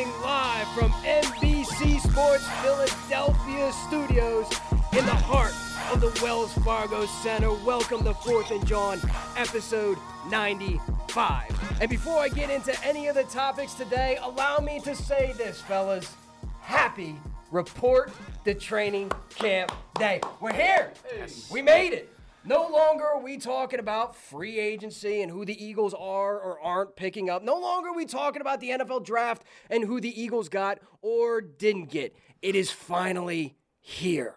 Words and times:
Broadcasting 0.00 0.22
live 0.22 0.68
from 0.68 0.92
NBC 1.02 2.00
Sports 2.00 2.46
Philadelphia 2.62 3.72
studios 3.72 4.46
in 4.96 5.04
the 5.04 5.14
heart 5.14 5.52
of 5.92 6.00
the 6.00 6.20
Wells 6.22 6.52
Fargo 6.64 7.06
Center. 7.06 7.52
Welcome 7.52 8.04
to 8.04 8.14
Fourth 8.14 8.50
and 8.50 8.66
John, 8.66 9.00
episode 9.36 9.98
95. 10.30 11.80
And 11.80 11.90
before 11.90 12.18
I 12.18 12.28
get 12.28 12.50
into 12.50 12.72
any 12.84 13.08
of 13.08 13.14
the 13.14 13.24
topics 13.24 13.74
today, 13.74 14.18
allow 14.22 14.58
me 14.58 14.80
to 14.80 14.94
say 14.94 15.32
this, 15.36 15.60
fellas. 15.60 16.14
Happy 16.60 17.16
report 17.50 18.12
the 18.44 18.54
training 18.54 19.10
camp 19.30 19.72
day. 19.98 20.20
We're 20.40 20.52
here. 20.52 20.92
We 21.50 21.62
made 21.62 21.92
it. 21.92 22.19
No 22.44 22.66
longer 22.68 23.04
are 23.04 23.20
we 23.20 23.36
talking 23.36 23.80
about 23.80 24.16
free 24.16 24.58
agency 24.58 25.20
and 25.20 25.30
who 25.30 25.44
the 25.44 25.62
Eagles 25.62 25.92
are 25.92 26.40
or 26.40 26.58
aren't 26.58 26.96
picking 26.96 27.28
up. 27.28 27.42
No 27.42 27.58
longer 27.58 27.90
are 27.90 27.94
we 27.94 28.06
talking 28.06 28.40
about 28.40 28.60
the 28.60 28.70
NFL 28.70 29.04
draft 29.04 29.42
and 29.68 29.84
who 29.84 30.00
the 30.00 30.20
Eagles 30.20 30.48
got 30.48 30.78
or 31.02 31.42
didn't 31.42 31.90
get. 31.90 32.16
It 32.40 32.54
is 32.54 32.70
finally 32.70 33.56
here. 33.78 34.36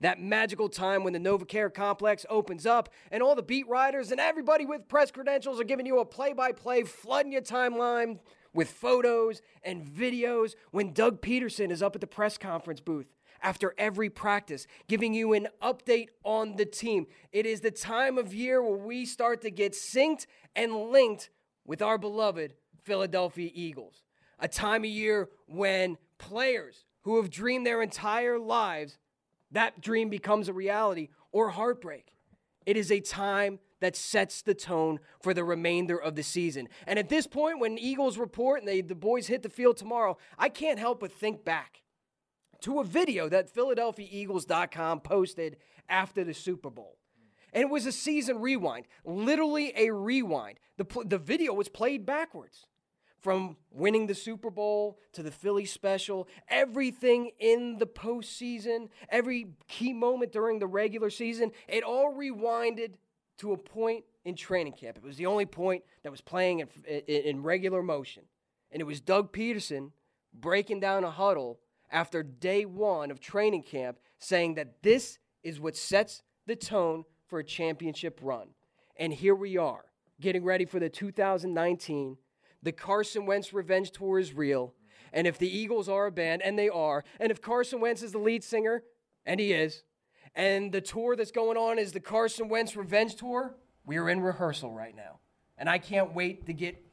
That 0.00 0.20
magical 0.20 0.68
time 0.68 1.04
when 1.04 1.12
the 1.12 1.20
NovaCare 1.20 1.72
complex 1.72 2.26
opens 2.28 2.66
up 2.66 2.88
and 3.12 3.22
all 3.22 3.36
the 3.36 3.42
beat 3.42 3.68
writers 3.68 4.10
and 4.10 4.18
everybody 4.18 4.66
with 4.66 4.88
press 4.88 5.12
credentials 5.12 5.60
are 5.60 5.64
giving 5.64 5.86
you 5.86 6.00
a 6.00 6.04
play 6.04 6.32
by 6.32 6.50
play, 6.50 6.82
flooding 6.82 7.30
your 7.30 7.40
timeline 7.40 8.18
with 8.52 8.68
photos 8.68 9.40
and 9.62 9.86
videos 9.86 10.54
when 10.72 10.92
Doug 10.92 11.22
Pederson 11.22 11.70
is 11.70 11.82
up 11.82 11.94
at 11.94 12.00
the 12.00 12.06
press 12.08 12.36
conference 12.36 12.80
booth 12.80 13.06
after 13.42 13.74
every 13.78 14.10
practice, 14.10 14.66
giving 14.88 15.14
you 15.14 15.32
an 15.32 15.48
update 15.62 16.08
on 16.24 16.56
the 16.56 16.64
team. 16.64 17.06
It 17.32 17.46
is 17.46 17.60
the 17.60 17.70
time 17.70 18.18
of 18.18 18.34
year 18.34 18.62
where 18.62 18.76
we 18.76 19.06
start 19.06 19.42
to 19.42 19.50
get 19.50 19.72
synced 19.72 20.26
and 20.56 20.74
linked 20.90 21.30
with 21.64 21.82
our 21.82 21.98
beloved 21.98 22.54
Philadelphia 22.82 23.50
Eagles. 23.52 24.02
A 24.38 24.48
time 24.48 24.84
of 24.84 24.90
year 24.90 25.28
when 25.46 25.96
players 26.18 26.84
who 27.02 27.16
have 27.16 27.30
dreamed 27.30 27.66
their 27.66 27.82
entire 27.82 28.38
lives, 28.38 28.98
that 29.50 29.80
dream 29.80 30.08
becomes 30.08 30.48
a 30.48 30.52
reality 30.52 31.08
or 31.32 31.50
heartbreak. 31.50 32.14
It 32.66 32.76
is 32.76 32.90
a 32.90 33.00
time 33.00 33.58
that 33.80 33.96
sets 33.96 34.40
the 34.40 34.54
tone 34.54 34.98
for 35.22 35.34
the 35.34 35.44
remainder 35.44 35.98
of 35.98 36.14
the 36.14 36.22
season. 36.22 36.68
And 36.86 36.98
at 36.98 37.10
this 37.10 37.26
point, 37.26 37.60
when 37.60 37.78
Eagles 37.78 38.16
report 38.16 38.60
and 38.60 38.68
they, 38.68 38.80
the 38.80 38.94
boys 38.94 39.26
hit 39.26 39.42
the 39.42 39.50
field 39.50 39.76
tomorrow, 39.76 40.16
I 40.38 40.48
can't 40.48 40.78
help 40.78 41.00
but 41.00 41.12
think 41.12 41.44
back 41.44 41.82
to 42.64 42.80
a 42.80 42.84
video 42.84 43.28
that 43.28 43.54
PhiladelphiaEagles.com 43.54 45.00
posted 45.00 45.58
after 45.86 46.24
the 46.24 46.32
Super 46.32 46.70
Bowl. 46.70 46.96
And 47.52 47.62
it 47.62 47.68
was 47.68 47.84
a 47.84 47.92
season 47.92 48.40
rewind, 48.40 48.86
literally 49.04 49.72
a 49.76 49.92
rewind. 49.92 50.58
The, 50.78 50.86
the 51.04 51.18
video 51.18 51.52
was 51.52 51.68
played 51.68 52.06
backwards 52.06 52.66
from 53.20 53.58
winning 53.70 54.06
the 54.06 54.14
Super 54.14 54.50
Bowl 54.50 54.98
to 55.12 55.22
the 55.22 55.30
Philly 55.30 55.66
special, 55.66 56.26
everything 56.48 57.32
in 57.38 57.76
the 57.78 57.86
postseason, 57.86 58.88
every 59.10 59.48
key 59.68 59.92
moment 59.92 60.32
during 60.32 60.58
the 60.58 60.66
regular 60.66 61.10
season, 61.10 61.52
it 61.68 61.84
all 61.84 62.14
rewinded 62.14 62.94
to 63.38 63.52
a 63.52 63.58
point 63.58 64.04
in 64.24 64.34
training 64.34 64.72
camp. 64.72 64.96
It 64.96 65.02
was 65.02 65.16
the 65.16 65.26
only 65.26 65.46
point 65.46 65.84
that 66.02 66.10
was 66.10 66.22
playing 66.22 66.60
in, 66.60 66.68
in, 66.86 67.22
in 67.22 67.42
regular 67.42 67.82
motion. 67.82 68.22
And 68.72 68.80
it 68.80 68.84
was 68.84 69.02
Doug 69.02 69.34
Pederson 69.34 69.90
breaking 70.32 70.80
down 70.80 71.04
a 71.04 71.10
huddle 71.10 71.60
after 71.90 72.22
day 72.22 72.64
one 72.64 73.10
of 73.10 73.20
training 73.20 73.62
camp 73.62 73.98
saying 74.18 74.54
that 74.54 74.82
this 74.82 75.18
is 75.42 75.60
what 75.60 75.76
sets 75.76 76.22
the 76.46 76.56
tone 76.56 77.04
for 77.26 77.38
a 77.38 77.44
championship 77.44 78.20
run. 78.22 78.48
And 78.96 79.12
here 79.12 79.34
we 79.34 79.56
are, 79.56 79.84
getting 80.20 80.44
ready 80.44 80.64
for 80.64 80.78
the 80.78 80.88
2019. 80.88 82.16
The 82.62 82.72
Carson 82.72 83.26
Wentz 83.26 83.52
revenge 83.52 83.90
tour 83.90 84.18
is 84.18 84.32
real. 84.32 84.74
And 85.12 85.26
if 85.26 85.38
the 85.38 85.48
Eagles 85.48 85.88
are 85.88 86.06
a 86.06 86.12
band, 86.12 86.42
and 86.42 86.58
they 86.58 86.68
are, 86.68 87.04
and 87.20 87.30
if 87.30 87.40
Carson 87.40 87.80
Wentz 87.80 88.02
is 88.02 88.12
the 88.12 88.18
lead 88.18 88.42
singer, 88.42 88.82
and 89.26 89.38
he 89.38 89.52
is, 89.52 89.84
and 90.34 90.72
the 90.72 90.80
tour 90.80 91.14
that's 91.14 91.30
going 91.30 91.56
on 91.56 91.78
is 91.78 91.92
the 91.92 92.00
Carson 92.00 92.48
Wentz 92.48 92.74
revenge 92.74 93.14
tour, 93.14 93.54
we 93.86 93.96
are 93.96 94.08
in 94.08 94.20
rehearsal 94.20 94.72
right 94.72 94.96
now. 94.96 95.20
And 95.56 95.68
I 95.68 95.78
can't 95.78 96.14
wait 96.14 96.46
to 96.46 96.52
get 96.52 96.84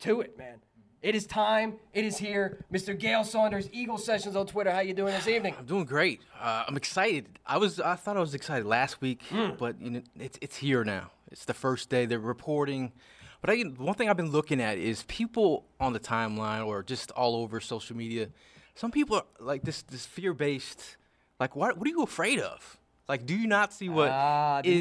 to 0.00 0.20
it, 0.20 0.38
man. 0.38 0.60
It 1.00 1.14
is 1.14 1.26
time. 1.26 1.76
It 1.92 2.04
is 2.04 2.18
here. 2.18 2.64
Mr. 2.72 2.98
Gail 2.98 3.22
Saunders, 3.22 3.68
Eagle 3.72 3.98
Sessions 3.98 4.34
on 4.34 4.46
Twitter. 4.46 4.72
How 4.72 4.80
you 4.80 4.94
doing 4.94 5.12
this 5.14 5.28
evening? 5.28 5.54
I'm 5.56 5.64
doing 5.64 5.84
great. 5.84 6.20
Uh, 6.40 6.64
I'm 6.66 6.76
excited. 6.76 7.38
I 7.46 7.58
was 7.58 7.78
I 7.78 7.94
thought 7.94 8.16
I 8.16 8.20
was 8.20 8.34
excited 8.34 8.66
last 8.66 9.00
week, 9.00 9.22
but 9.58 9.80
you 9.80 9.90
know 9.90 10.02
it's 10.18 10.38
it's 10.42 10.56
here 10.56 10.82
now. 10.84 11.10
It's 11.30 11.44
the 11.44 11.54
first 11.54 11.88
day. 11.88 12.06
They're 12.06 12.18
reporting. 12.18 12.92
But 13.40 13.50
I, 13.50 13.60
one 13.62 13.94
thing 13.94 14.10
I've 14.10 14.16
been 14.16 14.32
looking 14.32 14.60
at 14.60 14.78
is 14.78 15.04
people 15.06 15.66
on 15.78 15.92
the 15.92 16.00
timeline 16.00 16.66
or 16.66 16.82
just 16.82 17.12
all 17.12 17.36
over 17.36 17.60
social 17.60 17.96
media. 17.96 18.30
Some 18.74 18.90
people 18.90 19.16
are 19.16 19.24
like 19.38 19.62
this 19.62 19.82
this 19.82 20.04
fear 20.04 20.34
based. 20.34 20.96
Like 21.38 21.54
what 21.54 21.78
what 21.78 21.86
are 21.86 21.90
you 21.90 22.02
afraid 22.02 22.40
of? 22.40 22.76
Like 23.08 23.24
do 23.24 23.36
you 23.36 23.46
not 23.46 23.72
see 23.72 23.88
what 23.88 24.06
the 24.64 24.68
is 24.68 24.80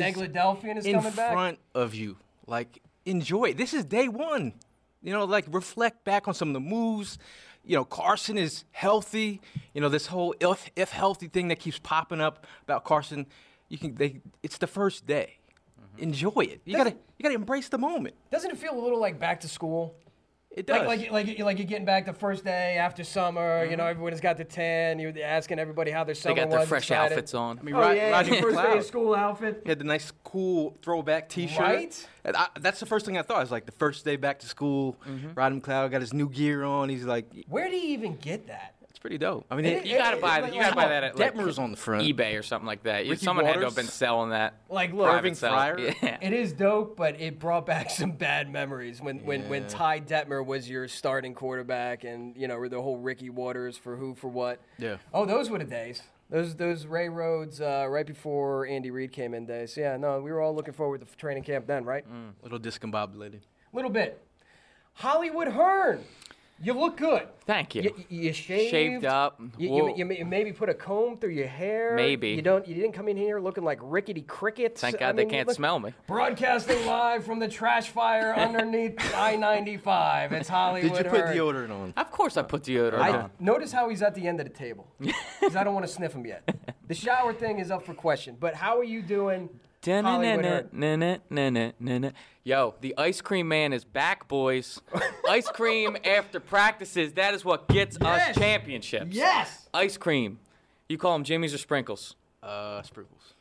is 0.78 0.86
in 0.88 0.96
coming 0.96 1.14
back? 1.14 1.32
front 1.32 1.60
of 1.76 1.94
you? 1.94 2.18
Like 2.48 2.82
enjoy. 3.06 3.54
This 3.54 3.76
is 3.76 3.86
day 3.86 4.08
one. 4.08 4.54
You 5.02 5.14
know, 5.14 5.26
like 5.26 5.46
reflect 5.50 6.04
back 6.04 6.28
on 6.28 6.34
some 6.34 6.50
of 6.50 6.54
the 6.54 6.60
moves. 6.60 7.18
You 7.64 7.76
know, 7.76 7.86
Carson 7.86 8.38
is 8.38 8.64
healthy. 8.72 9.42
You 9.74 9.82
know, 9.82 9.90
this 9.90 10.08
whole 10.08 10.36
if 10.40 10.70
if 10.76 10.92
healthy 10.92 11.28
thing 11.28 11.50
that 11.50 11.60
keeps 11.60 11.80
popping 11.80 12.22
up 12.22 12.46
about 12.64 12.84
Carson. 12.84 13.26
You 13.70 13.78
can 13.78 13.96
they 13.96 14.22
it's 14.44 14.58
the 14.58 14.68
first 14.68 15.06
day. 15.06 15.40
Mm-hmm. 15.80 16.04
Enjoy 16.04 16.42
it. 16.42 16.62
You 16.66 16.78
gotta 16.78 16.92
you 16.92 17.24
gotta 17.24 17.36
embrace 17.36 17.70
the 17.70 17.78
moment. 17.78 18.16
Doesn't 18.32 18.50
it 18.50 18.58
feel 18.58 18.78
a 18.78 18.82
little 18.82 19.00
like 19.00 19.20
back 19.20 19.42
to 19.42 19.48
school? 19.48 19.96
It 20.58 20.66
does. 20.66 20.88
Like, 20.88 21.12
like, 21.12 21.28
like, 21.28 21.40
like 21.40 21.58
you're 21.60 21.68
getting 21.68 21.86
back 21.86 22.08
the 22.08 22.14
first 22.14 22.44
day 22.44 22.78
after 22.80 23.04
summer. 23.04 23.64
You 23.64 23.78
know, 23.78 23.86
everyone's 23.86 24.20
got 24.20 24.38
the 24.38 24.44
tan. 24.44 24.98
You're 24.98 25.14
asking 25.24 25.60
everybody 25.60 25.92
how 25.92 26.04
their 26.04 26.16
summer. 26.16 26.34
They 26.34 26.42
summer 26.42 26.46
got 26.46 26.50
their 26.50 26.60
was. 26.62 26.68
fresh 26.70 26.84
excited. 26.86 27.12
outfits 27.14 27.36
on. 27.36 27.60
I 27.60 27.62
mean, 27.62 27.76
Oh 27.76 27.80
Rod- 27.80 27.96
yeah, 27.96 28.10
Roger 28.10 28.34
your 28.34 28.42
first 28.42 28.58
day 28.64 28.78
of 28.80 28.84
school 28.84 29.14
outfit. 29.14 29.62
He 29.64 29.70
had 29.70 29.78
the 29.78 29.84
nice, 29.86 30.12
cool 30.24 30.76
throwback 30.82 31.30
T-shirt. 31.30 31.60
Right? 31.60 32.08
I, 32.26 32.48
that's 32.60 32.80
the 32.80 32.88
first 32.88 33.06
thing 33.06 33.20
I 33.20 33.22
thought. 33.22 33.44
It's 33.44 33.52
like 33.52 33.68
the 33.68 33.72
first 33.74 34.04
day 34.04 34.16
back 34.16 34.40
to 34.40 34.48
school. 34.48 34.98
Mm-hmm. 35.08 35.34
Rodney 35.36 35.60
McLeod 35.62 35.92
got 35.92 36.02
his 36.02 36.12
new 36.12 36.28
gear 36.28 36.64
on. 36.64 36.90
He's 36.90 37.06
like, 37.06 37.28
Where 37.48 37.70
do 37.70 37.76
you 37.76 37.90
even 37.90 38.16
get 38.16 38.48
that? 38.48 38.74
It's 39.08 39.12
pretty 39.14 39.18
dope. 39.26 39.46
I 39.50 39.56
mean, 39.56 39.66
It 39.66 39.70
it, 39.74 39.86
is- 39.86 39.92
You 39.92 39.98
gotta 39.98 40.18
it- 40.18 40.22
buy 40.22 40.40
it- 40.40 40.42
that. 40.42 40.54
You 40.54 40.62
gotta 40.62 40.76
buy 40.76 40.88
that 40.90 41.04
at 41.06 41.18
like 41.18 41.34
Detmer's 41.34 41.58
on 41.58 41.72
the 41.72 41.78
front. 41.78 42.04
eBay 42.06 42.38
or 42.38 42.44
something 42.44 42.68
like 42.68 42.84
that. 42.84 43.04
Ricky 43.08 43.16
Someone 43.18 43.46
had 43.46 43.54
to 43.54 43.60
have 43.60 43.64
Watters. 43.72 43.76
been 43.76 43.86
selling 43.88 44.32
that. 44.32 44.56
Like, 44.70 44.92
look, 44.92 45.06
private 45.08 45.18
Irving. 45.20 45.34
Fryar? 45.36 45.96
Yeah. 46.04 46.18
It 46.22 46.34
is 46.34 46.52
dope, 46.52 46.98
but 46.98 47.20
it 47.22 47.40
brought 47.40 47.66
back 47.66 47.90
some 47.92 48.12
bad 48.12 48.52
memories 48.52 49.02
when, 49.02 49.20
when, 49.26 49.48
when 49.48 49.68
Ty 49.68 50.02
Detmer 50.02 50.46
was 50.46 50.70
your 50.70 50.88
starting 50.90 51.34
quarterback 51.34 52.04
and, 52.04 52.36
you 52.36 52.48
know, 52.50 52.68
the 52.68 52.82
whole 52.82 52.98
Ricky 52.98 53.30
Watters 53.30 53.78
for 53.78 53.96
who, 53.96 54.14
for 54.14 54.28
what. 54.28 54.60
Yeah. 54.78 54.98
Oh, 55.14 55.26
those 55.26 55.50
were 55.50 55.58
the 55.60 55.64
days. 55.66 56.02
Those 56.30 56.56
those 56.58 56.86
Ray 56.86 57.08
Rhodes 57.08 57.62
uh, 57.62 57.86
right 57.90 58.06
before 58.06 58.68
Andy 58.68 58.92
Reid 58.92 59.14
came 59.14 59.34
in 59.34 59.46
days. 59.46 59.78
Yeah, 59.78 59.96
no, 59.96 60.20
we 60.20 60.30
were 60.34 60.42
all 60.42 60.54
looking 60.54 60.74
forward 60.74 61.00
to 61.08 61.16
training 61.16 61.44
camp 61.44 61.68
then, 61.68 61.86
right? 61.86 62.04
a 62.06 62.44
little 62.44 62.60
discombobulated. 62.60 63.40
A 63.72 63.76
little 63.76 63.90
bit. 63.90 64.22
Hollywood 64.96 65.48
Hearn 65.50 66.04
You 66.60 66.74
look 66.74 66.98
good. 66.98 67.28
Thank 67.46 67.76
you. 67.76 67.84
You, 67.84 68.06
you 68.10 68.34
shaved, 68.34 68.72
Shaved 68.72 69.06
up. 69.06 69.40
You, 69.58 69.70
Whoa. 69.70 69.96
you, 69.96 70.12
you, 70.12 70.26
maybe 70.26 70.52
put 70.52 70.70
a 70.70 70.74
comb 70.74 71.18
through 71.18 71.30
your 71.32 71.48
hair. 71.48 71.96
Maybe. 71.96 72.30
You 72.30 72.42
don't. 72.42 72.68
You 72.68 72.74
didn't 72.74 72.94
come 72.94 73.08
in 73.08 73.16
here 73.16 73.40
looking 73.40 73.64
like 73.64 73.80
rickety 73.82 74.22
crickets. 74.24 74.82
Thank 74.82 74.96
I 74.96 75.00
God 75.00 75.16
they 75.16 75.24
mean, 75.24 75.30
you 75.30 75.36
can't 75.38 75.48
look- 75.48 75.56
smell 75.56 75.80
me. 75.80 75.94
Broadcasting 76.08 76.84
live 76.88 77.24
from 77.26 77.38
the 77.40 77.48
trash 77.48 77.90
fire 77.90 78.34
underneath 78.38 78.96
I-95. 79.16 80.32
It's 80.32 80.50
Hollywood. 80.50 80.94
Did 80.94 81.06
you 81.06 81.10
put 81.12 81.22
Hurd. 81.22 81.38
deodorant 81.38 81.72
on? 81.72 81.94
Of 81.96 82.12
course 82.12 82.38
I 82.38 82.42
put 82.42 82.64
deodorant 82.64 83.00
I, 83.00 83.12
on. 83.12 83.32
notice 83.40 83.72
how 83.72 83.90
he's 83.90 84.02
at 84.02 84.16
the 84.16 84.28
end 84.28 84.40
of 84.40 84.48
the 84.48 84.54
table 84.54 84.88
because 85.00 85.56
I 85.56 85.64
don't 85.64 85.74
want 85.74 85.86
to 85.86 85.92
sniff 85.92 86.14
him 86.14 86.26
yet. 86.26 86.50
The 86.88 86.96
shower 86.96 87.34
thing 87.34 87.60
is 87.60 87.70
up 87.72 87.86
for 87.86 87.94
question. 87.94 88.36
But 88.40 88.56
how 88.56 88.78
are 88.80 88.84
you 88.84 89.02
doing. 89.02 89.50
Yo, 92.44 92.76
the 92.82 92.94
ice 92.98 93.22
cream 93.22 93.48
man 93.48 93.74
is 93.74 93.84
back, 93.84 94.28
boys. 94.28 94.82
ice 95.30 95.50
cream 95.50 95.98
after 96.06 96.40
practices, 96.40 97.14
that 97.14 97.34
is 97.34 97.44
what 97.44 97.68
gets 97.68 97.98
Yes. 98.02 98.30
us 98.30 98.38
championships. 98.38 99.16
Yes. 99.16 99.70
Ice 99.74 99.98
cream. 99.98 100.40
You 100.90 100.98
call 100.98 101.14
them 101.14 101.24
Jimmy's 101.24 101.54
or 101.54 101.58
Sprinkles? 101.58 102.16
Uh, 102.42 102.82
sprinkles. 102.84 103.34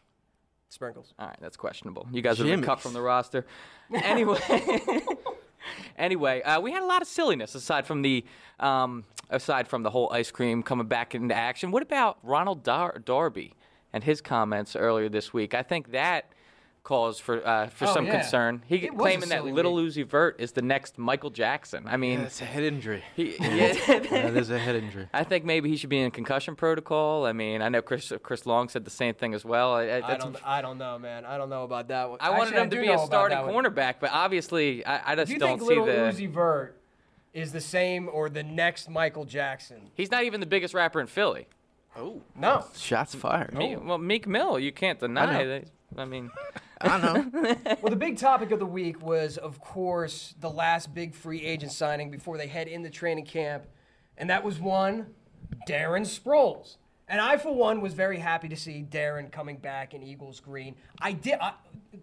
Sprinkles. 0.69 1.15
All 1.19 1.29
right, 1.29 1.37
that's 1.41 1.57
questionable. 1.57 2.09
You 2.13 2.23
guys 2.23 2.39
have 2.39 2.47
been 2.47 2.63
cut 2.63 2.81
from 2.81 2.93
the 2.93 3.01
roster. 3.01 3.47
Anyway, 3.95 4.39
anyway, 5.99 6.43
uh, 6.43 6.61
we 6.61 6.73
had 6.73 6.83
a 6.83 6.87
lot 6.87 7.03
of 7.03 7.09
silliness 7.09 7.55
aside 7.55 7.87
from 7.87 8.03
the 8.03 8.25
um, 8.59 9.05
aside 9.31 9.69
from 9.69 9.83
the 9.85 9.91
whole 9.91 10.13
ice 10.13 10.31
cream 10.31 10.63
coming 10.63 10.87
back 10.87 11.15
into 11.15 11.35
action. 11.35 11.71
What 11.71 11.83
about 11.83 12.19
Ronald 12.23 12.63
Dar- 12.65 12.99
Darby 13.05 13.55
and 13.93 14.03
his 14.03 14.21
comments 14.21 14.75
earlier 14.75 15.09
this 15.09 15.33
week? 15.33 15.55
I 15.55 15.63
think 15.63 15.93
that 15.93 16.27
caused 16.87 17.21
for 17.21 17.45
uh, 17.45 17.67
for 17.67 17.87
Oh, 17.87 17.93
some 17.95 18.07
yeah. 18.07 18.13
concern. 18.21 18.63
He 18.69 18.77
It 18.77 18.97
claiming 18.97 19.31
that 19.31 19.45
Little 19.45 19.75
week. 19.75 19.89
Uzi 19.93 20.07
Vert 20.07 20.37
is 20.39 20.53
the 20.53 20.63
next 20.63 20.99
Michael 20.99 21.31
Jackson. 21.31 21.85
I 21.89 21.97
mean, 21.97 22.23
That's 22.23 22.41
a 22.41 22.45
head 22.45 22.63
injury. 22.63 23.03
he, 23.17 23.35
yeah, 23.41 23.73
that 23.99 24.37
is 24.37 24.51
a 24.51 24.59
head 24.59 24.77
injury. 24.77 25.09
I 25.13 25.25
think 25.25 25.45
maybe 25.45 25.69
he 25.69 25.77
should 25.77 25.91
be 25.91 25.99
in 25.99 26.13
concussion 26.13 26.55
protocol. 26.55 27.27
I 27.27 27.33
mean, 27.33 27.61
I 27.61 27.69
know 27.71 27.83
Chris 27.83 28.13
Chris 28.23 28.47
Long 28.47 28.69
said 28.69 28.85
the 28.85 28.91
same 28.93 29.15
thing 29.15 29.35
as 29.35 29.45
well. 29.45 29.75
I, 29.75 29.83
I, 29.87 30.15
I 30.15 30.17
don't. 30.17 30.37
I 30.47 30.63
don't 30.63 30.79
know, 30.79 30.97
man. 30.97 31.25
I 31.25 31.37
don't 31.37 31.51
know 31.51 31.65
about 31.65 31.89
that 31.89 32.09
one. 32.09 32.19
I 32.21 32.31
wanted 32.31 32.55
Actually, 32.55 32.63
him 32.63 32.71
to 32.71 32.81
be 32.83 32.89
a 32.89 32.99
starting 33.05 33.39
cornerback, 33.39 33.95
but 34.01 34.11
obviously, 34.13 34.87
I, 34.87 35.13
I 35.13 35.17
just 35.17 35.27
Do 35.27 35.33
you 35.35 35.41
don't 35.41 35.59
think 35.59 35.63
see 35.63 35.67
Little 35.81 35.87
the. 35.87 36.13
Uzi 36.13 36.31
Vert 36.31 36.81
is 37.35 37.51
the 37.51 37.61
same 37.61 38.09
or 38.13 38.31
the 38.31 38.45
next 38.45 38.89
Michael 38.89 39.25
Jackson? 39.25 39.91
He's 39.95 40.13
not 40.13 40.23
even 40.23 40.39
the 40.39 40.47
biggest 40.47 40.73
rapper 40.73 41.01
in 41.01 41.09
Philly. 41.09 41.49
Oh 41.97 42.23
no. 42.37 42.65
Shots 42.77 43.17
fired. 43.17 43.55
Me- 43.55 43.75
well, 43.77 43.99
Meek 43.99 44.29
Mill, 44.29 44.59
you 44.61 44.71
can't 44.71 45.01
deny 45.01 45.45
that. 45.45 45.65
I 45.97 46.05
mean, 46.05 46.31
I 46.81 46.99
don't 46.99 47.33
know. 47.33 47.57
Well, 47.83 47.91
the 47.91 47.97
big 47.97 48.19
topic 48.19 48.51
of 48.51 48.59
the 48.59 48.67
week 48.67 49.03
was, 49.03 49.37
of 49.39 49.61
course, 49.61 50.35
the 50.41 50.51
last 50.51 50.95
big 50.95 51.15
free 51.15 51.43
agent 51.43 51.73
signing 51.73 52.11
before 52.11 52.37
they 52.37 52.47
head 52.47 52.69
into 52.69 52.91
training 52.91 53.27
camp, 53.27 53.65
and 54.17 54.31
that 54.31 54.45
was 54.45 54.59
one, 54.59 55.15
Darren 55.69 56.03
Sproles. 56.03 56.77
And 57.09 57.21
I, 57.21 57.37
for 57.37 57.55
one, 57.55 57.81
was 57.81 57.95
very 57.95 58.19
happy 58.19 58.49
to 58.49 58.57
see 58.57 58.85
Darren 58.89 59.31
coming 59.31 59.59
back 59.59 59.95
in 59.95 60.03
Eagles 60.03 60.41
green. 60.41 60.75
I 61.01 61.13
did. 61.13 61.35
I, 61.41 61.53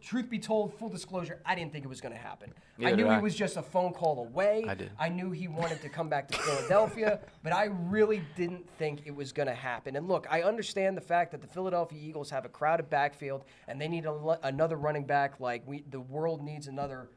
truth 0.01 0.29
be 0.29 0.39
told, 0.39 0.73
full 0.75 0.88
disclosure, 0.88 1.41
I 1.45 1.55
didn't 1.55 1.73
think 1.73 1.83
it 1.83 1.89
was 1.89 2.00
going 2.00 2.13
to 2.13 2.19
happen. 2.19 2.53
I 2.81 2.91
knew 2.94 3.05
he 3.05 3.11
I. 3.11 3.19
was 3.19 3.35
just 3.35 3.57
a 3.57 3.61
phone 3.61 3.91
call 3.91 4.19
away. 4.19 4.63
I 4.65 4.75
did. 4.75 4.91
I 4.97 5.09
knew 5.09 5.31
he 5.31 5.50
wanted 5.50 5.81
to 5.81 5.89
come 5.89 6.07
back 6.07 6.29
to 6.29 6.38
Philadelphia, 6.38 7.19
but 7.44 7.51
I 7.51 7.65
really 7.65 8.21
didn't 8.38 8.65
think 8.77 9.01
it 9.03 9.13
was 9.13 9.33
going 9.33 9.50
to 9.50 9.53
happen. 9.53 9.97
And 9.97 10.07
look, 10.07 10.25
I 10.29 10.41
understand 10.44 10.95
the 10.95 11.01
fact 11.01 11.31
that 11.31 11.41
the 11.41 11.47
Philadelphia 11.47 12.00
Eagles 12.01 12.29
have 12.29 12.45
a 12.45 12.50
crowded 12.50 12.89
backfield 12.89 13.44
and 13.67 13.81
they 13.81 13.89
need 13.89 14.05
a, 14.05 14.39
another 14.44 14.77
running 14.77 15.05
back 15.05 15.41
like 15.41 15.63
we 15.67 15.83
the 15.89 16.00
world 16.00 16.41
needs 16.41 16.67
another 16.67 17.09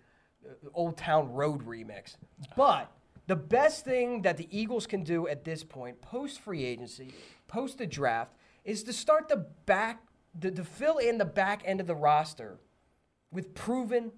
uh, 0.45 0.69
Old 0.75 0.97
Town 0.97 1.33
Road 1.33 1.65
remix. 1.65 2.17
But 2.57 2.91
the 3.27 3.37
best 3.37 3.85
thing 3.85 4.23
that 4.23 4.37
the 4.37 4.49
Eagles 4.51 4.87
can 4.87 5.03
do 5.03 5.27
at 5.27 5.45
this 5.45 5.65
point, 5.65 6.01
post 6.01 6.41
free 6.41 6.65
agency, 6.65 7.13
post 7.57 7.79
the 7.79 7.87
draft, 7.87 8.33
is 8.67 8.83
to 8.83 8.93
start 8.93 9.29
the 9.29 9.47
back, 9.65 10.03
to, 10.43 10.51
to 10.51 10.63
fill 10.63 10.99
in 10.99 11.17
the 11.17 11.25
back 11.25 11.63
end 11.65 11.81
of 11.81 11.87
the 11.87 11.95
roster 11.95 12.59
with 13.33 13.55
proven 13.55 14.13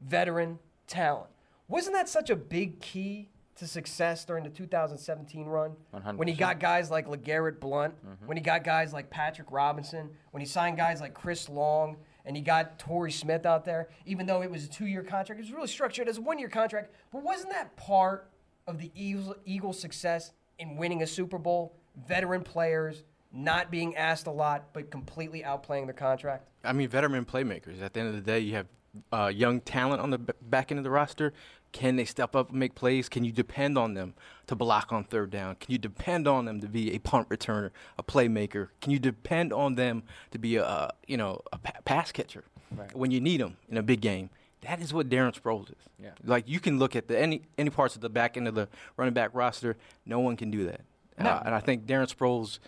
veteran 0.00 0.60
talent. 0.86 1.30
Wasn't 1.66 1.92
that 1.96 2.08
such 2.08 2.30
a 2.30 2.36
big 2.36 2.78
key 2.78 3.30
to 3.56 3.66
success 3.66 4.24
during 4.24 4.44
the 4.44 4.50
2017 4.50 5.46
run? 5.46 5.72
When 6.16 6.28
he 6.28 6.34
got 6.34 6.60
guys 6.60 6.88
like 6.88 7.08
LeGarrette 7.08 7.58
Blunt, 7.58 7.94
when 8.26 8.36
he 8.36 8.42
got 8.42 8.62
guys 8.62 8.92
like 8.92 9.10
Patrick 9.10 9.50
Robinson, 9.50 10.10
when 10.30 10.40
he 10.40 10.46
signed 10.46 10.76
guys 10.76 11.00
like 11.00 11.14
Chris 11.14 11.48
Long, 11.48 11.96
and 12.24 12.36
he 12.36 12.42
got 12.42 12.78
Torrey 12.78 13.10
Smith 13.10 13.44
out 13.44 13.64
there, 13.64 13.88
even 14.06 14.24
though 14.24 14.42
it 14.42 14.50
was 14.50 14.64
a 14.64 14.68
two 14.68 14.86
year 14.86 15.02
contract, 15.02 15.40
it 15.40 15.44
was 15.44 15.52
really 15.52 15.66
structured 15.66 16.08
as 16.08 16.18
a 16.18 16.20
one 16.20 16.38
year 16.38 16.48
contract. 16.48 16.94
But 17.12 17.24
wasn't 17.24 17.52
that 17.54 17.76
part 17.76 18.30
of 18.68 18.78
the 18.78 18.92
Eagles' 18.94 19.80
success 19.80 20.30
in 20.60 20.76
winning 20.76 21.02
a 21.02 21.06
Super 21.08 21.38
Bowl? 21.38 21.74
Veteran 21.96 22.42
players 22.42 23.02
not 23.32 23.70
being 23.70 23.96
asked 23.96 24.26
a 24.26 24.30
lot, 24.30 24.72
but 24.72 24.90
completely 24.90 25.42
outplaying 25.42 25.86
their 25.86 25.94
contract? 25.94 26.48
I 26.62 26.72
mean, 26.72 26.88
veteran 26.88 27.24
playmakers. 27.24 27.82
At 27.82 27.92
the 27.94 28.00
end 28.00 28.08
of 28.10 28.14
the 28.14 28.20
day, 28.20 28.38
you 28.40 28.54
have 28.54 28.66
uh, 29.12 29.26
young 29.34 29.60
talent 29.60 30.00
on 30.00 30.10
the 30.10 30.18
b- 30.18 30.32
back 30.42 30.70
end 30.70 30.78
of 30.78 30.84
the 30.84 30.90
roster. 30.90 31.32
Can 31.72 31.96
they 31.96 32.04
step 32.04 32.36
up 32.36 32.50
and 32.50 32.58
make 32.60 32.76
plays? 32.76 33.08
Can 33.08 33.24
you 33.24 33.32
depend 33.32 33.76
on 33.76 33.94
them 33.94 34.14
to 34.46 34.54
block 34.54 34.92
on 34.92 35.02
third 35.02 35.30
down? 35.30 35.56
Can 35.56 35.72
you 35.72 35.78
depend 35.78 36.28
on 36.28 36.44
them 36.44 36.60
to 36.60 36.68
be 36.68 36.94
a 36.94 36.98
punt 37.00 37.28
returner, 37.28 37.70
a 37.98 38.02
playmaker? 38.04 38.68
Can 38.80 38.92
you 38.92 39.00
depend 39.00 39.52
on 39.52 39.74
them 39.74 40.04
to 40.30 40.38
be 40.38 40.54
a 40.56 40.64
uh, 40.64 40.88
you 41.08 41.16
know 41.16 41.40
a 41.52 41.58
pa- 41.58 41.80
pass 41.84 42.12
catcher 42.12 42.44
when 42.92 43.10
you 43.10 43.20
need 43.20 43.40
them 43.40 43.56
in 43.68 43.76
a 43.76 43.82
big 43.82 44.00
game? 44.00 44.30
That 44.60 44.80
is 44.80 44.94
what 44.94 45.08
Darren 45.08 45.34
Sproles 45.38 45.68
is. 45.70 45.88
Yeah. 46.00 46.10
Like 46.24 46.48
you 46.48 46.60
can 46.60 46.78
look 46.78 46.94
at 46.94 47.08
the 47.08 47.18
any 47.18 47.42
any 47.58 47.70
parts 47.70 47.96
of 47.96 48.02
the 48.02 48.08
back 48.08 48.36
end 48.36 48.46
of 48.46 48.54
the 48.54 48.68
running 48.96 49.12
back 49.14 49.30
roster. 49.32 49.76
No 50.06 50.20
one 50.20 50.36
can 50.36 50.52
do 50.52 50.64
that. 50.66 50.82
Uh, 51.18 51.42
and 51.46 51.54
I 51.54 51.60
think 51.60 51.86
Darren 51.86 52.12
Sproles 52.12 52.58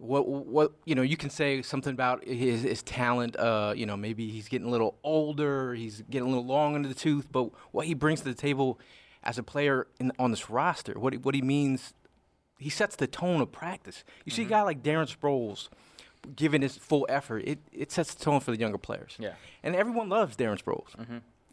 what 0.00 0.26
what 0.26 0.72
you 0.84 0.94
know 0.94 1.02
you 1.02 1.16
can 1.16 1.30
say 1.30 1.62
something 1.62 1.92
about 1.92 2.24
his, 2.26 2.62
his 2.62 2.82
talent 2.82 3.36
uh 3.36 3.72
you 3.76 3.86
know 3.86 3.96
maybe 3.96 4.28
he's 4.28 4.48
getting 4.48 4.66
a 4.66 4.70
little 4.70 4.98
older 5.04 5.72
he's 5.72 6.02
getting 6.10 6.26
a 6.26 6.28
little 6.28 6.44
long 6.44 6.74
into 6.74 6.88
the 6.88 6.94
tooth 6.96 7.28
but 7.30 7.50
what 7.70 7.86
he 7.86 7.94
brings 7.94 8.20
to 8.20 8.26
the 8.26 8.34
table 8.34 8.80
as 9.22 9.38
a 9.38 9.42
player 9.44 9.86
in, 10.00 10.10
on 10.18 10.32
this 10.32 10.50
roster 10.50 10.98
what 10.98 11.12
he, 11.12 11.18
what 11.20 11.32
he 11.32 11.42
means 11.42 11.94
he 12.58 12.70
sets 12.70 12.96
the 12.96 13.06
tone 13.06 13.40
of 13.40 13.52
practice. 13.52 14.04
You 14.24 14.32
see 14.32 14.42
a 14.42 14.46
guy 14.46 14.62
like 14.62 14.82
Darren 14.82 15.12
Sproles 15.14 15.68
giving 16.34 16.62
his 16.62 16.76
full 16.76 17.06
effort 17.10 17.42
it, 17.46 17.58
it 17.72 17.92
sets 17.92 18.14
the 18.14 18.24
tone 18.24 18.40
for 18.40 18.50
the 18.50 18.58
younger 18.58 18.78
players. 18.78 19.16
Yeah. 19.18 19.34
and 19.62 19.76
everyone 19.76 20.08
loves 20.08 20.36
Darren 20.36 20.60
Sproles 20.62 20.94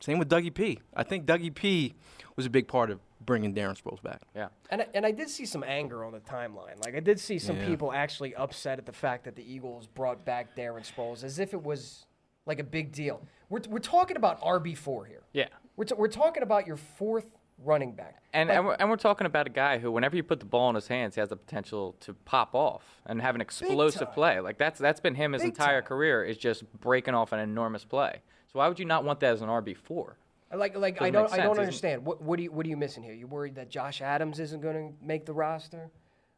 same 0.02 0.20
with 0.20 0.30
Dougie 0.30 0.54
P 0.54 0.80
I 0.94 1.04
think 1.04 1.26
Dougie 1.26 1.54
P 1.54 1.94
was 2.36 2.46
a 2.46 2.50
big 2.50 2.68
part 2.68 2.90
of 2.92 3.00
bringing 3.24 3.54
Darren 3.54 3.80
Sproles 3.82 4.02
back 4.02 4.22
yeah. 4.36 4.48
And 4.70 4.82
I, 4.82 4.88
and 4.96 5.06
I 5.06 5.12
did 5.12 5.30
see 5.30 5.46
some 5.46 5.64
anger 5.64 6.04
on 6.04 6.12
the 6.12 6.20
timeline. 6.20 6.84
Like 6.84 6.96
I 6.96 7.00
did 7.00 7.20
see 7.20 7.38
some 7.40 7.58
Yeah. 7.58 7.68
people 7.68 7.94
actually 7.94 8.34
upset 8.36 8.80
at 8.80 8.86
the 8.86 8.92
fact 8.92 9.24
that 9.26 9.36
the 9.36 9.44
Eagles 9.44 9.86
brought 9.88 10.26
back 10.26 10.56
Darren 10.56 10.84
Sproles 10.92 11.24
as 11.24 11.38
if 11.40 11.54
it 11.54 11.62
was 11.64 12.06
like 12.48 12.60
a 12.60 12.64
big 12.64 12.92
deal. 12.92 13.22
We're, 13.50 13.62
we're 13.70 13.78
talking 13.80 14.18
about 14.18 14.42
RB 14.42 14.76
four 14.76 15.06
here. 15.06 15.22
Yeah. 15.34 15.48
We're, 15.76 15.86
t- 15.86 15.96
we're 15.96 16.08
talking 16.08 16.42
about 16.42 16.66
your 16.66 16.78
fourth 16.78 17.26
running 17.64 17.92
back. 17.92 18.24
And, 18.34 18.50
Like, 18.50 18.58
and, 18.58 18.66
we're, 18.66 18.74
and 18.80 18.90
we're 18.90 18.96
talking 18.96 19.28
about 19.28 19.46
a 19.46 19.52
guy 19.52 19.78
who, 19.78 19.92
whenever 19.92 20.16
you 20.16 20.24
put 20.24 20.40
the 20.40 20.46
ball 20.48 20.70
in 20.70 20.76
his 20.76 20.88
hands, 20.88 21.14
he 21.14 21.20
has 21.22 21.30
the 21.30 21.36
potential 21.38 21.96
to 22.00 22.16
pop 22.26 22.56
off 22.56 22.84
and 23.06 23.22
have 23.22 23.36
an 23.36 23.42
explosive 23.42 24.12
play. 24.14 24.40
Like 24.40 24.58
that's 24.58 24.80
that's 24.80 25.00
been 25.00 25.14
him 25.14 25.34
his 25.34 25.44
Big 25.44 25.50
entire 25.50 25.82
time. 25.82 25.88
career 25.88 26.24
is 26.24 26.38
just 26.38 26.64
breaking 26.80 27.14
off 27.14 27.32
an 27.34 27.40
enormous 27.40 27.86
play. 27.86 28.22
So 28.54 28.60
why 28.60 28.68
would 28.68 28.80
you 28.80 28.86
not 28.86 29.04
want 29.04 29.20
that 29.22 29.34
as 29.34 29.42
an 29.42 29.48
RB 29.48 29.78
four? 29.78 30.18
like 30.54 30.76
like 30.76 31.02
I 31.02 31.10
don't 31.10 31.32
I 31.32 31.38
don't 31.38 31.58
understand. 31.58 32.06
What 32.06 32.22
what 32.22 32.38
do 32.38 32.44
you 32.44 32.52
what 32.52 32.66
are 32.66 32.70
you 32.70 32.78
missing 32.78 33.04
here? 33.04 33.14
You 33.14 33.28
worried 33.28 33.56
that 33.56 33.70
Josh 33.70 34.02
Adams 34.02 34.40
isn't 34.40 34.62
going 34.62 34.76
to 34.76 35.06
make 35.06 35.26
the 35.26 35.34
roster? 35.34 35.90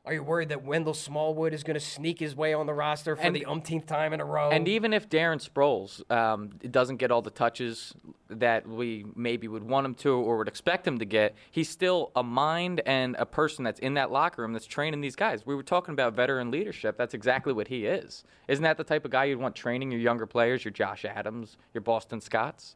Are 0.05 0.13
you 0.13 0.22
worried 0.22 0.50
that 0.50 0.63
Wendell 0.65 0.93
Smallwood 0.93 1.53
is 1.53 1.63
going 1.63 1.75
to 1.75 1.79
sneak 1.79 2.19
his 2.19 2.36
way 2.36 2.53
on 2.53 2.65
the 2.65 2.74
roster 2.74 3.15
for 3.15 3.22
And- 3.22 3.33
the 3.33 3.45
umpteenth 3.45 3.86
time 3.86 4.12
in 4.12 4.19
a 4.19 4.25
row? 4.25 4.50
And 4.50 4.67
even 4.67 4.91
if 4.91 5.07
Darren 5.07 5.41
Sproles 5.41 6.03
um, 6.12 6.50
doesn't 6.69 6.98
get 6.98 7.10
all 7.10 7.22
the 7.22 7.29
touches 7.29 7.93
that 8.27 8.67
we 8.67 9.05
maybe 9.15 9.48
would 9.48 9.63
want 9.63 9.86
him 9.86 9.95
to 9.95 10.10
or 10.12 10.39
would 10.39 10.50
expect 10.50 10.86
him 10.86 11.00
to 11.00 11.05
get, 11.05 11.36
he's 11.51 11.69
still 11.69 12.12
a 12.17 12.24
mind 12.24 12.81
and 12.86 13.15
a 13.17 13.25
person 13.25 13.63
that's 13.63 13.79
in 13.79 13.93
that 13.93 14.12
locker 14.12 14.41
room 14.41 14.51
that's 14.51 14.65
training 14.65 15.00
these 15.00 15.15
guys. 15.15 15.45
We 15.45 15.55
were 15.55 15.63
talking 15.63 15.93
about 15.93 16.15
veteran 16.15 16.51
leadership. 16.51 16.98
That's 16.98 17.13
exactly 17.13 17.53
what 17.53 17.69
he 17.69 17.86
is. 17.86 18.25
Isn't 18.50 18.63
that 18.63 18.75
the 18.75 18.83
type 18.83 19.05
of 19.05 19.12
guy 19.12 19.24
you'd 19.25 19.39
want 19.39 19.55
training 19.55 19.89
your 19.89 20.01
younger 20.01 20.25
players, 20.25 20.65
your 20.65 20.74
Josh 20.74 21.05
Adams, 21.05 21.55
your 21.74 21.79
Boston 21.81 22.19
Scotts? 22.19 22.75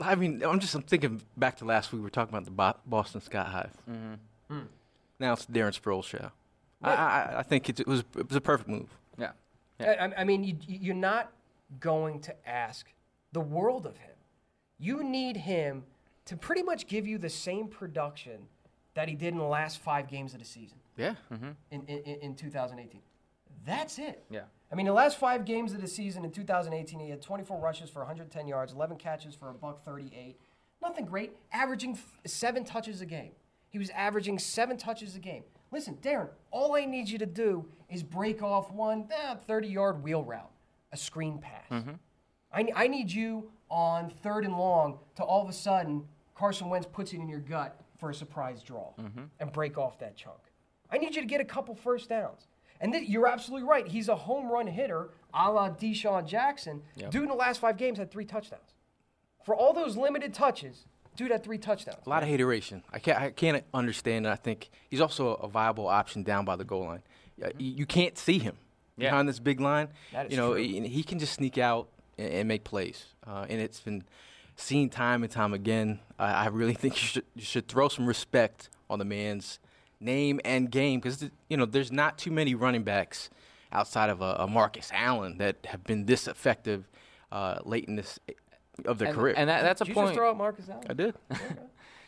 I 0.00 0.14
mean, 0.14 0.42
I'm 0.42 0.58
just 0.58 0.74
I'm 0.74 0.80
thinking 0.80 1.20
back 1.36 1.58
to 1.58 1.66
last 1.66 1.92
week. 1.92 1.98
We 2.00 2.04
were 2.04 2.08
talking 2.08 2.34
about 2.34 2.46
the 2.46 2.50
Bo- 2.50 2.80
Boston 2.86 3.20
Scott 3.20 3.48
Hive. 3.48 3.76
Mm-hmm. 3.90 4.60
Now 5.18 5.32
it's 5.32 5.44
the 5.46 5.52
Darren 5.58 5.78
Sproles 5.78 6.04
show. 6.04 6.30
I, 6.82 6.92
I, 6.94 7.34
I 7.38 7.42
think 7.42 7.68
it, 7.68 7.80
it 7.80 7.86
was 7.86 8.00
it 8.16 8.28
was 8.28 8.36
a 8.36 8.40
perfect 8.40 8.68
move. 8.68 8.88
Yeah. 9.18 9.32
I, 9.80 9.84
I- 9.94 10.14
I 10.18 10.24
mean, 10.24 10.44
you, 10.44 10.56
you're 10.66 10.94
not 10.94 11.32
going 11.80 12.20
to 12.20 12.48
ask 12.48 12.86
the 13.32 13.40
world 13.40 13.86
of 13.86 13.96
him. 13.96 14.10
You 14.78 15.02
need 15.02 15.36
him 15.38 15.84
to 16.26 16.36
pretty 16.36 16.62
much 16.62 16.86
give 16.86 17.06
you 17.06 17.18
the 17.18 17.30
same 17.30 17.68
production 17.68 18.46
that 18.94 19.08
he 19.08 19.14
did 19.14 19.28
in 19.32 19.38
the 19.38 19.44
last 19.44 19.78
five 19.80 20.08
games 20.08 20.32
of 20.34 20.38
the 20.40 20.44
season 20.46 20.78
Yeah. 20.96 21.14
Mm-hmm. 21.32 21.50
in, 21.70 21.82
in, 21.86 21.98
in 22.20 22.34
2018. 22.34 23.00
That's 23.66 23.98
it. 23.98 24.22
Yeah. 24.30 24.42
I 24.70 24.74
mean, 24.74 24.86
the 24.86 24.92
last 24.92 25.18
five 25.18 25.44
games 25.44 25.72
of 25.72 25.80
the 25.80 25.86
season 25.88 26.24
in 26.24 26.30
2018, 26.30 26.98
he 27.00 27.10
had 27.10 27.22
24 27.22 27.58
rushes 27.60 27.88
for 27.90 28.00
110 28.00 28.46
yards, 28.48 28.72
11 28.72 28.96
catches 28.96 29.34
for 29.34 29.48
a 29.50 29.54
buck 29.54 29.84
38. 29.84 30.36
Nothing 30.82 31.04
great, 31.04 31.32
averaging 31.52 31.92
f- 31.92 32.18
seven 32.30 32.64
touches 32.64 33.00
a 33.00 33.06
game. 33.06 33.32
He 33.76 33.78
was 33.78 33.90
averaging 33.90 34.38
seven 34.38 34.78
touches 34.78 35.16
a 35.16 35.18
game. 35.18 35.42
Listen, 35.70 35.98
Darren, 36.00 36.30
all 36.50 36.74
I 36.74 36.86
need 36.86 37.10
you 37.10 37.18
to 37.18 37.26
do 37.26 37.66
is 37.90 38.02
break 38.02 38.42
off 38.42 38.72
one 38.72 39.06
eh, 39.10 39.34
30 39.46 39.68
yard 39.68 40.02
wheel 40.02 40.24
route, 40.24 40.50
a 40.92 40.96
screen 40.96 41.38
pass. 41.38 41.68
Mm-hmm. 41.70 41.90
I, 42.50 42.68
I 42.74 42.86
need 42.88 43.12
you 43.12 43.50
on 43.68 44.08
third 44.22 44.46
and 44.46 44.56
long 44.56 44.98
to 45.16 45.22
all 45.22 45.42
of 45.42 45.50
a 45.50 45.52
sudden 45.52 46.04
Carson 46.34 46.70
Wentz 46.70 46.88
puts 46.90 47.12
it 47.12 47.16
in 47.16 47.28
your 47.28 47.40
gut 47.40 47.78
for 47.98 48.08
a 48.08 48.14
surprise 48.14 48.62
draw 48.62 48.94
mm-hmm. 48.98 49.24
and 49.40 49.52
break 49.52 49.76
off 49.76 49.98
that 49.98 50.16
chunk. 50.16 50.38
I 50.90 50.96
need 50.96 51.14
you 51.14 51.20
to 51.20 51.28
get 51.28 51.42
a 51.42 51.44
couple 51.44 51.74
first 51.74 52.08
downs. 52.08 52.46
And 52.80 52.94
th- 52.94 53.06
you're 53.06 53.26
absolutely 53.26 53.68
right. 53.68 53.86
He's 53.86 54.08
a 54.08 54.16
home 54.16 54.50
run 54.50 54.68
hitter, 54.68 55.10
a 55.34 55.52
la 55.52 55.68
DeSean 55.68 56.26
Jackson. 56.26 56.80
Dude 57.10 57.24
in 57.24 57.28
the 57.28 57.34
last 57.34 57.60
five 57.60 57.76
games 57.76 57.98
had 57.98 58.10
three 58.10 58.24
touchdowns. 58.24 58.72
For 59.44 59.54
all 59.54 59.74
those 59.74 59.98
limited 59.98 60.32
touches, 60.32 60.86
dude 61.16 61.30
had 61.30 61.42
three 61.42 61.58
touchdowns. 61.58 61.98
A 62.06 62.08
lot 62.08 62.22
of 62.22 62.28
hateration. 62.28 62.82
I 62.92 62.98
can't, 62.98 63.18
I 63.18 63.30
can't 63.30 63.64
understand. 63.74 64.26
I 64.28 64.36
think 64.36 64.70
he's 64.88 65.00
also 65.00 65.34
a 65.34 65.48
viable 65.48 65.88
option 65.88 66.22
down 66.22 66.44
by 66.44 66.56
the 66.56 66.64
goal 66.64 66.84
line. 66.86 67.02
Uh, 67.42 67.48
You, 67.58 67.72
you 67.72 67.86
can't 67.86 68.16
see 68.18 68.38
him 68.38 68.56
Yeah. 68.96 69.10
behind 69.10 69.28
this 69.28 69.38
big 69.40 69.60
line. 69.60 69.88
That 70.12 70.26
is 70.26 70.32
you 70.32 70.36
know, 70.38 70.54
he, 70.54 70.86
he 70.86 71.02
can 71.02 71.18
just 71.18 71.34
sneak 71.34 71.58
out 71.58 71.88
and, 72.18 72.32
and 72.32 72.48
make 72.48 72.64
plays. 72.64 73.06
Uh, 73.26 73.46
and 73.48 73.60
it's 73.60 73.80
been 73.80 74.04
seen 74.56 74.88
time 74.88 75.22
and 75.22 75.30
time 75.32 75.52
again. 75.52 76.00
I, 76.18 76.32
I 76.32 76.46
really 76.48 76.74
think 76.74 76.94
you 76.94 77.06
should, 77.06 77.24
you 77.34 77.42
should 77.42 77.68
throw 77.68 77.88
some 77.88 78.06
respect 78.06 78.68
on 78.88 78.98
the 78.98 79.04
man's 79.04 79.58
name 80.00 80.40
and 80.44 80.70
game 80.70 81.00
because 81.00 81.30
you 81.48 81.56
know 81.56 81.64
there's 81.64 81.90
not 81.90 82.18
too 82.18 82.30
many 82.30 82.54
running 82.54 82.82
backs 82.84 83.30
outside 83.72 84.10
of 84.10 84.20
a, 84.20 84.36
a 84.40 84.46
Marcus 84.46 84.90
Allen 84.94 85.38
that 85.38 85.56
have 85.66 85.82
been 85.84 86.04
this 86.06 86.28
effective 86.28 86.86
uh, 87.32 87.58
late 87.64 87.86
in 87.86 87.96
this 87.96 88.18
of 88.84 88.98
their 88.98 89.08
And, 89.08 89.16
career. 89.16 89.34
and 89.36 89.48
that, 89.48 89.62
that's 89.62 89.80
a 89.80 89.84
Did 89.84 89.88
you 89.90 89.94
point. 89.94 90.06
just 90.08 90.16
throw 90.16 90.30
out 90.30 90.36
Marcus 90.36 90.68
Allen? 90.68 90.84
I 90.88 90.92
did. 90.94 91.14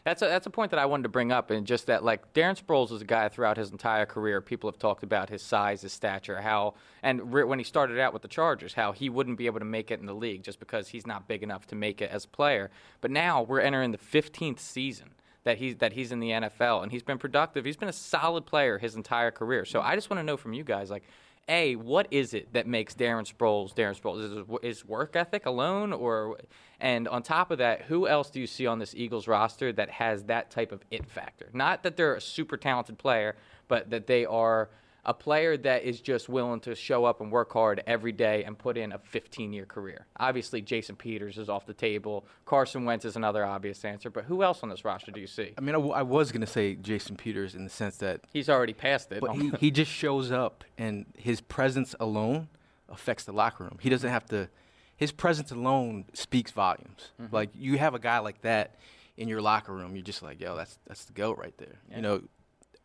That's 0.04 0.22
a, 0.22 0.26
that's 0.26 0.46
a 0.46 0.50
point 0.50 0.70
that 0.70 0.78
I 0.78 0.86
wanted 0.86 1.02
to 1.02 1.08
bring 1.10 1.32
up, 1.32 1.50
and 1.50 1.66
just 1.66 1.88
that 1.88 2.02
like 2.02 2.32
Darren 2.32 2.58
Sproles 2.58 2.92
is 2.92 3.02
a 3.02 3.04
guy 3.04 3.28
throughout 3.28 3.58
his 3.58 3.72
entire 3.72 4.06
career. 4.06 4.40
People 4.40 4.70
have 4.70 4.78
talked 4.78 5.02
about 5.02 5.28
his 5.28 5.42
size, 5.42 5.82
his 5.82 5.92
stature, 5.92 6.40
how 6.40 6.74
and 7.02 7.34
re- 7.34 7.44
when 7.44 7.58
he 7.58 7.64
started 7.64 7.98
out 7.98 8.14
with 8.14 8.22
the 8.22 8.28
Chargers, 8.28 8.72
how 8.72 8.92
he 8.92 9.10
wouldn't 9.10 9.36
be 9.36 9.44
able 9.44 9.58
to 9.58 9.66
make 9.66 9.90
it 9.90 10.00
in 10.00 10.06
the 10.06 10.14
league 10.14 10.42
just 10.44 10.60
because 10.60 10.88
he's 10.88 11.06
not 11.06 11.28
big 11.28 11.42
enough 11.42 11.66
to 11.66 11.74
make 11.74 12.00
it 12.00 12.10
as 12.10 12.24
a 12.24 12.28
player. 12.28 12.70
But 13.02 13.10
now 13.10 13.42
we're 13.42 13.60
entering 13.60 13.90
the 13.90 13.98
15th 13.98 14.60
season 14.60 15.10
that 15.44 15.58
he's 15.58 15.76
that 15.76 15.92
he's 15.92 16.10
in 16.10 16.20
the 16.20 16.30
NFL, 16.30 16.84
and 16.84 16.90
he's 16.90 17.02
been 17.02 17.18
productive. 17.18 17.66
He's 17.66 17.76
been 17.76 17.90
a 17.90 17.92
solid 17.92 18.46
player 18.46 18.78
his 18.78 18.94
entire 18.94 19.32
career. 19.32 19.66
So 19.66 19.82
I 19.82 19.94
just 19.94 20.08
want 20.08 20.20
to 20.20 20.24
know 20.24 20.38
from 20.38 20.54
you 20.54 20.64
guys, 20.64 20.90
like. 20.90 21.02
A, 21.48 21.76
what 21.76 22.08
is 22.10 22.34
it 22.34 22.52
that 22.52 22.66
makes 22.66 22.94
Darren 22.94 23.26
Sproles 23.30 23.74
Darren 23.74 23.98
Sproles? 23.98 24.62
Is 24.62 24.84
work 24.84 25.16
ethic 25.16 25.46
alone, 25.46 25.92
or 25.92 26.38
and 26.80 27.08
on 27.08 27.22
top 27.22 27.50
of 27.50 27.58
that, 27.58 27.82
who 27.82 28.06
else 28.06 28.30
do 28.30 28.40
you 28.40 28.46
see 28.46 28.66
on 28.66 28.78
this 28.78 28.94
Eagles 28.94 29.26
roster 29.26 29.72
that 29.72 29.90
has 29.90 30.24
that 30.24 30.50
type 30.50 30.72
of 30.72 30.84
it 30.90 31.08
factor? 31.10 31.48
Not 31.52 31.82
that 31.82 31.96
they're 31.96 32.14
a 32.14 32.20
super 32.20 32.56
talented 32.56 32.98
player, 32.98 33.36
but 33.66 33.90
that 33.90 34.06
they 34.06 34.26
are 34.26 34.68
a 35.04 35.14
player 35.14 35.56
that 35.56 35.84
is 35.84 36.00
just 36.00 36.28
willing 36.28 36.60
to 36.60 36.74
show 36.74 37.04
up 37.04 37.20
and 37.20 37.32
work 37.32 37.52
hard 37.52 37.82
every 37.86 38.12
day 38.12 38.44
and 38.44 38.58
put 38.58 38.76
in 38.76 38.92
a 38.92 38.98
15-year 38.98 39.64
career. 39.64 40.06
Obviously, 40.18 40.60
Jason 40.60 40.96
Peters 40.96 41.38
is 41.38 41.48
off 41.48 41.64
the 41.66 41.72
table. 41.72 42.26
Carson 42.44 42.84
Wentz 42.84 43.04
is 43.04 43.16
another 43.16 43.44
obvious 43.44 43.84
answer, 43.84 44.10
but 44.10 44.24
who 44.24 44.42
else 44.42 44.62
on 44.62 44.68
this 44.68 44.84
roster 44.84 45.10
do 45.10 45.20
you 45.20 45.26
see? 45.26 45.54
I 45.56 45.60
mean, 45.60 45.70
I, 45.70 45.78
w- 45.78 45.92
I 45.94 46.02
was 46.02 46.30
going 46.32 46.42
to 46.42 46.46
say 46.46 46.74
Jason 46.74 47.16
Peters 47.16 47.54
in 47.54 47.64
the 47.64 47.70
sense 47.70 47.96
that, 47.98 48.20
He's 48.32 48.48
already 48.50 48.74
passed 48.74 49.10
it. 49.12 49.20
but 49.20 49.32
he, 49.34 49.50
he 49.58 49.70
just 49.70 49.90
shows 49.90 50.30
up 50.30 50.64
and 50.76 51.06
his 51.16 51.40
presence 51.40 51.94
alone 51.98 52.48
affects 52.88 53.24
the 53.24 53.32
locker 53.32 53.64
room. 53.64 53.78
He 53.80 53.88
doesn't 53.88 54.10
have 54.10 54.26
to, 54.26 54.48
his 54.96 55.12
presence 55.12 55.50
alone 55.50 56.04
speaks 56.12 56.50
volumes. 56.50 57.12
Mm-hmm. 57.22 57.34
Like, 57.34 57.50
you 57.54 57.78
have 57.78 57.94
a 57.94 57.98
guy 57.98 58.18
like 58.18 58.42
that 58.42 58.74
in 59.16 59.28
your 59.28 59.40
locker 59.40 59.72
room, 59.72 59.96
you're 59.96 60.04
just 60.04 60.22
like, 60.22 60.40
yo, 60.40 60.54
that's, 60.56 60.78
that's 60.86 61.04
the 61.06 61.12
goat 61.12 61.38
right 61.38 61.56
there. 61.58 61.78
You 61.94 62.02
know, 62.02 62.22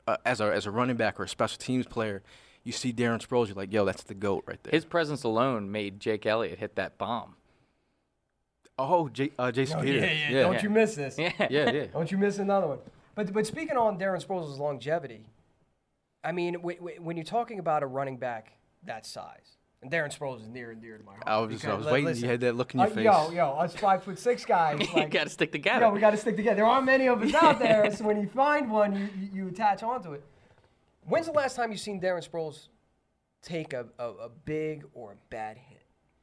uh, 0.08 0.18
as, 0.26 0.42
a, 0.42 0.46
as 0.52 0.66
a 0.66 0.72
running 0.72 0.96
back 0.98 1.20
or 1.20 1.24
a 1.24 1.30
special 1.30 1.58
teams 1.58 1.86
player, 1.86 2.24
you 2.64 2.72
see 2.72 2.94
Darren 2.94 3.26
Sproles, 3.26 3.48
you're 3.48 3.56
like, 3.56 3.72
yo, 3.74 3.86
that's 3.86 4.04
the 4.04 4.14
goat 4.14 4.44
right 4.48 4.62
there. 4.64 4.72
His 4.72 4.86
presence 4.86 5.24
alone 5.24 5.72
made 5.72 6.00
Jake 6.00 6.26
Elliott 6.26 6.60
hit 6.60 6.76
that 6.76 6.98
bomb. 6.98 7.36
oh, 8.80 9.10
J- 9.10 9.32
uh, 9.38 9.52
Jason 9.52 9.80
Oh, 9.80 9.84
Peters. 9.84 10.02
yeah, 10.04 10.30
yeah, 10.30 10.42
Don't 10.44 10.64
you 10.64 10.70
miss 10.70 10.96
this. 10.96 11.18
Yeah. 11.18 11.32
yeah, 11.50 11.72
yeah. 11.72 11.86
Don't 11.94 12.12
you 12.12 12.18
miss 12.18 12.40
another 12.40 12.68
one. 12.68 12.80
But 13.16 13.32
but 13.32 13.46
speaking 13.46 13.78
on 13.78 14.00
Darren 14.00 14.26
Sproles' 14.26 14.58
longevity, 14.58 15.26
I 16.24 16.32
mean, 16.32 16.54
w- 16.56 16.78
w- 16.80 17.02
when 17.02 17.16
you're 17.18 17.24
talking 17.26 17.60
about 17.60 17.84
a 17.84 17.86
running 17.86 18.18
back 18.18 18.54
that 18.86 19.06
size, 19.06 19.58
and 19.84 19.92
Darren 19.92 20.18
Sproles 20.18 20.42
is 20.42 20.48
near 20.48 20.72
and 20.72 20.82
dear 20.82 20.98
to 20.98 21.04
my 21.04 21.12
heart. 21.12 21.24
I 21.28 21.38
was, 21.38 21.64
I 21.66 21.74
was 21.76 21.86
li- 21.86 21.92
waiting. 21.92 22.06
listen, 22.06 22.24
you 22.24 22.30
had 22.32 22.40
that 22.42 22.56
look 22.56 22.74
in 22.74 22.80
your 22.80 22.88
uh, 22.88 22.92
face. 22.92 23.06
Yo, 23.06 23.32
yo, 23.32 23.52
us 23.52 23.76
five 23.76 24.04
foot 24.04 24.18
six 24.18 24.44
guys. 24.56 24.80
you 24.80 24.88
Like, 24.96 25.12
got 25.12 25.26
to 25.26 25.30
stick 25.30 25.52
together. 25.52 25.86
yo, 25.86 25.92
we 25.92 26.00
got 26.00 26.12
to 26.12 26.18
stick 26.18 26.36
together. 26.36 26.56
There 26.56 26.66
aren't 26.66 26.86
many 26.86 27.08
of 27.08 27.22
us 27.22 27.34
out 27.36 27.60
there, 27.60 27.92
so 27.96 28.06
when 28.06 28.20
you 28.20 28.28
find 28.28 28.72
one, 28.72 28.96
you, 28.96 29.10
you, 29.20 29.30
you 29.34 29.48
attach 29.50 29.84
onto 29.84 30.14
it. 30.14 30.24
When's 31.06 31.26
the 31.28 31.34
last 31.34 31.56
time 31.56 31.72
you 31.72 31.78
seen 31.78 32.00
Darren 32.02 32.28
Sproles 32.28 32.70
take 33.42 33.74
a, 33.74 33.86
a, 34.00 34.06
a 34.10 34.30
big 34.46 34.86
or 34.94 35.12
a 35.12 35.16
bad 35.30 35.58
hit? 35.58 35.82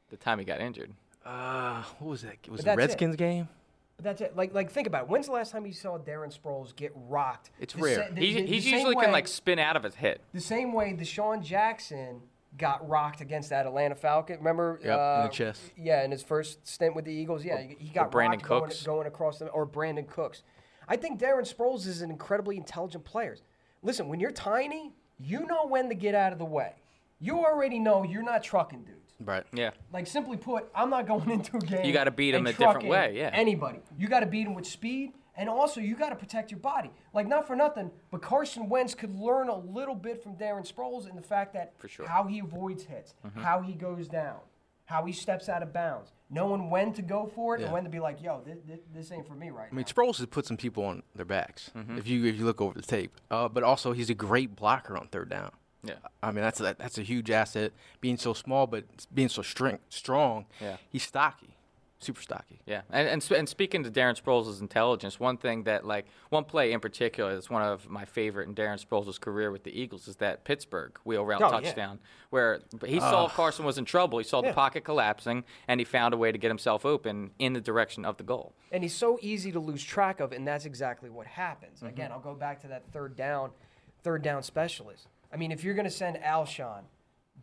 the 0.08 0.16
time 0.16 0.38
he 0.40 0.44
got 0.44 0.60
injured. 0.60 0.90
Uh, 1.24 1.82
what 1.98 2.10
was 2.10 2.22
that? 2.22 2.36
Was 2.48 2.48
But 2.48 2.52
it 2.52 2.56
the 2.56 2.62
that's 2.64 2.74
it. 2.74 2.76
Redskins 2.78 3.16
game? 3.16 3.48
But 3.96 4.04
that's 4.04 4.20
it. 4.22 4.34
Like, 4.36 4.54
like 4.54 4.70
think 4.72 4.86
about 4.86 5.02
it. 5.02 5.08
When's 5.10 5.26
the 5.26 5.32
last 5.32 5.52
time 5.52 5.66
you 5.66 5.72
saw 5.74 5.98
Darren 5.98 6.36
Sproles 6.36 6.74
get 6.74 6.90
rocked? 6.94 7.50
It's 7.60 7.74
The 7.74 7.82
rare. 7.82 8.08
sa- 8.08 8.14
the- 8.14 8.20
He, 8.20 8.34
the- 8.34 8.40
the 8.40 8.46
he's 8.48 8.64
same 8.64 8.72
usually 8.74 8.94
way- 8.96 9.04
can 9.04 9.12
like 9.12 9.28
spin 9.28 9.58
out 9.58 9.76
of 9.76 9.82
his 9.84 9.94
hit. 9.96 10.22
the 10.32 10.40
same 10.40 10.72
way 10.72 10.96
DeSean 10.98 11.42
Jackson 11.44 12.22
got 12.56 12.86
rocked 12.88 13.20
against 13.20 13.50
that 13.50 13.66
Atlanta 13.66 13.94
Falcon. 13.94 14.38
Remember? 14.38 14.78
Yep, 14.82 14.90
in 14.90 14.96
the 14.96 14.98
uh, 15.00 15.28
chest. 15.28 15.62
Yeah, 15.76 16.02
in 16.04 16.10
his 16.10 16.22
first 16.22 16.66
stint 16.66 16.94
with 16.96 17.04
the 17.04 17.12
Eagles. 17.12 17.44
Yeah, 17.44 17.60
he- 17.60 17.76
he 17.78 17.88
got 17.90 18.10
Brandin 18.10 18.30
rocked 18.32 18.42
going, 18.42 18.62
Cooks. 18.64 18.82
going 18.82 19.06
across 19.06 19.38
the 19.38 19.46
or 19.48 19.66
Brandin 19.66 20.06
Cooks. 20.08 20.42
I 20.88 20.96
think 20.96 21.20
Darren 21.20 21.42
Sproles 21.52 21.86
is 21.86 22.02
an 22.02 22.10
incredibly 22.10 22.56
intelligent 22.56 23.04
player. 23.04 23.36
Listen, 23.82 24.08
when 24.08 24.18
you're 24.20 24.32
tiny, 24.32 24.92
you 25.18 25.46
know 25.46 25.66
when 25.66 25.88
to 25.88 25.94
get 25.94 26.14
out 26.14 26.32
of 26.32 26.38
the 26.38 26.44
way. 26.44 26.74
You 27.20 27.38
already 27.44 27.78
know 27.78 28.02
you're 28.02 28.22
not 28.22 28.42
trucking 28.42 28.84
dudes. 28.84 28.96
Right. 29.20 29.44
Yeah. 29.52 29.70
Like 29.92 30.06
simply 30.06 30.36
put, 30.38 30.68
I'm 30.74 30.90
not 30.90 31.06
going 31.06 31.30
into 31.30 31.56
a 31.56 31.60
game. 31.60 31.84
You 31.84 31.92
gotta 31.92 32.10
beat 32.10 32.34
and 32.34 32.46
a 32.46 32.50
different 32.50 32.72
trucking 32.72 32.88
way, 32.88 33.14
yeah. 33.16 33.30
Anybody, 33.32 33.80
you 33.98 34.08
got 34.08 34.20
to 34.20 34.26
beat 34.26 34.46
him 34.46 34.54
with 34.54 34.66
speed, 34.66 35.12
and 35.40 35.48
also 35.48 35.80
you 35.80 35.96
got 35.96 36.10
to 36.10 36.16
protect 36.16 36.50
your 36.50 36.60
body. 36.60 36.90
Like 37.14 37.26
not 37.26 37.46
for 37.46 37.56
nothing, 37.56 37.90
but 38.12 38.20
Carson 38.22 38.68
Wentz 38.68 38.94
could 38.94 39.14
learn 39.18 39.48
a 39.48 39.56
little 39.58 39.94
bit 39.94 40.22
from 40.22 40.36
Darren 40.36 40.70
Sproles 40.70 41.08
in 41.08 41.16
the 41.16 41.22
fact 41.22 41.54
that 41.54 41.72
For 41.78 41.88
sure. 41.88 42.06
how 42.06 42.24
he 42.24 42.38
avoids 42.40 42.84
hits, 42.84 43.14
how 43.36 43.60
he 43.62 43.72
goes 43.72 44.06
down, 44.06 44.36
how 44.84 45.04
he 45.04 45.12
steps 45.12 45.48
out 45.48 45.62
of 45.62 45.72
bounds, 45.72 46.12
knowing 46.30 46.68
when 46.70 46.92
to 46.92 47.02
go 47.02 47.26
for 47.34 47.54
it 47.56 47.60
Yeah. 47.60 47.66
and 47.66 47.72
when 47.74 47.84
to 47.84 47.90
be 47.90 48.00
like, 48.00 48.22
"Yo, 48.22 48.42
this, 48.44 48.80
this 48.94 49.10
ain't 49.12 49.26
for 49.26 49.34
me 49.34 49.50
right 49.50 49.68
I 49.72 49.74
mean, 49.74 49.84
now." 49.86 49.92
Sproles 49.92 50.18
has 50.18 50.26
put 50.26 50.46
some 50.46 50.56
people 50.56 50.84
on 50.84 51.02
their 51.14 51.24
backs. 51.24 51.70
If 51.96 52.06
you 52.06 52.24
if 52.26 52.36
you 52.38 52.44
look 52.44 52.60
over 52.60 52.74
the 52.74 52.86
tape, 52.86 53.12
uh, 53.30 53.48
but 53.48 53.62
also 53.62 53.92
he's 53.92 54.10
a 54.10 54.14
great 54.14 54.54
blocker 54.54 54.96
on 54.96 55.08
third 55.08 55.28
down. 55.30 55.52
Yeah. 55.82 55.94
I 56.22 56.30
mean 56.32 56.42
that's 56.42 56.60
a, 56.60 56.76
that's 56.78 56.98
a 56.98 57.02
huge 57.02 57.30
asset. 57.30 57.72
Being 58.02 58.18
so 58.18 58.34
small, 58.34 58.66
but 58.66 58.84
being 59.14 59.30
so 59.30 59.40
strength, 59.40 59.84
strong. 59.88 60.44
Yeah. 60.60 60.76
He's 60.90 61.04
stocky, 61.04 61.56
super 62.00 62.20
stocky. 62.22 62.60
Yeah, 62.66 62.82
and 62.90 63.06
and, 63.08 63.22
sp- 63.22 63.36
and 63.38 63.48
speaking 63.48 63.84
to 63.84 63.90
Darren 63.90 64.20
Sproles' 64.20 64.60
intelligence, 64.60 65.20
one 65.20 65.36
thing 65.36 65.64
that 65.64 65.84
like 65.86 66.06
one 66.30 66.44
play 66.44 66.72
in 66.72 66.80
particular 66.80 67.34
that's 67.34 67.48
one 67.50 67.62
of 67.62 67.88
my 67.88 68.04
favorite 68.04 68.48
in 68.48 68.54
Darren 68.54 68.84
Sproles' 68.84 69.20
career 69.20 69.50
with 69.50 69.64
the 69.64 69.78
Eagles 69.78 70.08
is 70.08 70.16
that 70.16 70.44
Pittsburgh 70.44 70.98
wheel 71.04 71.24
route 71.24 71.42
Oh, 71.42 71.46
yeah. 71.46 71.60
touchdown 71.60 71.98
where 72.30 72.60
he 72.86 72.98
saw 73.00 73.28
Carson 73.28 73.64
was 73.64 73.76
in 73.78 73.84
trouble. 73.84 74.18
He 74.18 74.24
saw 74.24 74.42
Yeah. 74.42 74.50
the 74.50 74.54
pocket 74.54 74.84
collapsing, 74.84 75.44
and 75.68 75.80
he 75.80 75.84
found 75.84 76.14
a 76.14 76.16
way 76.16 76.32
to 76.32 76.38
get 76.38 76.48
himself 76.48 76.84
open 76.86 77.30
in 77.38 77.52
the 77.52 77.60
direction 77.60 78.04
of 78.04 78.16
the 78.16 78.24
goal. 78.24 78.52
and 78.72 78.82
he's 78.82 78.94
so 78.94 79.18
easy 79.20 79.50
to 79.52 79.58
lose 79.60 79.82
track 79.82 80.20
of, 80.20 80.32
and 80.32 80.46
that's 80.46 80.64
exactly 80.64 81.10
what 81.10 81.26
happens. 81.26 81.78
Mm-hmm. 81.78 81.86
Again, 81.88 82.12
I'll 82.12 82.20
go 82.20 82.34
back 82.34 82.60
to 82.62 82.68
that 82.68 82.84
third 82.92 83.16
down, 83.16 83.50
third 84.02 84.22
down 84.22 84.42
specialist. 84.42 85.08
I 85.32 85.36
mean, 85.36 85.50
if 85.52 85.62
you're 85.64 85.74
going 85.74 85.84
to 85.88 85.90
send 85.90 86.16
Alshon 86.18 86.82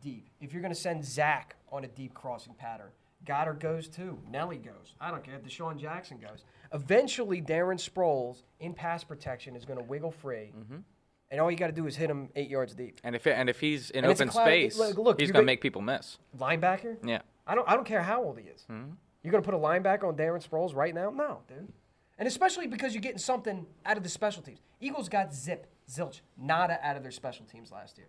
deep, 0.01 0.27
if 0.41 0.53
you're 0.53 0.61
going 0.61 0.73
to 0.73 0.79
send 0.79 1.03
Zach 1.05 1.55
on 1.71 1.83
a 1.83 1.87
deep 1.87 2.13
crossing 2.13 2.53
pattern, 2.53 2.87
Goedert 3.25 3.59
goes 3.59 3.87
too. 3.87 4.17
Nelly 4.29 4.57
goes. 4.57 4.93
I 5.01 5.11
don't 5.11 5.23
care. 5.23 5.39
DeSean 5.39 5.77
Jackson 5.77 6.17
goes. 6.19 6.43
Eventually, 6.73 7.41
Darren 7.41 7.77
Sproles 7.79 8.43
in 8.59 8.73
pass 8.73 9.03
protection 9.03 9.55
is 9.55 9.65
going 9.65 9.79
to 9.79 9.85
wiggle 9.85 10.11
free, 10.11 10.51
mm-hmm. 10.57 10.77
and 11.31 11.41
all 11.41 11.49
you 11.49 11.57
got 11.57 11.67
to 11.67 11.73
do 11.73 11.87
is 11.87 11.95
hit 11.95 12.09
him 12.09 12.29
eight 12.35 12.49
yards 12.49 12.73
deep. 12.75 12.99
And 13.03 13.15
if 13.15 13.25
and 13.27 13.49
if 13.49 13.59
he's 13.59 13.89
in 13.89 14.03
And 14.03 14.13
open 14.13 14.29
cloud- 14.29 14.45
space, 14.45 14.77
look- 14.77 14.97
look, 14.97 15.19
he's 15.19 15.29
gonna 15.29 15.39
gonna- 15.39 15.45
make 15.45 15.61
people 15.61 15.81
miss. 15.81 16.17
Linebacker? 16.37 16.97
Yeah. 17.03 17.21
I 17.45 17.55
don't. 17.55 17.67
I 17.67 17.75
don't 17.75 17.85
care 17.85 18.03
how 18.03 18.23
old 18.23 18.37
he 18.39 18.45
is. 18.47 18.65
Mm-hmm. 18.69 18.91
You're 19.23 19.31
gonna 19.31 19.43
put 19.43 19.53
a 19.53 19.57
linebacker 19.57 20.03
on 20.03 20.15
Darren 20.15 20.45
Sproles 20.47 20.75
right 20.75 20.93
now? 20.93 21.09
No, 21.09 21.39
dude. 21.47 21.67
And 22.19 22.27
especially 22.27 22.67
because 22.67 22.93
you're 22.93 23.01
getting 23.01 23.17
something 23.19 23.65
out 23.85 23.97
of 23.97 24.03
the 24.03 24.09
special 24.09 24.41
teams. 24.41 24.59
Eagles 24.79 25.07
got 25.09 25.33
zip, 25.33 25.67
zilch, 25.89 26.21
nada 26.37 26.79
out 26.81 26.95
of 26.97 27.03
their 27.03 27.11
special 27.11 27.45
teams 27.45 27.71
last 27.71 27.97
year. 27.97 28.07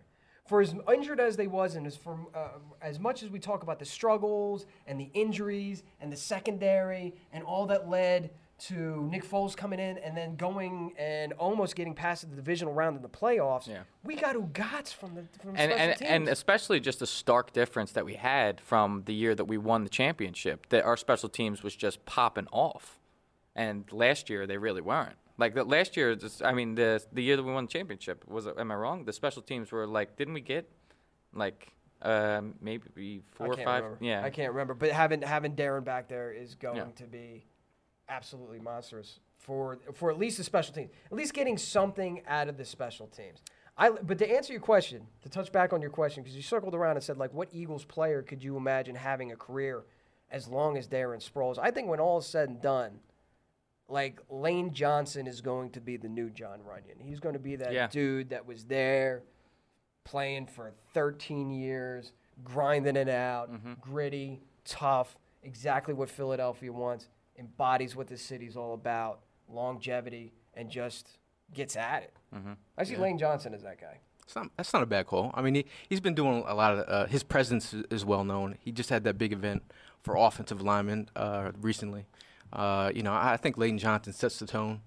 For 0.49 0.61
as 0.61 0.73
injured 0.91 1.19
as 1.19 1.37
they 1.37 1.45
was, 1.45 1.75
and 1.75 1.85
as 1.85 1.95
for 1.95 2.17
uh, 2.33 2.47
as 2.81 2.99
much 2.99 3.21
as 3.21 3.29
we 3.29 3.37
talk 3.37 3.61
about 3.61 3.77
the 3.77 3.85
struggles 3.85 4.65
and 4.87 4.99
the 4.99 5.11
injuries 5.13 5.83
and 6.01 6.11
the 6.11 6.17
secondary 6.17 7.13
and 7.31 7.43
all 7.43 7.67
that 7.67 7.87
led 7.87 8.31
to 8.61 9.07
Nick 9.11 9.23
Foles 9.23 9.55
coming 9.55 9.79
in 9.79 9.99
and 9.99 10.17
then 10.17 10.35
going 10.37 10.95
and 10.97 11.33
almost 11.33 11.75
getting 11.75 11.93
past 11.93 12.27
the 12.27 12.35
divisional 12.35 12.73
round 12.73 12.95
in 12.95 13.03
the 13.03 13.09
playoffs. 13.09 13.67
Yeah. 13.67 13.81
We 14.03 14.15
got 14.15 14.35
Ugats 14.35 14.91
from 14.91 15.13
the 15.13 15.23
from 15.39 15.51
and 15.51 15.71
special 15.71 15.77
and, 15.77 15.97
teams. 15.99 16.09
and 16.09 16.27
especially 16.27 16.79
just 16.79 16.97
the 16.97 17.07
stark 17.07 17.53
difference 17.53 17.91
that 17.91 18.03
we 18.03 18.15
had 18.15 18.59
from 18.59 19.03
the 19.05 19.13
year 19.13 19.35
that 19.35 19.45
we 19.45 19.59
won 19.59 19.83
the 19.83 19.89
championship 19.91 20.67
that 20.69 20.83
our 20.83 20.97
special 20.97 21.29
teams 21.29 21.61
was 21.61 21.75
just 21.75 22.03
popping 22.05 22.47
off 22.51 22.97
and 23.55 23.85
last 23.91 24.31
year 24.31 24.47
they 24.47 24.57
really 24.57 24.81
weren't 24.81 25.15
Like 25.39 25.55
the, 25.55 25.63
last 25.63 25.95
year, 25.95 26.15
just, 26.15 26.43
I 26.43 26.51
mean 26.51 26.75
the 26.75 27.01
the 27.13 27.23
year 27.23 27.37
that 27.37 27.43
we 27.43 27.53
won 27.53 27.65
the 27.65 27.71
championship 27.71 28.27
was. 28.27 28.45
Am 28.45 28.71
I 28.71 28.75
wrong? 28.75 29.05
The 29.05 29.13
special 29.13 29.41
teams 29.41 29.71
were 29.71 29.87
like, 29.87 30.17
didn't 30.17 30.33
we 30.33 30.41
get 30.41 30.69
like 31.33 31.71
um, 32.01 32.55
maybe 32.61 33.21
four 33.31 33.47
or 33.47 33.57
five? 33.57 33.83
remember. 33.83 33.97
Yeah, 34.01 34.21
I 34.23 34.29
can't 34.29 34.51
remember. 34.51 34.73
But 34.73 34.91
having 34.91 35.21
having 35.21 35.55
Darren 35.55 35.85
back 35.85 36.09
there 36.09 36.31
is 36.31 36.55
going 36.55 36.77
Yeah. 36.77 36.85
to 36.97 37.03
be 37.05 37.45
absolutely 38.09 38.59
monstrous 38.59 39.19
for 39.37 39.79
for 39.93 40.11
at 40.11 40.19
least 40.19 40.37
the 40.37 40.43
special 40.43 40.73
teams. 40.73 40.91
At 41.05 41.13
least 41.13 41.33
getting 41.33 41.57
something 41.57 42.21
out 42.27 42.49
of 42.49 42.57
the 42.57 42.65
special 42.65 43.07
teams. 43.07 43.41
I 43.77 43.91
but 43.91 44.17
to 44.17 44.29
answer 44.29 44.51
your 44.51 44.61
question, 44.61 45.07
to 45.21 45.29
touch 45.29 45.53
back 45.53 45.71
on 45.71 45.81
your 45.81 45.89
question, 45.91 46.21
because 46.21 46.35
you 46.35 46.41
circled 46.43 46.75
around 46.75 46.97
and 46.97 47.03
said 47.03 47.17
like, 47.17 47.33
what 47.33 47.47
Eagles 47.53 47.85
player 47.85 48.21
could 48.21 48.43
you 48.43 48.57
imagine 48.57 48.95
having 48.95 49.31
a 49.31 49.37
career 49.37 49.85
as 50.31 50.49
long 50.49 50.77
as 50.77 50.85
Darren 50.85 51.23
Sproles? 51.27 51.57
I 51.57 51.71
think 51.71 51.87
when 51.87 52.01
all 52.01 52.17
is 52.17 52.25
said 52.25 52.49
and 52.49 52.61
done. 52.61 52.99
Like 53.89 54.19
Lane 54.29 54.71
Johnson 54.73 55.25
is 55.27 55.41
going 55.41 55.71
to 55.71 55.81
be 55.81 55.97
the 55.97 56.07
new 56.07 56.29
Jon 56.29 56.59
Runyan. 56.59 57.01
He's 57.01 57.19
going 57.19 57.33
to 57.33 57.39
be 57.39 57.55
that 57.57 57.73
Yeah. 57.73 57.87
dude 57.87 58.29
that 58.29 58.45
was 58.45 58.65
there, 58.65 59.23
playing 60.05 60.45
for 60.47 60.71
13 60.93 61.49
years, 61.51 62.11
grinding 62.43 62.95
it 62.95 63.09
out, 63.09 63.49
gritty, 63.81 64.41
tough, 64.63 65.17
exactly 65.43 65.93
what 65.93 66.09
Philadelphia 66.09 66.71
wants, 66.71 67.09
embodies 67.37 67.95
what 67.95 68.07
the 68.07 68.17
city's 68.17 68.55
all 68.55 68.73
about, 68.73 69.21
longevity, 69.47 70.33
and 70.53 70.69
just 70.69 71.17
gets 71.53 71.75
at 71.75 72.03
it. 72.03 72.13
I 72.77 72.83
see 72.83 72.95
Lane 72.95 73.17
Johnson 73.17 73.53
as 73.53 73.63
that 73.63 73.79
guy. 73.81 73.97
Not, 74.35 74.51
that's 74.57 74.71
not 74.73 74.83
a 74.83 74.85
bad 74.85 75.07
call. 75.07 75.31
I 75.33 75.41
mean, 75.41 75.55
he, 75.55 75.65
he's 75.89 75.99
been 75.99 76.13
doing 76.13 76.43
a 76.45 76.53
lot 76.53 76.77
of 76.77 76.85
uh, 76.87 77.07
his 77.07 77.23
presence 77.23 77.73
is, 77.73 77.83
is 77.89 78.05
well 78.05 78.23
known. 78.23 78.59
He 78.59 78.71
just 78.71 78.91
had 78.91 79.03
that 79.05 79.17
big 79.17 79.33
event 79.33 79.63
for 80.03 80.15
offensive 80.15 80.61
linemen 80.61 81.09
uh, 81.15 81.51
recently. 81.59 82.05
Uh, 82.51 82.91
you 82.93 83.03
know, 83.03 83.13
I, 83.13 83.33
I 83.33 83.37
think 83.37 83.57
Lane 83.57 83.77
Johnson 83.77 84.13
sets 84.13 84.39
the 84.39 84.47
tone. 84.47 84.81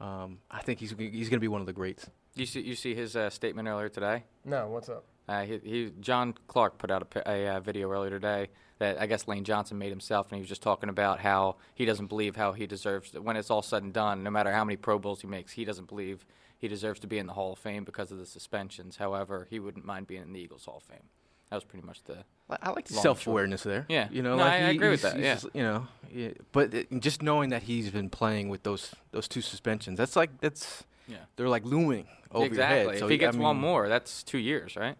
Um, 0.00 0.38
I 0.50 0.62
think 0.62 0.80
he's 0.80 0.94
he's 0.98 1.28
going 1.28 1.38
to 1.38 1.40
be 1.40 1.48
one 1.48 1.60
of 1.60 1.66
the 1.66 1.72
greats. 1.72 2.08
You 2.34 2.46
see, 2.46 2.60
you 2.60 2.76
see 2.76 2.94
his 2.94 3.16
uh, 3.16 3.30
statement 3.30 3.66
earlier 3.68 3.88
today. 3.88 4.24
No, 4.44 4.68
what's 4.68 4.88
up? 4.88 5.04
Uh, 5.28 5.44
he, 5.44 5.58
he, 5.62 5.92
John 6.00 6.34
Clark 6.46 6.78
put 6.78 6.90
out 6.90 7.02
a, 7.02 7.04
pi- 7.04 7.22
a 7.26 7.46
uh, 7.56 7.60
video 7.60 7.90
earlier 7.90 8.10
today 8.10 8.48
that 8.78 9.00
I 9.00 9.06
guess 9.06 9.28
Lane 9.28 9.44
Johnson 9.44 9.76
made 9.76 9.90
himself, 9.90 10.28
and 10.28 10.36
he 10.36 10.40
was 10.40 10.48
just 10.48 10.62
talking 10.62 10.88
about 10.88 11.20
how 11.20 11.56
he 11.74 11.84
doesn't 11.84 12.06
believe 12.06 12.36
how 12.36 12.52
he 12.52 12.66
deserves. 12.66 13.12
When 13.12 13.36
it's 13.36 13.50
all 13.50 13.62
said 13.62 13.82
and 13.82 13.92
done, 13.92 14.22
no 14.22 14.30
matter 14.30 14.52
how 14.52 14.64
many 14.64 14.76
Pro 14.76 14.98
Bowls 14.98 15.20
he 15.20 15.26
makes, 15.26 15.52
he 15.52 15.64
doesn't 15.64 15.88
believe 15.88 16.24
he 16.56 16.68
deserves 16.68 17.00
to 17.00 17.06
be 17.06 17.18
in 17.18 17.26
the 17.26 17.34
Hall 17.34 17.52
of 17.52 17.58
Fame 17.58 17.84
because 17.84 18.10
of 18.10 18.18
the 18.18 18.26
suspensions. 18.26 18.96
However, 18.96 19.46
he 19.50 19.58
wouldn't 19.60 19.84
mind 19.84 20.06
being 20.06 20.22
in 20.22 20.32
the 20.32 20.40
Eagles 20.40 20.64
Hall 20.64 20.78
of 20.78 20.82
Fame. 20.84 21.08
That 21.50 21.56
was 21.56 21.64
pretty 21.64 21.86
much 21.86 22.02
the. 22.04 22.18
I- 22.50 22.58
I 22.62 22.70
like 22.70 22.86
the 22.86 22.94
self 22.94 23.26
awareness 23.26 23.62
there. 23.62 23.86
Yeah. 23.88 24.08
you 24.10 24.22
know, 24.22 24.36
No, 24.36 24.42
like 24.44 24.52
I- 24.52 24.66
I 24.66 24.70
agree 24.70 24.90
with 24.90 25.02
that, 25.02 25.18
yeah. 25.18 25.34
just, 25.34 25.46
you 25.54 25.62
know, 25.62 25.86
yeah, 26.12 26.30
but 26.52 26.72
it, 26.74 26.88
just 27.00 27.22
knowing 27.22 27.50
that 27.50 27.62
he's 27.64 27.90
been 27.90 28.08
playing 28.10 28.48
with 28.48 28.62
those 28.62 28.94
those 29.12 29.28
two 29.28 29.40
suspensions, 29.42 29.98
that's 29.98 30.16
like 30.16 30.40
that's 30.40 30.84
Yeah. 31.06 31.18
they're 31.36 31.48
like 31.48 31.64
looming 31.64 32.06
over 32.32 32.46
exactly. 32.46 32.80
your 32.82 32.90
head. 32.92 32.98
So 33.00 33.04
if 33.06 33.10
he 33.10 33.14
I 33.16 33.18
gets 33.18 33.36
one 33.36 33.56
more, 33.58 33.88
that's 33.88 34.22
two 34.22 34.38
years, 34.38 34.76
right? 34.76 34.96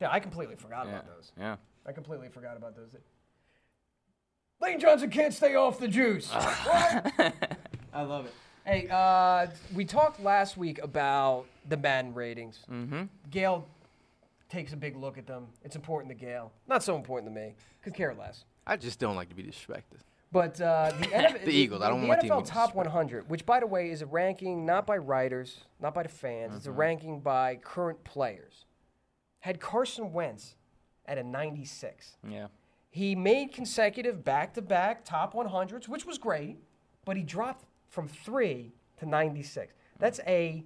Yeah, 0.00 0.10
I 0.10 0.20
completely 0.20 0.56
forgot 0.56 0.86
Yeah. 0.86 0.92
about 0.92 1.06
those. 1.06 1.32
Yeah. 1.38 1.56
I 1.86 1.92
completely 1.92 2.28
forgot 2.28 2.56
about 2.56 2.74
those. 2.76 2.90
Lane 4.60 4.80
Johnson 4.80 5.10
can't 5.10 5.32
stay 5.34 5.54
off 5.54 5.78
the 5.78 5.88
juice. 5.88 6.30
What? 6.30 7.12
I 7.92 8.02
love 8.02 8.26
it. 8.26 8.34
Hey, 8.64 8.88
uh, 8.90 9.46
we 9.74 9.84
talked 9.84 10.18
last 10.20 10.56
week 10.56 10.82
about 10.82 11.46
the 11.68 11.76
Madden 11.76 12.14
ratings. 12.14 12.58
Mm-hmm. 12.70 13.02
Gail 13.30 13.66
takes 14.48 14.72
a 14.72 14.76
big 14.76 14.96
look 14.96 15.18
at 15.18 15.26
them. 15.26 15.46
It's 15.62 15.76
important 15.76 16.08
to 16.10 16.14
Gail. 16.24 16.52
Not 16.66 16.82
so 16.82 16.96
important 16.96 17.32
to 17.34 17.40
me. 17.40 17.54
Could 17.82 17.94
care 17.94 18.14
less. 18.14 18.44
I 18.66 18.76
just 18.76 18.98
don't 18.98 19.16
like 19.16 19.28
to 19.28 19.34
be 19.34 19.42
disrespected. 19.42 20.00
But 20.32 20.60
uh, 20.60 20.92
the, 20.98 21.06
NFL, 21.06 21.44
The 21.44 21.52
Eagles. 21.52 21.82
I 21.82 21.88
don't 21.88 22.02
the 22.02 22.08
want 22.08 22.20
the 22.20 22.28
to 22.28 22.34
NFL 22.34 22.44
be 22.44 22.50
Top 22.50 22.74
100, 22.74 23.30
which 23.30 23.46
by 23.46 23.60
the 23.60 23.66
way 23.66 23.90
is 23.90 24.02
a 24.02 24.06
ranking 24.06 24.66
not 24.66 24.86
by 24.86 24.96
writers, 24.98 25.60
not 25.80 25.94
by 25.94 26.02
the 26.02 26.08
fans. 26.08 26.56
It's 26.56 26.66
a 26.66 26.70
Mm-hmm. 26.70 26.78
ranking 26.80 27.20
by 27.20 27.56
current 27.56 28.02
players. 28.04 28.64
Had 29.40 29.60
Carson 29.60 30.12
Wentz 30.12 30.56
at 31.06 31.18
a 31.18 31.22
96. 31.22 32.16
Yeah. 32.28 32.48
He 32.90 33.14
made 33.14 33.52
consecutive 33.52 34.24
back-to-back 34.24 35.04
top 35.04 35.34
100s, 35.34 35.86
which 35.86 36.04
was 36.06 36.18
great, 36.18 36.56
but 37.04 37.16
he 37.16 37.22
dropped 37.22 37.64
from 37.88 38.08
three 38.08 38.72
to 38.98 39.06
96. 39.06 39.72
That's 39.98 40.18
a 40.26 40.64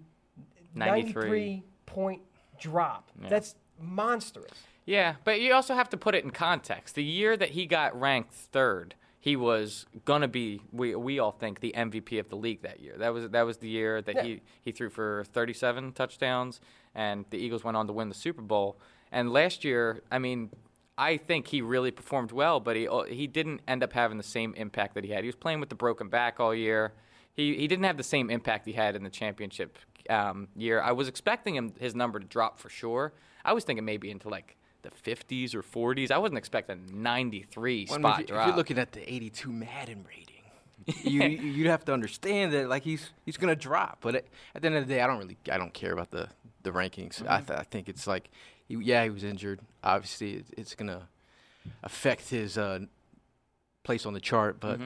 93. 0.74 1.12
93 1.12 1.62
point 1.86 2.22
drop. 2.58 3.10
That's 3.28 3.54
monstrous. 3.80 4.50
Yeah, 4.86 5.16
but 5.24 5.40
you 5.40 5.52
also 5.52 5.74
have 5.74 5.88
to 5.90 5.96
put 5.96 6.14
it 6.14 6.24
in 6.24 6.30
context. 6.30 6.94
The 6.94 7.04
year 7.04 7.36
that 7.36 7.50
he 7.50 7.66
got 7.66 7.98
ranked 7.98 8.32
third, 8.32 8.94
he 9.20 9.36
was 9.36 9.86
gonna 10.04 10.28
be 10.28 10.62
we 10.72 10.94
we 10.94 11.18
all 11.18 11.32
think 11.32 11.60
the 11.60 11.72
MVP 11.76 12.18
of 12.18 12.28
the 12.28 12.36
league 12.36 12.62
that 12.62 12.80
year. 12.80 12.96
That 12.98 13.12
was 13.12 13.28
that 13.28 13.42
was 13.42 13.58
the 13.58 13.68
year 13.68 14.00
that 14.02 14.14
Yeah. 14.16 14.22
he 14.22 14.40
he 14.62 14.72
threw 14.72 14.88
for 14.90 15.24
37 15.32 15.92
touchdowns 15.92 16.60
and 16.94 17.24
the 17.30 17.38
Eagles 17.38 17.62
went 17.62 17.76
on 17.76 17.86
to 17.86 17.92
win 17.92 18.08
the 18.08 18.14
Super 18.14 18.42
Bowl. 18.42 18.78
And 19.12 19.32
last 19.32 19.64
year, 19.64 20.02
I 20.10 20.18
mean, 20.18 20.50
I 20.96 21.16
think 21.18 21.48
he 21.48 21.62
really 21.62 21.90
performed 21.90 22.32
well, 22.32 22.58
but 22.60 22.74
he 22.76 22.88
he 23.10 23.26
didn't 23.26 23.60
end 23.68 23.82
up 23.82 23.92
having 23.92 24.16
the 24.16 24.24
same 24.24 24.54
impact 24.54 24.94
that 24.94 25.04
he 25.04 25.10
had. 25.10 25.22
He 25.22 25.28
was 25.28 25.36
playing 25.36 25.60
with 25.60 25.68
the 25.68 25.74
broken 25.74 26.08
back 26.08 26.40
all 26.40 26.54
year. 26.54 26.94
He 27.34 27.54
he 27.56 27.68
didn't 27.68 27.84
have 27.84 27.96
the 27.98 28.02
same 28.02 28.30
impact 28.30 28.66
he 28.66 28.72
had 28.72 28.96
in 28.96 29.04
the 29.04 29.10
championship 29.10 29.78
um, 30.08 30.48
year. 30.56 30.80
I 30.80 30.92
was 30.92 31.06
expecting 31.08 31.54
him 31.54 31.74
his 31.78 31.94
number 31.94 32.18
to 32.18 32.26
drop 32.26 32.58
for 32.58 32.70
sure. 32.70 33.12
I 33.44 33.52
was 33.52 33.64
thinking 33.64 33.84
maybe 33.84 34.10
into 34.10 34.28
like 34.28 34.56
the 34.82 34.90
50s 34.90 35.54
or 35.54 35.62
40s. 35.62 36.10
I 36.10 36.18
wasn't 36.18 36.38
expecting 36.38 36.80
93 37.02 37.86
Well, 37.90 37.98
spot 37.98 38.14
if, 38.14 38.20
you, 38.20 38.26
drop. 38.26 38.40
if 38.42 38.46
you're 38.48 38.56
looking 38.56 38.78
at 38.78 38.92
the 38.92 39.12
82 39.12 39.52
Madden 39.52 40.04
rating, 40.08 41.04
you 41.04 41.22
you- 41.28 41.52
you'd 41.52 41.66
have 41.66 41.84
to 41.86 41.92
understand 41.92 42.52
that 42.52 42.68
like 42.68 42.82
he's 42.82 43.10
he's 43.26 43.36
gonna 43.36 43.56
drop. 43.56 43.98
But 44.00 44.14
at, 44.16 44.24
at 44.54 44.62
the 44.62 44.66
end 44.68 44.76
of 44.76 44.88
the 44.88 44.94
day, 44.94 45.00
I 45.02 45.06
don't 45.06 45.18
really 45.18 45.36
I 45.50 45.58
don't 45.58 45.74
care 45.74 45.92
about 45.92 46.10
the 46.10 46.28
the 46.62 46.70
rankings. 46.70 47.26
I, 47.28 47.40
th- 47.40 47.58
I 47.58 47.62
think 47.62 47.88
it's 47.88 48.06
like, 48.06 48.30
he, 48.68 48.76
yeah, 48.76 49.02
he 49.04 49.10
was 49.10 49.24
injured. 49.24 49.60
Obviously, 49.82 50.34
it, 50.36 50.46
it's 50.56 50.74
gonna 50.74 51.08
affect 51.82 52.28
his 52.30 52.56
uh, 52.58 52.80
place 53.82 54.06
on 54.06 54.12
the 54.14 54.20
chart. 54.20 54.60
But 54.60 54.80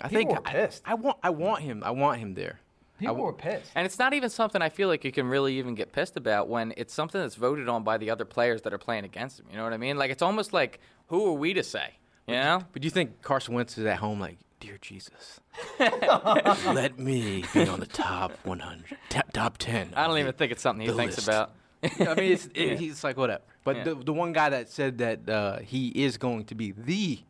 I 0.00 0.08
People 0.08 0.36
think. 0.36 0.48
I, 0.48 0.70
I 0.84 0.94
want 0.94 1.18
I 1.22 1.30
want 1.30 1.62
him 1.62 1.82
I 1.84 1.90
want 1.90 2.18
him 2.20 2.34
there. 2.34 2.60
People 2.98 3.14
w- 3.14 3.26
were 3.26 3.32
pissed. 3.32 3.70
And 3.74 3.86
it's 3.86 3.98
not 3.98 4.12
even 4.14 4.28
something 4.30 4.60
I 4.60 4.68
feel 4.68 4.88
like 4.88 5.04
you 5.04 5.12
can 5.12 5.26
really 5.28 5.58
even 5.58 5.74
get 5.74 5.92
pissed 5.92 6.16
about 6.16 6.48
when 6.48 6.74
it's 6.76 6.92
something 6.92 7.20
that's 7.20 7.36
voted 7.36 7.68
on 7.68 7.84
by 7.84 7.96
the 7.98 8.10
other 8.10 8.24
players 8.24 8.62
that 8.62 8.72
are 8.74 8.78
playing 8.78 9.04
against 9.04 9.38
him. 9.40 9.46
You 9.50 9.56
know 9.56 9.64
what 9.64 9.72
I 9.72 9.76
mean? 9.78 9.96
Like 9.96 10.10
it's 10.10 10.22
almost 10.22 10.52
like 10.52 10.80
who 11.06 11.26
are 11.28 11.32
we 11.34 11.54
to 11.54 11.62
say? 11.62 11.94
You 12.26 12.34
know? 12.34 12.62
But 12.72 12.82
do 12.82 12.86
you 12.86 12.90
think 12.90 13.22
Carson 13.22 13.54
Wentz 13.54 13.78
is 13.78 13.86
at 13.86 13.98
home 13.98 14.20
like, 14.20 14.38
dear 14.60 14.76
Jesus, 14.80 15.40
let 15.78 16.98
me 16.98 17.44
be 17.54 17.66
on 17.68 17.80
the 17.80 17.86
top 17.86 18.32
100, 18.44 18.96
t- 19.08 19.20
top 19.32 19.58
10? 19.58 19.92
I 19.96 20.06
don't 20.06 20.18
even 20.18 20.32
think 20.32 20.52
it's 20.52 20.62
something 20.62 20.86
he 20.86 20.92
thinks 20.94 21.16
list. 21.16 21.28
about. 21.28 21.52
I 21.84 22.14
mean, 22.14 22.32
it's, 22.32 22.48
it, 22.54 22.78
he's 22.78 23.04
like 23.04 23.16
whatever. 23.16 23.42
But 23.64 23.76
Yeah. 23.76 23.84
the 23.84 23.94
the 23.96 24.12
one 24.12 24.32
guy 24.32 24.50
that 24.50 24.68
said 24.68 24.98
that 24.98 25.28
uh, 25.28 25.58
he 25.60 25.88
is 25.88 26.16
going 26.18 26.44
to 26.46 26.54
be 26.54 26.72
the 26.72 27.20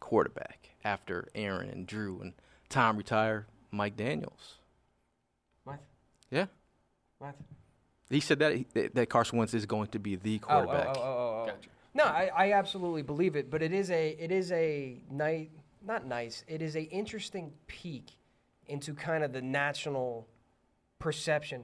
quarterback 0.00 0.70
after 0.84 1.28
Aaron 1.34 1.70
and 1.70 1.86
Drew 1.86 2.20
and 2.20 2.32
Tom 2.68 2.96
retire, 2.96 3.46
Mike 3.70 3.96
Daniels. 3.96 4.56
What? 6.30 6.36
Yeah, 6.38 6.46
What? 7.18 7.34
he 8.10 8.20
said 8.20 8.38
that 8.40 8.54
he, 8.56 8.66
that- 8.74 8.94
that 8.94 9.08
Carson 9.10 9.38
Wentz 9.38 9.54
is 9.54 9.66
going 9.66 9.88
to 9.88 9.98
be 9.98 10.16
the 10.16 10.40
Oh, 10.42 10.46
oh, 10.58 10.64
quarterback. 10.64 10.86
oh, 10.96 11.00
oh, 11.00 11.46
oh, 11.48 11.50
oh. 11.50 11.54
No, 11.94 12.04
I, 12.04 12.30
I 12.36 12.52
absolutely 12.52 13.02
believe 13.02 13.36
it, 13.36 13.50
but 13.50 13.62
it 13.62 13.72
is 13.72 13.90
a 13.90 14.10
it 14.10 14.30
is 14.30 14.52
a 14.52 15.02
nice 15.10 15.48
not 15.86 16.06
nice. 16.06 16.44
It 16.46 16.60
is 16.62 16.76
a 16.76 16.82
interesting 16.82 17.52
peek 17.68 18.10
into 18.66 18.92
kind 18.92 19.22
of 19.24 19.32
the 19.32 19.40
national 19.40 20.26
perception 20.98 21.62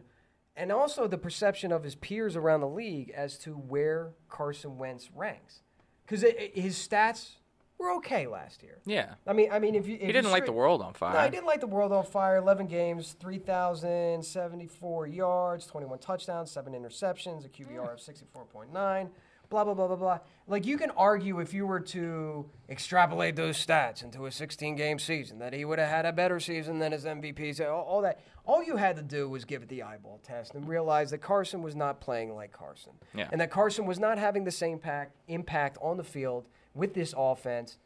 and 0.57 0.70
also 0.70 1.07
the 1.09 1.18
perception 1.18 1.72
of 1.72 1.83
his 1.83 1.94
peers 1.96 2.37
around 2.37 2.61
the 2.61 2.68
league 2.68 3.11
as 3.11 3.37
to 3.38 3.53
where 3.53 4.12
Carson 4.29 4.79
Wentz 4.79 5.11
ranks. 5.14 5.61
Because 6.07 6.25
his 6.55 6.77
stats 6.77 7.37
were 7.82 7.92
okay 7.96 8.26
last 8.26 8.62
year. 8.62 8.78
Yeah. 8.86 9.14
I 9.26 9.32
mean, 9.32 9.50
I 9.52 9.58
mean, 9.58 9.74
if 9.74 9.86
you 9.86 9.94
if 9.96 10.00
He 10.02 10.06
didn't 10.12 10.30
light 10.30 10.38
straight- 10.38 10.46
the 10.46 10.52
world 10.52 10.80
on 10.80 10.94
fire. 10.94 11.12
no, 11.14 11.20
he 11.20 11.30
didn't 11.30 11.46
light 11.46 11.60
the 11.60 11.66
world 11.66 11.92
on 11.92 12.04
fire. 12.04 12.36
11 12.36 12.66
games, 12.66 13.12
3,074 13.20 15.06
yards, 15.06 15.66
21 15.66 15.98
touchdowns, 15.98 16.50
7 16.50 16.72
interceptions, 16.72 17.44
a 17.44 17.48
QBR 17.48 17.92
of 17.94 18.00
64.9, 18.00 19.10
blah, 19.50 19.64
blah, 19.64 19.74
blah, 19.74 19.86
blah, 19.86 19.96
blah. 19.96 20.18
Like, 20.46 20.64
you 20.66 20.78
can 20.78 20.90
argue 20.90 21.40
if 21.40 21.52
you 21.52 21.66
were 21.66 21.80
to 21.80 22.48
extrapolate 22.70 23.36
those 23.36 23.56
stats 23.64 24.02
into 24.02 24.24
a 24.26 24.30
16 24.32 24.76
game 24.76 24.98
season 24.98 25.38
that 25.40 25.52
he 25.52 25.64
would 25.64 25.78
have 25.78 25.88
had 25.90 26.06
a 26.06 26.12
better 26.12 26.40
season 26.40 26.78
than 26.78 26.92
his 26.92 27.04
MVPs, 27.04 27.60
all, 27.60 27.82
all 27.82 28.00
that. 28.02 28.20
All 28.44 28.62
you 28.62 28.76
had 28.76 28.96
to 28.96 29.02
do 29.02 29.28
was 29.28 29.44
give 29.44 29.62
it 29.62 29.68
the 29.68 29.82
eyeball 29.84 30.18
test 30.24 30.54
and 30.54 30.66
realize 30.66 31.10
that 31.12 31.18
Carson 31.18 31.62
was 31.62 31.76
not 31.76 32.00
playing 32.00 32.34
like 32.34 32.50
Carson. 32.50 32.92
Yeah. 33.14 33.28
And 33.30 33.40
that 33.40 33.50
Carson 33.52 33.86
was 33.86 34.00
not 34.00 34.18
having 34.18 34.42
the 34.44 34.50
same 34.50 34.78
pack, 34.80 35.12
impact 35.28 35.78
on 35.80 35.96
the 35.96 36.02
field 36.04 36.48
with 36.74 36.94
this 36.94 37.14
offense 37.16 37.78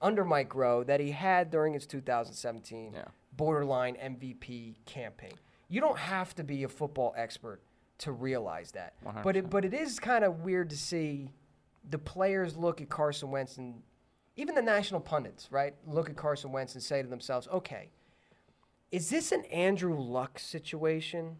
under 0.00 0.24
Mike 0.24 0.48
Groh 0.48 0.84
that 0.86 1.00
he 1.00 1.12
had 1.12 1.50
during 1.50 1.72
his 1.74 1.86
2017 1.86 2.92
Yeah. 2.92 3.04
borderline 3.32 3.96
MVP 3.96 4.76
campaign. 4.84 5.32
You 5.68 5.80
don't 5.80 5.98
have 5.98 6.34
to 6.36 6.44
be 6.44 6.62
a 6.64 6.68
football 6.68 7.14
expert 7.16 7.60
to 7.98 8.12
realize 8.12 8.72
that. 8.72 8.94
But 9.22 9.36
it 9.36 9.48
but 9.50 9.64
it 9.64 9.72
is 9.74 9.98
kind 9.98 10.24
of 10.24 10.40
weird 10.40 10.70
to 10.70 10.76
see 10.76 11.30
the 11.88 11.98
players 11.98 12.56
look 12.56 12.80
at 12.80 12.88
Carson 12.88 13.30
Wentz 13.30 13.56
and 13.56 13.82
even 14.36 14.54
the 14.54 14.62
national 14.62 15.00
pundits, 15.00 15.50
right? 15.52 15.74
Look 15.86 16.10
at 16.10 16.16
Carson 16.16 16.50
Wentz 16.52 16.74
and 16.74 16.82
say 16.82 17.00
to 17.02 17.08
themselves, 17.08 17.46
"Okay, 17.48 17.90
Is 18.90 19.10
this 19.10 19.32
an 19.32 19.44
Andrew 19.46 19.98
Luck 19.98 20.38
situation? 20.38 21.38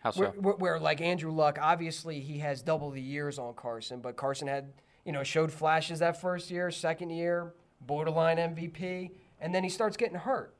How 0.00 0.10
so? 0.10 0.20
Where, 0.22 0.30
where, 0.32 0.54
where, 0.54 0.78
like 0.80 1.00
Andrew 1.00 1.30
Luck, 1.30 1.58
obviously 1.60 2.18
he 2.20 2.38
has 2.40 2.62
double 2.62 2.90
the 2.90 3.00
years 3.02 3.38
on 3.38 3.54
Carson, 3.54 4.00
but 4.00 4.16
Carson 4.16 4.48
had, 4.48 4.72
you 5.06 5.12
know, 5.12 5.22
showed 5.22 5.52
flashes 5.52 6.00
that 6.00 6.20
first 6.20 6.50
year, 6.50 6.70
second 6.70 7.10
year, 7.10 7.54
borderline 7.80 8.38
MVP, 8.38 9.12
and 9.40 9.54
then 9.54 9.62
he 9.62 9.70
starts 9.70 9.96
getting 9.96 10.18
hurt. 10.18 10.52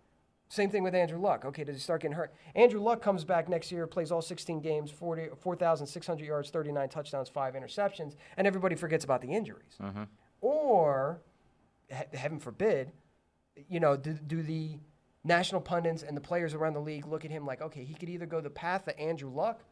Same 0.48 0.70
thing 0.70 0.84
with 0.84 0.94
Andrew 0.94 1.18
Luck. 1.18 1.44
Okay, 1.44 1.64
does 1.64 1.74
he 1.74 1.80
start 1.80 2.02
getting 2.02 2.16
hurt? 2.16 2.32
Andrew 2.54 2.80
Luck 2.80 3.02
comes 3.02 3.24
back 3.24 3.48
next 3.48 3.72
year, 3.72 3.88
plays 3.88 4.12
all 4.12 4.22
16 4.22 4.60
games, 4.60 4.92
40 4.92 5.30
4,600 5.40 6.24
yards, 6.24 6.50
39 6.50 6.88
touchdowns, 6.88 7.28
five 7.28 7.54
interceptions, 7.54 8.14
and 8.36 8.46
everybody 8.46 8.76
forgets 8.76 9.04
about 9.04 9.20
the 9.20 9.32
injuries. 9.32 9.76
Mm-hmm. 9.82 10.04
Or, 10.40 11.22
he- 11.88 12.16
heaven 12.16 12.38
forbid, 12.38 12.92
you 13.68 13.80
know, 13.80 13.96
do, 13.96 14.12
do 14.12 14.42
the 14.44 14.78
national 15.24 15.60
pundits 15.60 16.04
and 16.04 16.16
the 16.16 16.20
players 16.20 16.54
around 16.54 16.74
the 16.74 16.80
league 16.80 17.06
look 17.06 17.24
at 17.24 17.32
him 17.32 17.44
like, 17.44 17.60
okay, 17.60 17.82
he 17.82 17.94
could 17.94 18.08
either 18.08 18.26
go 18.26 18.40
the 18.40 18.48
path 18.48 18.86
of 18.86 18.94
Andrew 18.96 19.30
Luck, 19.30 19.64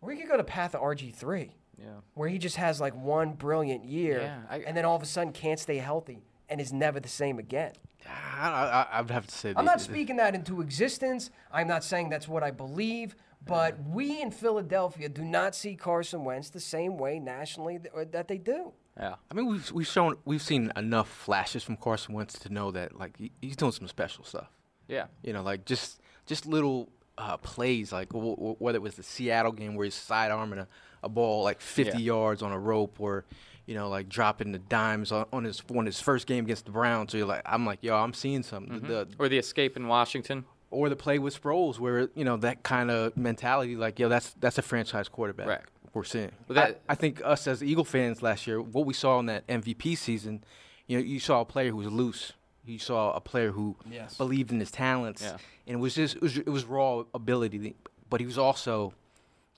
or 0.00 0.10
he 0.10 0.18
could 0.18 0.28
go 0.28 0.36
the 0.36 0.42
path 0.42 0.74
of 0.74 0.80
RG3, 0.80 1.50
yeah. 1.78 1.86
where 2.14 2.28
he 2.28 2.38
just 2.38 2.56
has 2.56 2.80
like 2.80 2.94
one 2.94 3.32
brilliant 3.34 3.84
year, 3.84 4.20
Yeah, 4.20 4.40
I- 4.48 4.58
and 4.66 4.76
then 4.76 4.84
all 4.84 4.96
of 4.96 5.02
a 5.02 5.06
sudden 5.06 5.32
can't 5.32 5.58
stay 5.60 5.78
healthy 5.78 6.22
and 6.48 6.60
is 6.60 6.72
never 6.72 7.00
the 7.00 7.08
same 7.08 7.38
again. 7.38 7.72
I, 8.08 8.48
I, 8.48 8.86
I 8.98 9.00
would 9.00 9.10
have 9.10 9.26
to 9.26 9.34
say. 9.34 9.48
I'm 9.50 9.56
the- 9.56 9.62
not 9.62 9.78
the- 9.78 9.84
speaking 9.84 10.16
that 10.16 10.34
into 10.34 10.60
existence. 10.60 11.30
I'm 11.52 11.66
not 11.68 11.82
saying 11.84 12.08
that's 12.10 12.28
what 12.28 12.42
I 12.42 12.50
believe, 12.50 13.16
but 13.44 13.78
we 13.84 14.20
in 14.22 14.30
Philadelphia 14.30 15.08
do 15.08 15.22
not 15.24 15.54
see 15.54 15.74
Carson 15.74 16.24
Wentz 16.24 16.50
the 16.50 16.60
same 16.60 16.98
way 16.98 17.18
nationally 17.18 17.78
th- 17.78 17.90
or 17.94 18.04
that 18.04 18.28
they 18.28 18.38
do. 18.38 18.72
Yeah. 18.96 19.16
I 19.30 19.34
mean, 19.34 19.46
we've 19.46 19.70
we've 19.72 19.86
shown 19.86 20.16
we've 20.24 20.40
seen 20.42 20.72
enough 20.76 21.08
flashes 21.08 21.62
from 21.62 21.76
Carson 21.76 22.14
Wentz 22.14 22.38
to 22.40 22.48
know 22.52 22.70
that 22.70 22.96
like 22.98 23.16
he, 23.18 23.32
he's 23.42 23.56
doing 23.56 23.72
some 23.72 23.88
special 23.88 24.24
stuff. 24.24 24.48
Yeah. 24.88 25.06
You 25.22 25.32
know, 25.32 25.42
like 25.42 25.64
just 25.66 26.00
just 26.26 26.46
little 26.46 26.88
uh, 27.18 27.36
plays, 27.38 27.92
like 27.92 28.10
w- 28.10 28.36
w- 28.36 28.56
whether 28.58 28.76
it 28.76 28.82
was 28.82 28.94
the 28.94 29.02
Seattle 29.02 29.52
game 29.52 29.74
where 29.74 29.84
he's 29.84 29.94
sidearming 29.96 30.58
a, 30.58 30.68
a 31.06 31.08
ball 31.08 31.42
like 31.44 31.60
50 31.60 31.92
Yeah. 31.92 31.98
yards 31.98 32.42
on 32.42 32.52
a 32.52 32.58
rope, 32.58 33.00
or 33.00 33.24
you 33.64 33.74
know, 33.74 33.88
like 33.88 34.08
dropping 34.08 34.52
the 34.52 34.58
dimes 34.58 35.10
on, 35.12 35.26
on 35.32 35.44
his 35.44 35.62
on 35.74 35.86
his 35.86 36.00
first 36.00 36.26
game 36.26 36.44
against 36.44 36.66
the 36.66 36.70
Browns. 36.72 37.12
So 37.12 37.18
you're 37.18 37.26
like, 37.26 37.42
I'm 37.46 37.64
like, 37.64 37.78
yo, 37.82 37.96
I'm 37.96 38.12
seeing 38.14 38.42
something. 38.42 38.80
The, 38.80 39.06
the 39.06 39.08
Or 39.18 39.28
the 39.28 39.38
escape 39.38 39.76
in 39.76 39.88
Washington. 39.88 40.44
or 40.70 40.88
the 40.88 40.96
play 40.96 41.18
with 41.18 41.40
Sproles, 41.40 41.78
where 41.78 42.08
you 42.14 42.24
know 42.24 42.36
that 42.38 42.62
kind 42.62 42.90
of 42.90 43.16
mentality, 43.16 43.76
like 43.76 43.98
yo, 43.98 44.08
that's 44.08 44.34
that's 44.40 44.58
a 44.58 44.62
franchise 44.62 45.08
quarterback. 45.08 45.46
Right. 45.46 45.60
We're 45.94 46.04
seeing. 46.04 46.32
But 46.46 46.54
that- 46.54 46.80
I, 46.88 46.92
I 46.92 46.94
think 46.94 47.22
us 47.24 47.46
as 47.46 47.62
Eagle 47.62 47.84
fans 47.84 48.20
last 48.22 48.46
year, 48.46 48.60
what 48.60 48.84
we 48.84 48.92
saw 48.92 49.18
in 49.18 49.26
that 49.26 49.46
MVP 49.46 49.96
season, 49.96 50.44
you 50.86 50.98
know, 50.98 51.02
you 51.04 51.18
saw 51.20 51.40
a 51.40 51.44
player 51.46 51.70
who 51.70 51.76
was 51.78 51.86
loose. 51.90 52.32
You 52.66 52.78
saw 52.78 53.12
a 53.14 53.20
player 53.20 53.52
who 53.52 53.76
Yes. 53.90 54.16
believed 54.18 54.50
in 54.52 54.58
his 54.60 54.70
talents, 54.70 55.22
Yeah. 55.22 55.36
and 55.66 55.76
it 55.76 55.80
was 55.80 55.94
just 55.94 56.16
it 56.16 56.22
was, 56.22 56.36
it 56.36 56.48
was 56.48 56.64
raw 56.66 57.04
ability. 57.14 57.74
But 58.10 58.20
he 58.20 58.26
was 58.26 58.36
also, 58.38 58.92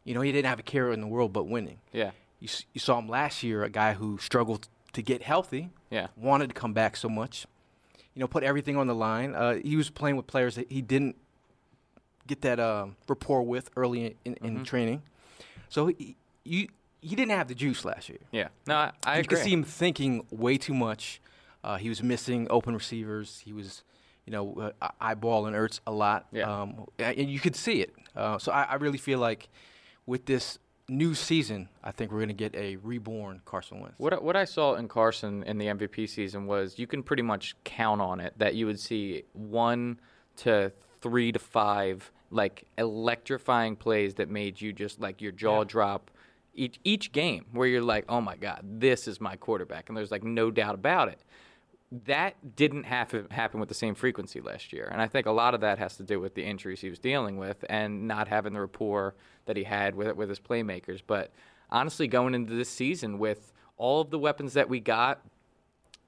you 0.09 0.15
know, 0.15 0.23
he 0.23 0.33
didn't 0.33 0.49
have 0.49 0.59
a 0.59 0.63
care 0.63 0.91
in 0.91 1.01
the 1.01 1.07
world 1.07 1.33
but 1.33 1.45
winning. 1.47 1.79
Yeah. 1.93 2.13
You, 2.41 2.49
you 2.73 2.81
saw 2.81 2.99
him 2.99 3.09
last 3.09 3.43
year, 3.43 3.63
a 3.65 3.69
guy 3.69 3.93
who 3.95 4.17
struggled 4.19 4.69
to 4.95 5.03
get 5.03 5.23
healthy. 5.23 5.71
Yeah. 5.91 6.07
Wanted 6.17 6.49
to 6.49 6.55
come 6.55 6.73
back 6.73 6.97
so 6.97 7.09
much. 7.09 7.47
You 8.15 8.21
know, 8.21 8.27
put 8.29 8.43
everything 8.43 8.77
on 8.77 8.87
the 8.87 8.95
line. 8.95 9.35
Uh, 9.35 9.55
he 9.63 9.77
was 9.77 9.91
playing 9.91 10.17
with 10.17 10.27
players 10.27 10.55
that 10.55 10.71
he 10.73 10.81
didn't 10.83 11.17
get 12.27 12.41
that 12.43 12.59
um, 12.59 12.97
rapport 13.09 13.43
with 13.43 13.71
early 13.77 14.07
in, 14.07 14.15
in, 14.25 14.35
Mm-hmm. 14.35 14.57
in 14.59 14.65
training. 14.65 15.03
So 15.69 15.89
he, 15.89 16.17
you 16.45 16.69
he 17.01 17.15
didn't 17.15 17.31
have 17.33 17.47
the 17.49 17.55
juice 17.55 17.85
last 17.85 18.09
year. 18.09 18.19
Yeah. 18.33 18.49
No, 18.67 18.75
I, 18.77 18.93
I 19.05 19.15
you 19.17 19.21
agree. 19.21 19.37
could 19.37 19.45
see 19.45 19.53
him 19.53 19.63
thinking 19.65 20.27
way 20.31 20.57
too 20.59 20.75
much. 20.75 21.21
Uh, 21.63 21.77
he 21.77 21.89
was 21.89 22.03
missing 22.03 22.47
open 22.51 22.75
receivers. 22.75 23.43
He 23.45 23.53
was, 23.53 23.83
you 24.27 24.33
know, 24.33 24.73
uh, 24.83 24.89
eyeballing 25.01 25.53
Ertz 25.53 25.81
a 25.87 25.93
lot. 25.93 26.27
Yeah. 26.33 26.63
Um, 26.63 26.87
and 26.99 27.31
you 27.31 27.41
could 27.41 27.55
see 27.55 27.81
it. 27.83 27.95
Uh, 28.17 28.39
so 28.39 28.51
I, 28.53 28.63
I 28.63 28.75
really 28.77 28.99
feel 28.99 29.19
like 29.21 29.49
with 30.09 30.25
this 30.25 30.59
new 30.89 31.15
season, 31.15 31.69
I 31.85 31.93
think 31.93 32.11
we're 32.11 32.19
going 32.21 32.29
to 32.29 32.35
get 32.35 32.55
a 32.55 32.77
reborn 32.77 33.43
Carson 33.45 33.79
Wentz. 33.81 33.95
What 33.99 34.15
I- 34.15 34.19
what 34.19 34.37
I 34.37 34.45
saw 34.47 34.75
in 34.75 34.89
Carson 34.89 35.43
in 35.43 35.59
the 35.59 35.67
MVP 35.67 36.07
season 36.09 36.47
was 36.47 36.79
you 36.79 36.87
can 36.87 37.03
pretty 37.03 37.23
much 37.23 37.55
count 37.63 38.01
on 38.01 38.19
it 38.19 38.33
that 38.39 38.55
you 38.55 38.65
would 38.65 38.81
see 38.81 39.25
one 39.35 40.01
to 40.37 40.73
three 41.03 41.31
to 41.31 41.39
five 41.39 42.11
like 42.31 42.65
electrifying 42.79 43.77
plays 43.77 44.15
that 44.15 44.29
made 44.31 44.61
you 44.61 44.73
just 44.73 44.99
like 44.99 45.21
your 45.21 45.33
jaw 45.33 45.63
drop 45.65 46.11
each 46.55 46.81
each 46.85 47.13
game 47.13 47.45
where 47.53 47.69
you're 47.69 47.83
like, 47.83 48.05
oh 48.09 48.21
my 48.23 48.37
god, 48.37 48.61
this 48.65 49.07
is 49.07 49.21
my 49.21 49.37
quarterback, 49.37 49.89
and 49.89 49.97
there's 49.97 50.11
like 50.11 50.25
no 50.25 50.51
doubt 50.51 50.75
about 50.75 51.09
it. 51.09 51.21
That 52.05 52.55
didn't 52.55 52.85
happen 52.85 53.29
happen 53.31 53.61
with 53.61 53.71
the 53.71 53.75
same 53.75 53.95
frequency 53.95 54.43
last 54.43 54.75
year, 54.75 54.89
and 54.93 55.01
I 55.01 55.07
think 55.07 55.27
a 55.27 55.31
lot 55.33 55.55
of 55.55 55.63
that 55.63 55.79
has 55.79 55.97
to 55.97 56.03
do 56.03 56.21
with 56.21 56.35
the 56.35 56.45
injuries 56.45 56.83
he 56.83 56.91
was 56.91 56.99
dealing 56.99 57.39
with 57.39 57.65
and 57.71 58.07
not 58.07 58.29
having 58.29 58.53
the 58.53 58.61
rapport 58.61 59.15
that 59.47 59.57
he 59.57 59.65
had 59.65 59.95
with 59.95 60.15
with 60.15 60.29
his 60.29 60.39
playmakers. 60.39 61.01
But 61.07 61.33
honestly, 61.71 62.07
going 62.07 62.35
into 62.35 62.55
this 62.55 62.69
season 62.69 63.19
with 63.19 63.55
all 63.79 64.03
of 64.03 64.11
the 64.11 64.19
weapons 64.19 64.53
that 64.53 64.69
we 64.69 64.81
got, 64.81 65.23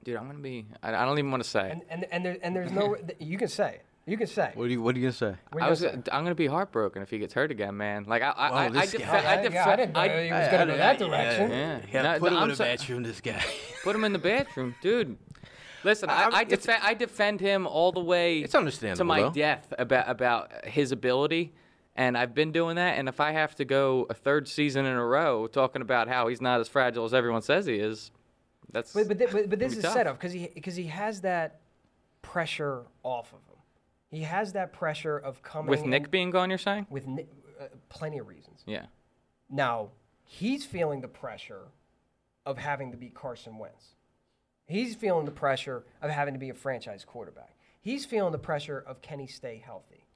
dude, 0.05 0.16
I'm 0.16 0.27
gonna 0.27 0.40
be. 0.40 0.66
I, 0.83 0.95
I 0.95 1.05
don't 1.07 1.19
even 1.19 1.31
want 1.31 1.43
to 1.45 1.49
say. 1.49 1.71
And 1.71 1.83
and 1.88 2.07
and, 2.12 2.27
there, 2.27 2.37
and 2.43 2.55
there's 2.55 2.73
no 2.73 2.97
you 3.19 3.38
can 3.38 3.49
say 3.49 3.77
it. 3.77 3.85
You 4.07 4.16
can 4.19 4.27
say. 4.27 4.51
What 4.55 4.64
are 4.64 4.69
you 4.69 4.83
What 4.83 4.97
are 4.97 4.99
you 4.99 5.05
gonna 5.07 5.12
say? 5.12 5.35
I 5.59 5.71
was. 5.71 5.79
Say? 5.81 5.93
I'm 6.12 6.25
gonna 6.25 6.35
be 6.35 6.47
heartbroken 6.47 7.01
if 7.01 7.09
he 7.09 7.19
gets 7.19 7.33
hurt 7.33 7.51
again, 7.51 7.77
man. 7.79 8.05
Like 8.07 8.23
I, 8.23 8.31
I, 8.31 8.51
Whoa, 8.51 8.57
I, 8.57 8.64
I, 8.64 8.69
this. 8.69 8.95
I, 8.95 8.99
Yeah, 8.99 9.07
defe- 9.47 9.53
yeah, 9.55 9.69
I 9.69 9.77
didn't 9.77 9.95
know 9.95 10.01
he 10.25 10.33
was 10.33 10.49
going 10.49 10.66
to 10.69 10.73
go 10.75 10.79
that 10.79 10.99
direction. 10.99 11.51
Yeah. 11.51 11.81
Yeah, 11.93 12.03
No, 12.03 12.19
put 12.19 12.33
him 12.33 12.38
I'm 12.38 12.45
in 12.45 12.51
a 12.51 12.57
so- 12.57 12.64
bathroom. 12.64 13.03
This 13.03 13.21
guy. 13.21 13.43
Put 13.85 13.95
him 13.97 14.05
in 14.05 14.12
the 14.12 14.19
bathroom, 14.19 14.75
dude. 14.83 15.16
Listen, 15.85 16.11
I, 16.11 16.23
I'm- 16.23 16.35
I, 16.35 16.43
it's- 16.43 16.69
I 16.83 16.95
defend 16.95 17.40
him 17.40 17.66
all 17.66 17.93
the 17.93 18.01
way. 18.01 18.40
It's 18.40 18.55
understandable, 18.55 18.99
to 18.99 19.05
my 19.05 19.21
though. 19.23 19.31
death 19.31 19.73
about 19.79 20.09
about 20.09 20.64
his 20.66 20.93
ability, 20.93 21.53
and 21.97 22.16
I've 22.19 22.35
been 22.35 22.53
doing 22.53 22.77
that. 22.77 22.99
And 22.99 23.09
if 23.09 23.21
I 23.21 23.33
have 23.33 23.55
to 23.57 23.64
go 23.64 24.07
a 24.11 24.14
third 24.14 24.49
season 24.49 24.85
in 24.87 24.97
a 24.97 25.05
row 25.05 25.47
talking 25.47 25.83
about 25.83 26.09
how 26.09 26.29
he's 26.29 26.40
not 26.40 26.61
as 26.61 26.69
fragile 26.69 27.05
as 27.05 27.14
everyone 27.14 27.43
says 27.43 27.66
he 27.66 27.77
is, 27.77 28.11
that's. 28.73 28.93
But 28.93 29.09
but, 29.09 29.19
thi- 29.19 29.27
but, 29.33 29.51
but 29.51 29.59
this 29.59 29.77
is 29.77 29.83
tough. 29.83 29.93
set 29.95 30.07
up 30.07 30.19
because 30.19 30.33
he 30.33 30.49
because 30.55 30.77
he 30.77 30.85
has 30.85 31.23
that 31.23 31.61
pressure 32.23 32.83
off 33.03 33.33
of 33.33 33.38
him. 33.49 33.57
He 34.11 34.23
has 34.23 34.53
that 34.55 34.73
pressure 34.73 35.16
of 35.19 35.40
coming 35.43 35.71
with 35.71 35.85
Nick 35.85 36.11
being 36.11 36.31
gone, 36.31 36.51
you're 36.51 36.59
saying? 36.59 36.87
with 36.90 37.07
Nick, 37.07 37.29
uh, 37.61 37.66
plenty 37.88 38.19
of 38.19 38.27
reasons. 38.29 38.62
Yeah. 38.66 38.87
Now 39.49 39.90
he's 40.25 40.64
feeling 40.64 41.01
the 41.01 41.09
pressure 41.09 41.69
of 42.47 42.59
having 42.59 42.90
to 42.90 42.97
beat 42.97 43.14
Carson 43.14 43.57
Wentz. 43.59 43.95
He's 44.70 44.94
feeling 44.94 45.24
the 45.24 45.30
pressure 45.33 45.85
of 46.00 46.11
having 46.11 46.35
to 46.35 46.40
be 46.40 46.50
a 46.50 46.54
franchise 46.54 47.04
quarterback. 47.04 47.54
He's 47.80 48.04
feeling 48.04 48.33
the 48.33 48.38
pressure 48.38 48.83
of 48.87 49.02
can 49.02 49.18
he 49.18 49.26
stay 49.26 49.62
healthy. 49.64 50.06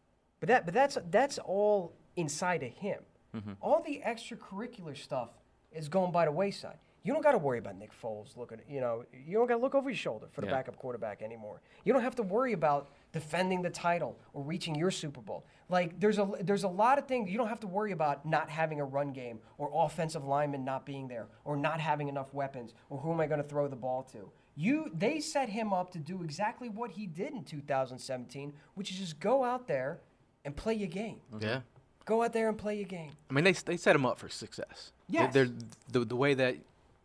But 0.41 0.49
that 0.49 0.65
but 0.65 0.75
that's 0.75 0.99
that's 1.11 1.39
all 1.39 1.95
inside 2.17 2.63
of 2.63 2.71
him. 2.71 3.01
Mm-hmm. 3.35 3.53
All 3.61 3.83
the 3.83 4.01
extracurricular 4.07 4.97
stuff 4.97 5.31
is 5.73 5.89
going 5.89 6.13
by 6.13 6.25
the 6.27 6.33
wayside. 6.33 6.79
You 7.03 7.13
don't 7.13 7.23
got 7.23 7.33
to 7.33 7.39
worry 7.39 7.59
about 7.59 7.77
Nick 7.77 7.91
Foles 8.01 8.35
looking, 8.35 8.61
you 8.67 8.81
know, 8.81 9.05
you 9.27 9.37
don't 9.37 9.47
got 9.47 9.57
to 9.57 9.61
look 9.61 9.75
over 9.75 9.91
your 9.91 9.97
shoulder 9.97 10.27
for 10.33 10.41
the 10.41 10.47
Yeah. 10.47 10.55
backup 10.55 10.77
quarterback 10.77 11.21
anymore. 11.21 11.61
You 11.85 11.93
don't 11.93 12.01
have 12.01 12.15
to 12.17 12.23
worry 12.23 12.55
about 12.55 12.89
defending 13.13 13.61
the 13.61 13.69
title 13.69 14.19
or 14.33 14.43
reaching 14.43 14.75
your 14.75 14.91
Super 14.91 15.21
Bowl. 15.21 15.45
Like 15.69 15.99
there's 16.01 16.19
a 16.19 16.31
there's 16.43 16.65
a 16.65 16.69
lot 16.69 16.99
of 16.99 17.07
things 17.07 17.31
you 17.31 17.37
don't 17.39 17.49
have 17.49 17.61
to 17.61 17.67
worry 17.67 17.93
about 17.93 18.25
not 18.25 18.49
having 18.49 18.81
a 18.81 18.85
run 18.85 19.13
game 19.13 19.41
or 19.59 19.71
offensive 19.75 20.25
linemen 20.25 20.65
not 20.65 20.87
being 20.87 21.09
there 21.09 21.27
or 21.45 21.57
not 21.57 21.81
having 21.81 22.09
enough 22.09 22.33
weapons 22.33 22.73
or 22.89 22.99
who 23.01 23.13
am 23.13 23.21
I 23.21 23.27
going 23.27 23.43
to 23.43 23.49
throw 23.49 23.69
the 23.69 23.77
ball 23.77 24.03
to. 24.13 24.31
You 24.57 24.91
they 24.97 25.19
set 25.21 25.49
him 25.49 25.73
up 25.73 25.91
to 25.93 25.99
do 25.99 26.23
exactly 26.23 26.69
what 26.69 26.93
he 26.93 27.07
did 27.07 27.33
in 27.33 27.43
2017, 27.45 28.53
which 28.75 28.91
is 28.91 28.99
just 28.99 29.19
go 29.21 29.43
out 29.45 29.67
there 29.67 29.99
and 30.45 30.55
play 30.57 30.75
your 30.75 30.89
game. 30.89 31.17
yeah. 31.41 31.61
Go 32.07 32.23
out 32.23 32.35
there 32.35 32.51
and 32.51 32.59
play 32.59 32.77
your 32.77 32.85
game. 32.85 33.13
I 33.31 33.33
mean, 33.33 33.45
they 33.45 33.53
they 33.53 33.77
set 33.79 33.97
him 33.97 34.05
up 34.07 34.19
for 34.19 34.29
success. 34.29 34.93
They- 35.09 35.19
Yes. 35.19 35.33
They're, 35.35 35.49
the 35.91 36.01
the 36.05 36.17
way 36.17 36.35
that 36.35 36.57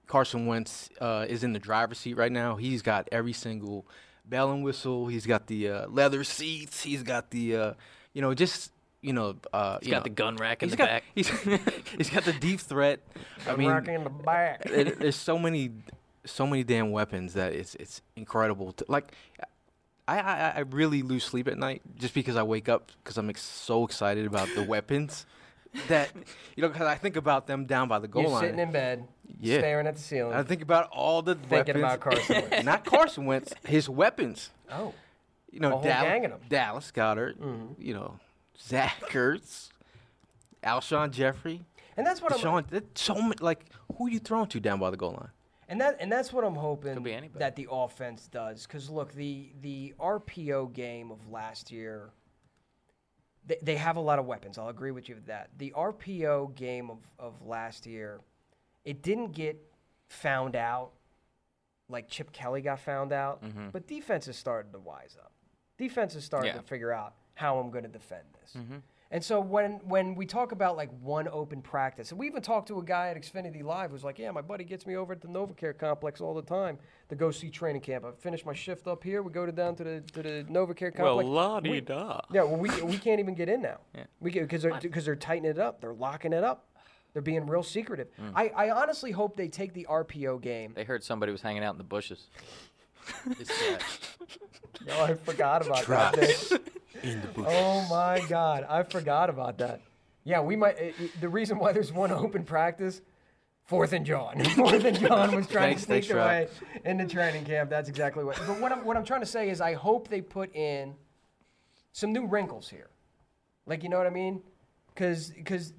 Carson 0.07 0.45
Wentz 0.45 0.89
uh, 1.01 1.25
is 1.29 1.43
in 1.43 1.53
the 1.53 1.59
driver's 1.59 1.97
seat 1.99 2.15
right 2.15 2.31
now, 2.31 2.55
he's 2.57 2.81
got 2.81 3.07
every 3.11 3.33
single 3.33 3.85
bell 4.25 4.51
and 4.51 4.63
whistle. 4.63 5.07
He's 5.07 5.25
got 5.25 5.47
the 5.47 5.69
uh, 5.69 5.87
leather 5.87 6.23
seats. 6.23 6.83
He's 6.83 7.01
got 7.03 7.29
the, 7.31 7.55
uh, 7.55 7.73
you 8.13 8.21
know, 8.21 8.33
just 8.33 8.71
you 9.01 9.13
know, 9.13 9.35
uh, 9.53 9.79
He's 9.79 9.87
you 9.87 9.91
got 9.93 9.99
know, 9.99 10.03
the 10.03 10.09
gun 10.09 10.35
rack 10.35 10.61
in 10.63 10.67
he's 10.69 10.73
the 10.73 10.77
got, 10.77 10.87
back. 10.89 11.03
He's, 11.15 11.29
he's 11.97 12.09
got 12.09 12.23
the 12.25 12.33
deep 12.33 12.59
threat. 12.59 12.99
I 13.47 13.55
mean, 13.55 13.69
Rocking 13.69 13.93
in 13.95 14.03
the 14.03 14.09
back. 14.09 14.63
there- 14.63 14.83
there's 14.95 15.15
so 15.15 15.37
many, 15.39 15.71
so 16.29 16.45
many 16.47 16.63
damn 16.63 16.91
weapons 16.91 17.33
that 17.33 17.53
it's 17.53 17.75
it's 17.75 18.01
incredible. 18.15 18.71
To, 18.73 18.85
like, 18.87 19.11
I, 20.07 20.19
I 20.19 20.49
I 20.55 20.59
really 20.59 21.01
lose 21.01 21.23
sleep 21.23 21.47
at 21.47 21.57
night 21.57 21.81
just 21.95 22.13
because 22.13 22.35
I 22.35 22.43
wake 22.43 22.69
up 22.69 22.91
because 23.03 23.17
I'm 23.17 23.29
ex- 23.29 23.41
so 23.43 23.85
excited 23.85 24.25
about 24.25 24.47
the 24.55 24.63
weapons 24.67 25.25
that 25.87 26.11
you 26.55 26.61
know 26.63 26.69
because 26.69 26.87
I 26.87 26.95
think 26.95 27.15
about 27.15 27.47
them 27.47 27.65
down 27.65 27.87
by 27.87 27.99
the 27.99 28.07
goal 28.07 28.23
You're 28.23 28.31
line. 28.31 28.41
sitting 28.43 28.59
in 28.59 28.71
bed, 28.71 29.07
Yeah. 29.39 29.59
staring 29.59 29.85
at 29.87 29.95
the 29.95 30.01
ceiling. 30.01 30.33
I 30.33 30.43
think 30.43 30.61
about 30.61 30.89
all 30.91 31.21
the 31.21 31.35
Thinking 31.35 31.79
weapons. 31.79 31.83
about 31.83 31.99
Carson 31.99 32.35
Wentz. 32.49 32.63
Not 32.65 32.85
Carson 32.85 33.25
Wentz, 33.25 33.53
his 33.65 33.87
weapons. 33.89 34.49
oh, 34.71 34.93
You 35.51 35.59
know, 35.59 35.67
A 35.69 35.71
whole 35.73 35.81
Dal- 35.83 36.03
gang 36.05 36.25
of 36.25 36.31
'em. 36.33 36.39
Dallas 36.49 36.91
Goedert. 36.91 37.37
Mm-hmm. 37.37 37.79
You 37.81 37.93
know, 37.93 38.19
Zach 38.59 38.99
Ertz, 39.11 39.69
Alshon 40.63 41.11
Jeffery. 41.11 41.65
and 41.95 42.05
that's 42.05 42.21
what 42.21 42.33
I'm. 42.33 42.39
DeSean, 42.39 42.67
that's 42.69 43.01
so 43.01 43.15
many, 43.15 43.35
like 43.39 43.65
who 43.95 44.07
are 44.07 44.09
you 44.09 44.19
throwing 44.19 44.47
to 44.47 44.59
down 44.59 44.79
by 44.79 44.89
the 44.89 44.97
goal 44.97 45.11
line? 45.11 45.29
And 45.69 45.79
that 45.81 45.97
and 45.99 46.11
that's 46.11 46.33
what 46.33 46.43
I'm 46.43 46.55
hoping 46.55 46.95
that 47.39 47.55
the 47.55 47.67
offense 47.71 48.27
does. 48.27 48.65
Because 48.67 48.89
look, 48.89 49.13
the 49.13 49.51
the 49.61 49.93
RPO 49.99 50.73
game 50.73 51.11
of 51.11 51.29
last 51.29 51.71
year, 51.71 52.09
they, 53.45 53.57
they 53.61 53.75
have 53.75 53.95
a 53.95 53.99
lot 54.01 54.19
of 54.19 54.25
weapons. 54.25 54.57
I'll 54.57 54.69
agree 54.69 54.91
with 54.91 55.07
you 55.07 55.15
with 55.15 55.27
that. 55.27 55.49
The 55.57 55.71
RPO 55.77 56.55
game 56.55 56.89
of, 56.89 56.97
of 57.19 57.45
last 57.45 57.85
year, 57.85 58.19
it 58.83 59.01
didn't 59.03 59.31
get 59.33 59.57
found 60.07 60.55
out 60.55 60.91
like 61.87 62.07
Chip 62.09 62.31
Kelly 62.31 62.61
got 62.61 62.79
found 62.79 63.11
out, 63.13 63.43
but 63.71 63.87
defenses 63.87 64.37
started 64.37 64.71
to 64.73 64.79
wise 64.79 65.17
up. 65.21 65.31
Defenses 65.77 66.23
started 66.25 66.47
Yeah. 66.49 66.53
to 66.53 66.61
figure 66.61 66.91
out 66.91 67.13
how 67.35 67.57
I'm 67.59 67.71
going 67.71 67.83
to 67.83 67.89
defend 67.89 68.23
this. 68.41 68.55
And 69.11 69.23
so 69.23 69.39
when 69.39 69.79
when 69.85 70.13
we 70.13 70.27
talk 70.27 70.51
about 70.51 70.77
like 70.77 70.89
one 71.01 71.27
open 71.27 71.63
practice, 71.63 72.11
and 72.11 72.19
we 72.19 72.27
even 72.27 72.43
talked 72.43 72.67
to 72.67 72.77
a 72.77 72.83
guy 72.83 73.09
at 73.09 73.17
Xfinity 73.17 73.63
Live 73.63 73.89
who's 73.89 74.03
like, 74.03 74.19
"Yeah, 74.19 74.29
my 74.29 74.41
buddy 74.41 74.63
gets 74.63 74.85
me 74.85 74.95
over 74.95 75.13
at 75.13 75.21
the 75.21 75.27
NovaCare 75.27 75.75
complex 75.75 76.21
all 76.21 76.35
the 76.35 76.43
time 76.43 76.77
to 77.09 77.15
go 77.15 77.31
see 77.31 77.49
training 77.49 77.81
camp. 77.81 78.05
I 78.05 78.11
finish 78.11 78.45
my 78.45 78.53
shift 78.53 78.87
up 78.87 79.03
here, 79.03 79.23
we 79.23 79.31
go 79.31 79.47
to 79.47 79.51
down 79.51 79.75
to 79.77 79.83
the 79.83 80.01
to 80.13 80.21
the 80.21 80.45
NovaCare 80.47 80.95
complex. 80.95 81.27
We- 81.27 81.33
la-di-da. 81.33 82.21
yeah, 82.31 82.43
well, 82.43 82.57
we, 82.57 82.69
we 82.83 82.97
can't 82.97 83.19
even 83.19 83.33
get 83.33 83.49
in 83.49 83.63
now. 83.63 83.79
Yeah. 83.95 84.03
We 84.19 84.31
because 84.31 84.61
they're 84.61 84.79
because 84.79 85.05
they're 85.05 85.15
tightening 85.15 85.51
it 85.51 85.59
up. 85.59 85.81
They're 85.81 85.93
locking 85.93 86.31
it 86.31 86.43
up. 86.43 86.67
They're 87.13 87.23
being 87.23 87.47
real 87.47 87.63
secretive. 87.63 88.07
Mm. 88.21 88.33
I, 88.35 88.49
I 88.49 88.69
honestly 88.69 89.09
hope 89.09 89.35
they 89.35 89.47
take 89.47 89.73
the 89.73 89.87
RPO 89.89 90.41
game. 90.41 90.73
They 90.75 90.83
heard 90.83 91.03
somebody 91.03 91.31
was 91.31 91.41
hanging 91.41 91.63
out 91.63 91.73
in 91.73 91.79
the 91.79 91.83
bushes. 91.83 92.27
It's 93.39 93.53
sad. 93.53 93.81
Oh, 94.91 95.03
I 95.03 95.13
forgot 95.13 95.65
about 95.67 95.85
that. 95.85 96.15
Dave. 97.03 97.19
Oh 97.37 97.85
my 97.89 98.23
God, 98.29 98.65
I 98.69 98.83
forgot 98.83 99.29
about 99.29 99.57
that. 99.57 99.81
Yeah, 100.23 100.39
we 100.39 100.55
might. 100.55 100.77
It, 100.79 100.95
it- 100.99 101.21
the 101.21 101.27
reason 101.27 101.59
why 101.59 101.73
there's 101.73 101.91
one 101.91 102.11
open 102.11 102.43
practice, 102.45 103.01
Fourth 103.65 103.91
and 103.91 104.05
John. 104.05 104.41
Fourth 104.55 104.85
and 104.85 104.97
John 104.97 105.35
was 105.35 105.47
trying 105.47 105.75
Thanks- 105.75 105.81
to 105.81 105.85
sneak 105.85 105.93
thanks, 106.05 106.07
their 106.07 106.17
Rob. 106.17 106.27
way 106.27 106.47
into 106.85 107.05
training 107.07 107.43
camp. 107.43 107.69
That's 107.69 107.89
exactly 107.89 108.23
what. 108.23 108.37
But 108.47 108.59
what 108.61 108.71
I'm 108.71 108.85
what 108.85 108.95
I'm 108.95 109.03
trying 109.03 109.19
to 109.19 109.25
say 109.27 109.49
is, 109.49 109.59
I 109.59 109.73
hope 109.73 110.07
they 110.07 110.21
put 110.21 110.55
in 110.55 110.95
some 111.91 112.13
new 112.13 112.25
wrinkles 112.25 112.69
here. 112.69 112.89
Like, 113.65 113.83
you 113.83 113.89
know 113.89 113.97
what 113.97 114.07
I 114.07 114.11
mean? 114.11 114.41
Because 114.87 115.29
because 115.29 115.73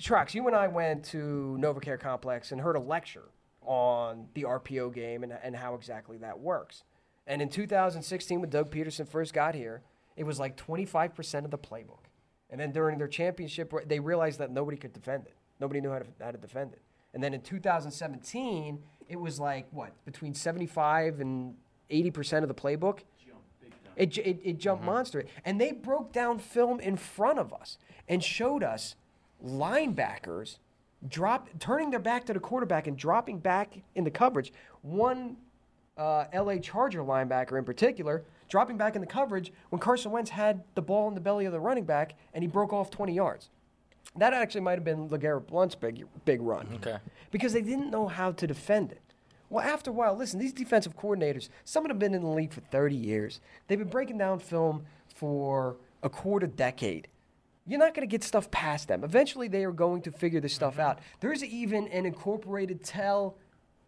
Trucks, 0.00 0.34
you 0.34 0.44
and 0.48 0.56
I 0.56 0.66
went 0.66 1.04
to 1.06 1.56
NovaCare 1.60 2.00
Complex 2.00 2.50
and 2.50 2.60
heard 2.60 2.74
a 2.76 2.80
lecture 2.80 3.28
on 3.64 4.26
the 4.34 4.42
RPO 4.42 4.94
game 4.94 5.22
and, 5.22 5.32
and 5.42 5.56
how 5.56 5.74
exactly 5.74 6.18
that 6.18 6.38
works. 6.38 6.84
And 7.26 7.40
in 7.40 7.48
2016, 7.48 8.40
when 8.40 8.50
Doug 8.50 8.70
Pederson 8.70 9.08
first 9.08 9.32
got 9.32 9.54
here, 9.54 9.82
it 10.16 10.24
was 10.24 10.38
like 10.38 10.56
25% 10.56 11.44
of 11.44 11.50
the 11.50 11.58
playbook. 11.58 12.04
And 12.50 12.60
then 12.60 12.72
during 12.72 12.98
their 12.98 13.08
championship, 13.08 13.72
they 13.86 14.00
realized 14.00 14.38
that 14.40 14.50
nobody 14.50 14.76
could 14.76 14.92
defend 14.92 15.26
it. 15.26 15.34
Nobody 15.60 15.80
knew 15.80 15.90
how 15.90 16.00
to, 16.00 16.06
how 16.20 16.30
to 16.32 16.38
defend 16.38 16.72
it. 16.72 16.82
And 17.14 17.22
then 17.22 17.34
in 17.34 17.40
2017, 17.40 18.78
it 19.08 19.16
was 19.16 19.38
like, 19.38 19.66
what, 19.70 19.92
between 20.04 20.34
75 20.34 21.20
and 21.20 21.54
80% 21.90 22.42
of 22.42 22.48
the 22.48 22.54
playbook? 22.54 23.00
It, 23.96 24.16
it, 24.18 24.40
it 24.42 24.58
jumped 24.58 24.82
mm-hmm. 24.82 24.92
monster. 24.92 25.24
And 25.44 25.60
they 25.60 25.72
broke 25.72 26.12
down 26.12 26.38
film 26.38 26.80
in 26.80 26.96
front 26.96 27.38
of 27.38 27.52
us 27.52 27.78
and 28.08 28.22
showed 28.22 28.62
us 28.62 28.96
linebackers 29.44 30.58
drop, 31.08 31.48
turning 31.58 31.90
their 31.90 32.00
back 32.00 32.24
to 32.26 32.32
the 32.32 32.40
quarterback 32.40 32.86
and 32.86 32.96
dropping 32.96 33.38
back 33.38 33.74
in 33.94 34.04
the 34.04 34.10
coverage. 34.10 34.52
One 34.82 35.36
uh, 35.96 36.24
LA 36.34 36.56
Charger 36.56 37.00
linebacker 37.00 37.58
in 37.58 37.64
particular 37.64 38.24
dropping 38.48 38.76
back 38.76 38.94
in 38.94 39.00
the 39.00 39.06
coverage 39.06 39.50
when 39.70 39.80
Carson 39.80 40.10
Wentz 40.12 40.30
had 40.30 40.62
the 40.74 40.82
ball 40.82 41.08
in 41.08 41.14
the 41.14 41.20
belly 41.20 41.46
of 41.46 41.52
the 41.52 41.60
running 41.60 41.84
back 41.84 42.14
and 42.34 42.44
he 42.44 42.48
broke 42.48 42.72
off 42.72 42.90
20 42.90 43.14
yards. 43.14 43.48
That 44.16 44.34
actually 44.34 44.60
might 44.60 44.74
have 44.74 44.84
been 44.84 45.08
LeGarrette 45.08 45.46
Blunt's 45.46 45.74
big, 45.74 46.04
big 46.26 46.42
run. 46.42 46.68
Okay. 46.74 46.98
Because 47.30 47.54
they 47.54 47.62
didn't 47.62 47.90
know 47.90 48.08
how 48.08 48.32
to 48.32 48.46
defend 48.46 48.92
it. 48.92 49.00
Well, 49.48 49.64
after 49.64 49.90
a 49.90 49.92
while, 49.94 50.14
listen, 50.14 50.38
these 50.38 50.52
defensive 50.52 50.98
coordinators, 50.98 51.48
some 51.64 51.84
of 51.84 51.88
them 51.88 51.96
have 51.96 51.98
been 51.98 52.14
in 52.14 52.22
the 52.22 52.28
league 52.28 52.52
for 52.52 52.60
30 52.60 52.94
years. 52.94 53.40
They've 53.68 53.78
been 53.78 53.88
breaking 53.88 54.18
down 54.18 54.38
film 54.38 54.84
for 55.14 55.76
a 56.02 56.10
quarter 56.10 56.46
decade. 56.46 57.08
You're 57.66 57.78
not 57.78 57.94
going 57.94 58.06
to 58.06 58.10
get 58.10 58.24
stuff 58.24 58.50
past 58.50 58.88
them. 58.88 59.04
Eventually, 59.04 59.46
they 59.48 59.64
are 59.64 59.72
going 59.72 60.02
to 60.02 60.10
figure 60.10 60.40
this 60.40 60.54
stuff 60.54 60.78
out. 60.78 60.98
There's 61.20 61.44
even 61.44 61.86
an 61.88 62.06
incorporated 62.06 62.82
tell 62.82 63.36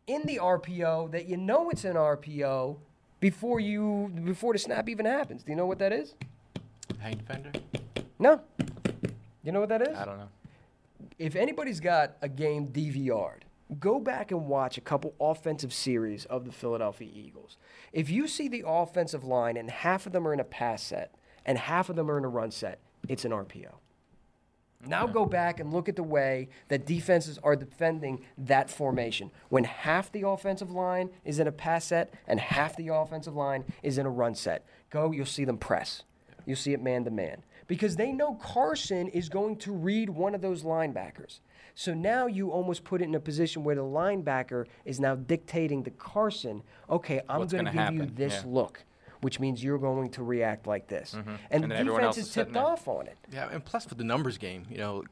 in 0.07 0.23
the 0.23 0.39
RPO 0.39 1.11
that 1.13 1.27
you 1.27 1.37
know 1.37 1.71
it's 1.71 1.85
an 1.85 1.97
RPO 1.97 2.77
before 3.21 3.59
you 3.59 4.13
before 4.25 4.53
the 4.53 4.59
snap 4.59 4.89
even 4.89 5.07
happens. 5.07 5.43
Do 5.43 5.51
you 5.51 5.57
know 5.57 5.67
what 5.67 5.79
that 5.81 5.93
is? 5.93 6.15
Hang 6.99 7.17
defender. 7.17 7.51
No. 8.19 8.41
You 9.43 9.53
know 9.53 9.61
what 9.61 9.71
that 9.71 9.83
is? 9.83 9.97
I 9.97 10.05
don't 10.05 10.19
know. 10.19 10.29
if 11.19 11.37
anybody's 11.37 11.81
got 11.81 12.17
a 12.23 12.29
game 12.29 12.69
DVR'd, 12.69 13.45
go 13.81 13.99
back 13.99 14.31
and 14.31 14.47
watch 14.47 14.79
a 14.79 14.81
couple 14.81 15.15
offensive 15.21 15.73
series 15.73 16.25
of 16.27 16.45
the 16.45 16.53
Philadelphia 16.53 17.11
Eagles. 17.13 17.57
If 17.93 18.09
you 18.11 18.27
see 18.29 18.49
the 18.49 18.65
offensive 18.67 19.25
line 19.25 19.57
and 19.57 19.71
half 19.71 20.07
of 20.07 20.13
them 20.13 20.27
are 20.27 20.33
in 20.33 20.41
a 20.41 20.45
pass 20.45 20.83
set 20.83 21.15
and 21.45 21.59
half 21.59 21.89
of 21.89 21.97
them 21.97 22.11
are 22.11 22.19
in 22.19 22.25
a 22.25 22.29
run 22.29 22.51
set, 22.51 22.81
it's 23.09 23.25
an 23.25 23.33
RPO. 23.33 23.75
Now 24.87 25.07
go 25.07 25.25
back 25.25 25.61
and 25.61 25.73
look 25.73 25.89
at 25.89 25.97
the 25.97 26.03
way 26.03 26.49
that 26.69 26.85
defenses 26.87 27.39
are 27.43 27.57
defending 27.57 28.25
that 28.37 28.71
formation. 28.71 29.31
When 29.49 29.65
half 29.65 30.13
the 30.13 30.27
offensive 30.29 30.71
line 30.71 31.11
is 31.25 31.39
in 31.39 31.47
a 31.47 31.53
pass 31.53 31.87
set 31.87 32.13
and 32.27 32.39
half 32.39 32.77
the 32.77 32.89
offensive 32.89 33.35
line 33.35 33.65
is 33.83 33.99
in 33.99 34.07
a 34.07 34.11
run 34.11 34.35
set, 34.35 34.67
go, 34.91 35.11
you'll 35.13 35.27
see 35.27 35.45
them 35.45 35.59
press. 35.59 36.03
You'll 36.45 36.57
see 36.57 36.73
it 36.73 36.83
man 36.83 37.05
to 37.05 37.11
man. 37.11 37.43
Because 37.67 37.97
they 37.97 38.13
know 38.13 38.35
Carson 38.35 39.09
is 39.09 39.31
going 39.31 39.57
to 39.59 39.73
read 39.73 40.11
one 40.11 40.35
of 40.35 40.43
those 40.43 40.63
linebackers. 40.63 41.41
So 41.75 41.95
now 41.95 42.27
you 42.27 42.51
almost 42.51 42.85
put 42.85 43.01
it 43.01 43.05
in 43.05 43.15
a 43.15 43.21
position 43.21 43.65
where 43.65 43.75
the 43.75 43.83
linebacker 43.83 44.67
is 44.85 45.01
now 45.01 45.17
dictating 45.17 45.83
to 45.85 45.91
Carson, 45.91 46.63
okay, 46.91 47.21
I'm 47.29 47.47
going 47.47 47.65
to 47.65 47.73
give 47.73 47.95
you 47.95 48.07
this 48.15 48.43
yeah. 48.45 48.53
look, 48.53 48.85
which 49.25 49.41
means 49.41 49.65
you're 49.65 49.79
going 49.79 50.11
to 50.11 50.23
react 50.23 50.67
like 50.67 50.87
this. 50.89 51.15
And, 51.15 51.39
And 51.51 51.65
the 51.65 51.69
then 51.69 51.79
everyone 51.79 52.05
else 52.05 52.17
defense 52.17 52.27
is 52.27 52.29
is 52.29 52.33
sitting 52.35 52.53
tipped 52.53 52.55
there. 52.55 52.73
off 52.73 52.87
on 52.89 53.07
it. 53.07 53.17
Yeah, 53.33 53.49
and 53.51 53.65
plus 53.65 53.87
for 53.87 53.95
the 53.95 54.05
numbers 54.05 54.39
game, 54.39 54.67
you 54.71 54.79
know, 54.79 55.03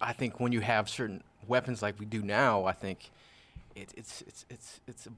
I 0.00 0.12
think 0.12 0.40
when 0.40 0.52
you 0.52 0.60
have 0.60 0.88
certain 0.88 1.22
weapons 1.46 1.82
like 1.82 1.98
we 2.00 2.06
do 2.06 2.22
now, 2.22 2.64
I 2.64 2.72
think 2.72 3.10
it, 3.76 3.92
it's 3.96 4.22
it's 4.22 4.44
it's 4.50 4.80
it's 4.86 5.06
a, 5.06 5.10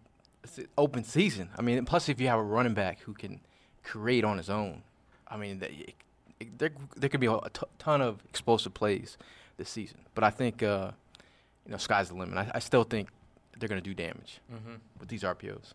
it's 0.44 0.58
an 0.58 0.68
open 0.76 1.04
season. 1.04 1.50
I 1.56 1.62
mean, 1.62 1.84
plus 1.84 2.08
if 2.08 2.20
you 2.20 2.28
have 2.28 2.38
a 2.38 2.42
running 2.42 2.74
back 2.74 3.00
who 3.00 3.14
can 3.14 3.40
create 3.84 4.24
on 4.24 4.36
his 4.38 4.50
own, 4.50 4.82
I 5.28 5.36
mean, 5.36 5.58
that 5.60 5.70
it, 5.70 5.94
it, 6.40 6.58
there 6.58 6.70
there 6.96 7.08
could 7.08 7.20
be 7.20 7.26
a, 7.26 7.34
a 7.34 7.50
t- 7.50 7.66
ton 7.78 8.00
of 8.02 8.22
explosive 8.28 8.74
plays 8.74 9.16
this 9.58 9.68
season. 9.70 10.00
But 10.14 10.24
I 10.24 10.30
think 10.30 10.62
uh, 10.62 10.90
you 11.66 11.72
know, 11.72 11.78
sky's 11.78 12.08
the 12.08 12.14
limit. 12.16 12.36
I, 12.38 12.50
I 12.54 12.58
still 12.58 12.84
think 12.84 13.08
they're 13.58 13.68
going 13.68 13.82
to 13.82 13.88
do 13.88 13.94
damage 13.94 14.40
with 14.98 15.08
these 15.10 15.22
RPOs. 15.22 15.74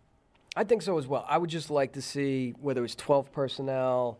I 0.55 0.63
think 0.63 0.81
so 0.81 0.97
as 0.97 1.07
well. 1.07 1.25
I 1.27 1.37
would 1.37 1.49
just 1.49 1.69
like 1.69 1.93
to 1.93 2.01
see 2.01 2.53
whether 2.61 2.83
it's 2.85 2.95
12 2.95 3.31
personnel, 3.31 4.19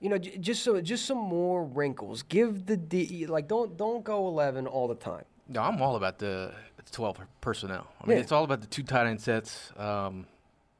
you 0.00 0.08
know, 0.08 0.18
j- 0.18 0.38
just 0.38 0.62
so 0.62 0.80
just 0.80 1.04
some 1.06 1.18
more 1.18 1.64
wrinkles. 1.64 2.22
Give 2.22 2.66
the 2.66 2.76
D 2.76 3.26
like 3.26 3.48
don't 3.48 3.76
don't 3.76 4.04
go 4.04 4.28
11 4.28 4.66
all 4.66 4.86
the 4.88 4.94
time. 4.94 5.24
No, 5.48 5.62
I'm 5.62 5.80
all 5.82 5.96
about 5.96 6.18
the 6.18 6.52
the 6.76 6.82
12 6.92 7.18
personnel. 7.40 7.86
I 8.00 8.06
mean, 8.06 8.16
Yeah. 8.16 8.22
it's 8.22 8.32
all 8.32 8.44
about 8.44 8.60
the 8.60 8.66
two 8.68 8.82
tight 8.82 9.06
end 9.08 9.20
sets. 9.20 9.72
Um, 9.76 10.26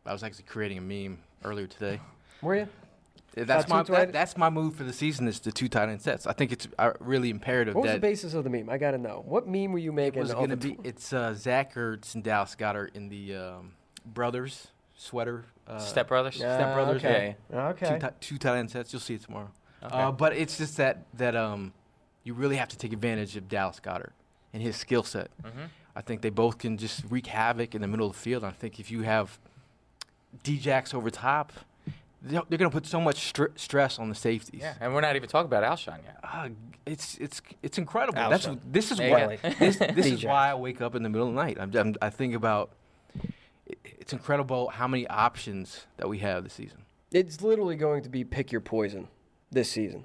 I 0.04 0.12
was 0.12 0.22
actually 0.22 0.44
creating 0.44 0.78
a 0.78 0.80
meme 0.80 1.18
earlier 1.44 1.66
today. 1.66 2.00
Were 2.42 2.54
you? 2.56 2.68
That's 3.34 3.68
my 3.68 3.82
that, 3.82 4.12
that's 4.14 4.36
my 4.38 4.48
move 4.48 4.76
for 4.76 4.84
the 4.84 4.92
season 4.94 5.28
is 5.28 5.40
the 5.40 5.52
two 5.52 5.68
tight 5.68 5.88
end 5.90 6.00
sets. 6.00 6.26
I 6.26 6.32
think 6.32 6.52
it's 6.52 6.68
uh, 6.78 6.92
really 7.00 7.28
imperative 7.28 7.74
What 7.74 7.82
was 7.84 7.92
the 7.92 7.98
basis 7.98 8.32
of 8.34 8.44
the 8.44 8.50
meme? 8.50 8.70
I 8.70 8.78
got 8.78 8.92
to 8.92 8.98
know. 8.98 9.22
What 9.26 9.46
meme 9.46 9.72
were 9.72 9.78
you 9.78 9.92
making? 9.92 10.20
it 10.20 10.22
was 10.22 10.32
going 10.34 10.50
to 10.50 10.56
be. 10.56 10.74
tw- 10.76 10.86
It's 10.86 11.12
uh, 11.12 11.34
Zach 11.34 11.74
Ertz 11.74 12.14
and 12.14 12.22
Dallas 12.24 12.54
Goedert 12.56 12.94
in 12.96 13.08
the 13.10 13.34
um, 13.34 13.72
brothers 14.06 14.68
sweater. 14.96 15.44
Uh, 15.66 15.78
Step 15.78 16.08
Brothers. 16.08 16.36
Step 16.36 16.74
Brothers. 16.74 17.04
okay. 17.04 17.36
yeah. 17.52 17.68
Okay. 17.68 17.98
Two, 18.00 18.06
ti- 18.06 18.14
two 18.20 18.38
tight 18.38 18.58
end 18.58 18.70
sets. 18.70 18.92
You'll 18.92 19.00
see 19.00 19.14
it 19.14 19.22
tomorrow. 19.22 19.50
Uh, 19.82 20.10
but 20.10 20.32
it's 20.34 20.58
just 20.58 20.76
that 20.78 21.04
that 21.14 21.36
um, 21.36 21.72
you 22.24 22.34
really 22.34 22.56
have 22.56 22.68
to 22.68 22.76
take 22.78 22.92
advantage 22.92 23.36
of 23.36 23.48
Dallas 23.48 23.78
Goedert 23.80 24.10
and 24.52 24.62
his 24.62 24.76
skill 24.76 25.02
set. 25.04 25.30
Mm-hmm. 25.42 25.64
I 25.94 26.00
think 26.02 26.20
they 26.22 26.30
both 26.30 26.58
can 26.58 26.76
just 26.76 27.04
wreak 27.08 27.26
havoc 27.28 27.74
in 27.74 27.80
the 27.82 27.88
middle 27.88 28.06
of 28.08 28.14
the 28.14 28.18
field. 28.18 28.42
I 28.44 28.50
think 28.50 28.80
if 28.80 28.90
you 28.90 29.02
have 29.02 29.38
Djax 30.44 30.92
over 30.94 31.10
top, 31.10 31.52
they're, 32.22 32.42
they're 32.48 32.58
going 32.58 32.70
to 32.70 32.74
put 32.74 32.86
so 32.86 33.00
much 33.00 33.28
str- 33.28 33.54
stress 33.56 33.98
on 33.98 34.08
the 34.08 34.14
safeties. 34.14 34.60
Yeah, 34.60 34.74
and 34.80 34.92
we're 34.94 35.00
not 35.00 35.16
even 35.16 35.28
talking 35.28 35.46
about 35.46 35.62
Alshon 35.62 35.98
yet. 36.04 36.18
Uh, 36.24 36.48
it's 36.84 37.16
it's 37.18 37.40
it's 37.62 37.78
incredible. 37.78 38.18
Alshon. 38.18 38.30
That's 38.30 38.46
this 38.70 38.90
is 38.92 38.98
There 38.98 39.10
why 39.10 39.36
this, 39.58 39.76
this 39.76 40.06
is 40.06 40.24
why 40.24 40.50
I 40.50 40.54
wake 40.54 40.80
up 40.80 40.94
in 40.94 41.02
the 41.02 41.08
middle 41.08 41.28
of 41.28 41.34
the 41.34 41.40
night. 41.42 41.56
I'm, 41.60 41.74
I'm, 41.74 41.94
I 42.02 42.10
think 42.10 42.34
about 42.34 42.70
it- 42.70 42.76
it's 43.66 44.12
incredible 44.12 44.68
how 44.68 44.86
many 44.88 45.06
options 45.08 45.86
that 45.96 46.08
we 46.08 46.18
have 46.18 46.44
this 46.44 46.52
season. 46.52 46.82
It's 47.12 47.40
literally 47.40 47.76
going 47.76 48.02
to 48.02 48.08
be 48.08 48.24
pick 48.24 48.52
your 48.52 48.60
poison 48.60 49.08
this 49.50 49.70
season. 49.70 50.04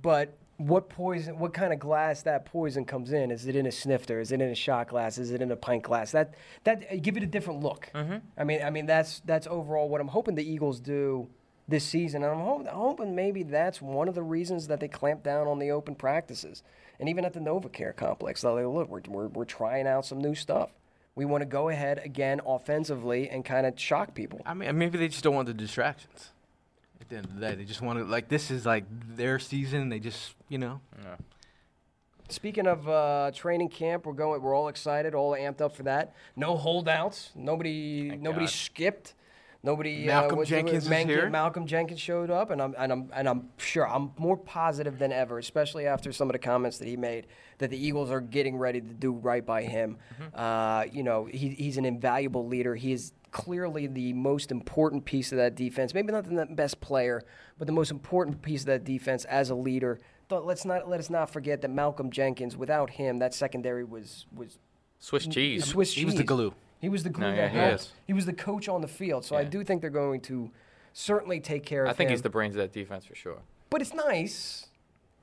But 0.00 0.36
what 0.58 0.88
poison, 0.88 1.38
what 1.38 1.52
kind 1.52 1.72
of 1.72 1.78
glass 1.78 2.22
that 2.22 2.46
poison 2.46 2.84
comes 2.84 3.12
in? 3.12 3.30
Is 3.30 3.46
it 3.46 3.56
in 3.56 3.66
a 3.66 3.72
snifter? 3.72 4.20
Is 4.20 4.32
it 4.32 4.40
in 4.40 4.48
a 4.48 4.54
shot 4.54 4.88
glass? 4.88 5.18
Is 5.18 5.30
it 5.30 5.42
in 5.42 5.50
a 5.50 5.56
pint 5.56 5.82
glass? 5.82 6.12
That 6.12 6.34
that 6.64 6.86
uh, 6.90 6.96
give 7.00 7.16
it 7.16 7.22
a 7.22 7.26
different 7.26 7.62
look. 7.62 7.90
Mm-hmm. 7.94 8.16
I 8.38 8.44
mean, 8.44 8.62
I 8.62 8.70
mean 8.70 8.86
that's 8.86 9.20
that's 9.24 9.46
overall 9.46 9.88
what 9.88 10.00
I'm 10.00 10.08
hoping 10.08 10.34
the 10.34 10.48
Eagles 10.48 10.80
do 10.80 11.28
this 11.68 11.84
season, 11.84 12.22
and 12.22 12.32
I'm 12.32 12.40
hoping, 12.40 12.66
hoping 12.66 13.14
maybe 13.14 13.42
that's 13.42 13.82
one 13.82 14.08
of 14.08 14.14
the 14.14 14.22
reasons 14.22 14.68
that 14.68 14.80
they 14.80 14.88
clamp 14.88 15.22
down 15.22 15.48
on 15.48 15.58
the 15.58 15.72
open 15.72 15.94
practices, 15.94 16.62
and 17.00 17.08
even 17.08 17.24
at 17.24 17.32
the 17.32 17.40
NovaCare 17.40 17.94
complex. 17.96 18.42
They're 18.42 18.52
like, 18.52 18.66
look, 18.66 18.88
we're, 18.88 19.02
we're 19.08 19.28
we're 19.28 19.44
trying 19.44 19.86
out 19.86 20.06
some 20.06 20.18
new 20.18 20.34
stuff. 20.34 20.70
We 21.16 21.24
want 21.24 21.42
to 21.42 21.46
go 21.46 21.70
ahead 21.70 22.00
again 22.04 22.40
offensively 22.46 23.28
and 23.28 23.44
kind 23.44 23.66
of 23.66 23.80
shock 23.80 24.14
people. 24.14 24.40
I 24.46 24.54
mean, 24.54 24.78
maybe 24.78 24.98
they 24.98 25.08
just 25.08 25.24
don't 25.24 25.34
want 25.34 25.48
the 25.48 25.54
distractions. 25.54 26.30
At 27.00 27.08
the 27.08 27.16
end 27.16 27.26
of 27.26 27.34
the 27.34 27.40
day, 27.40 27.54
they 27.54 27.64
just 27.64 27.80
want 27.80 27.98
to 27.98 28.04
like 28.04 28.28
this 28.28 28.50
is 28.50 28.64
like 28.64 28.84
their 29.16 29.38
season. 29.38 29.88
They 29.88 29.98
just 29.98 30.34
you 30.48 30.58
know 30.58 30.80
Speaking 32.28 32.66
of 32.66 32.88
uh, 32.88 33.30
training 33.32 33.68
camp, 33.68 34.04
we're 34.04 34.12
going. 34.12 34.42
We're 34.42 34.54
all 34.54 34.68
excited, 34.68 35.14
all 35.14 35.32
amped 35.32 35.60
up 35.60 35.76
for 35.76 35.84
that. 35.84 36.12
No 36.34 36.56
holdouts. 36.56 37.30
Nobody. 37.36 38.08
Thank 38.08 38.22
nobody 38.22 38.46
God. 38.46 38.50
skipped. 38.50 39.14
Nobody. 39.66 40.06
Malcolm 40.06 40.34
uh, 40.34 40.36
what's 40.36 40.50
the- 40.50 40.56
Jenkins 40.56 40.84
is 40.84 40.88
Malcolm- 40.88 41.08
here. 41.08 41.28
Malcolm 41.28 41.66
Jenkins 41.66 42.00
showed 42.00 42.30
up, 42.30 42.50
and 42.50 42.62
I'm 42.62 42.74
and 42.78 42.92
I'm 42.92 43.10
and 43.12 43.28
I'm 43.28 43.48
sure 43.56 43.86
I'm 43.86 44.12
more 44.16 44.36
positive 44.36 45.00
than 45.00 45.10
ever, 45.10 45.40
especially 45.40 45.86
after 45.86 46.12
some 46.12 46.28
of 46.28 46.34
the 46.34 46.38
comments 46.38 46.78
that 46.78 46.86
he 46.86 46.96
made 46.96 47.26
that 47.58 47.70
the 47.70 47.76
Eagles 47.76 48.12
are 48.12 48.20
getting 48.20 48.58
ready 48.58 48.80
to 48.80 48.94
do 48.94 49.10
right 49.10 49.44
by 49.44 49.64
him. 49.64 49.98
Mm-hmm. 50.20 50.38
Uh, 50.40 50.84
you 50.92 51.02
know, 51.02 51.24
he, 51.24 51.48
he's 51.48 51.78
an 51.78 51.84
invaluable 51.84 52.46
leader. 52.46 52.76
He 52.76 52.92
is 52.92 53.12
clearly 53.32 53.88
the 53.88 54.12
most 54.12 54.52
important 54.52 55.04
piece 55.04 55.32
of 55.32 55.38
that 55.38 55.56
defense. 55.56 55.92
Maybe 55.92 56.12
not 56.12 56.24
the 56.24 56.46
best 56.46 56.80
player, 56.80 57.24
but 57.58 57.66
the 57.66 57.72
most 57.72 57.90
important 57.90 58.42
piece 58.42 58.60
of 58.60 58.66
that 58.66 58.84
defense 58.84 59.24
as 59.24 59.50
a 59.50 59.56
leader. 59.56 59.98
But 60.28 60.46
let's 60.46 60.64
not 60.64 60.88
let 60.88 61.00
us 61.00 61.10
not 61.10 61.28
forget 61.28 61.60
that 61.62 61.72
Malcolm 61.72 62.12
Jenkins. 62.12 62.56
Without 62.56 62.90
him, 62.90 63.18
that 63.18 63.34
secondary 63.34 63.82
was 63.82 64.26
was 64.32 64.58
Swiss 65.00 65.26
cheese. 65.26 65.64
Swiss 65.64 65.92
cheese. 65.92 65.98
he 65.98 66.04
was 66.04 66.14
the 66.14 66.22
glue. 66.22 66.54
He 66.80 66.88
was 66.88 67.02
the 67.02 67.10
glue. 67.10 67.30
No, 67.30 67.36
that 67.36 67.50
he 67.50 67.56
helped. 67.56 67.80
is. 67.80 67.92
He 68.06 68.12
was 68.12 68.26
the 68.26 68.32
coach 68.32 68.68
on 68.68 68.80
the 68.80 68.88
field. 68.88 69.24
So 69.24 69.36
I 69.36 69.44
do 69.44 69.64
think 69.64 69.80
they're 69.80 69.90
going 69.90 70.20
to 70.22 70.50
certainly 70.92 71.40
take 71.40 71.64
care 71.64 71.82
of 71.82 71.88
him. 71.88 71.90
I 71.90 71.94
think 71.94 72.08
him. 72.08 72.12
he's 72.12 72.22
the 72.22 72.30
brains 72.30 72.54
of 72.54 72.60
that 72.62 72.72
defense 72.72 73.04
for 73.04 73.14
sure. 73.14 73.38
But 73.70 73.80
it's 73.80 73.94
nice, 73.94 74.68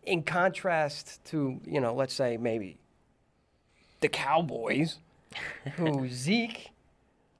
in 0.03 0.23
contrast 0.23 1.23
to 1.25 1.59
you 1.65 1.79
know, 1.79 1.93
let's 1.93 2.13
say 2.13 2.37
maybe 2.37 2.77
the 4.01 4.09
Cowboys, 4.09 4.97
who 5.77 6.09
Zeke. 6.09 6.71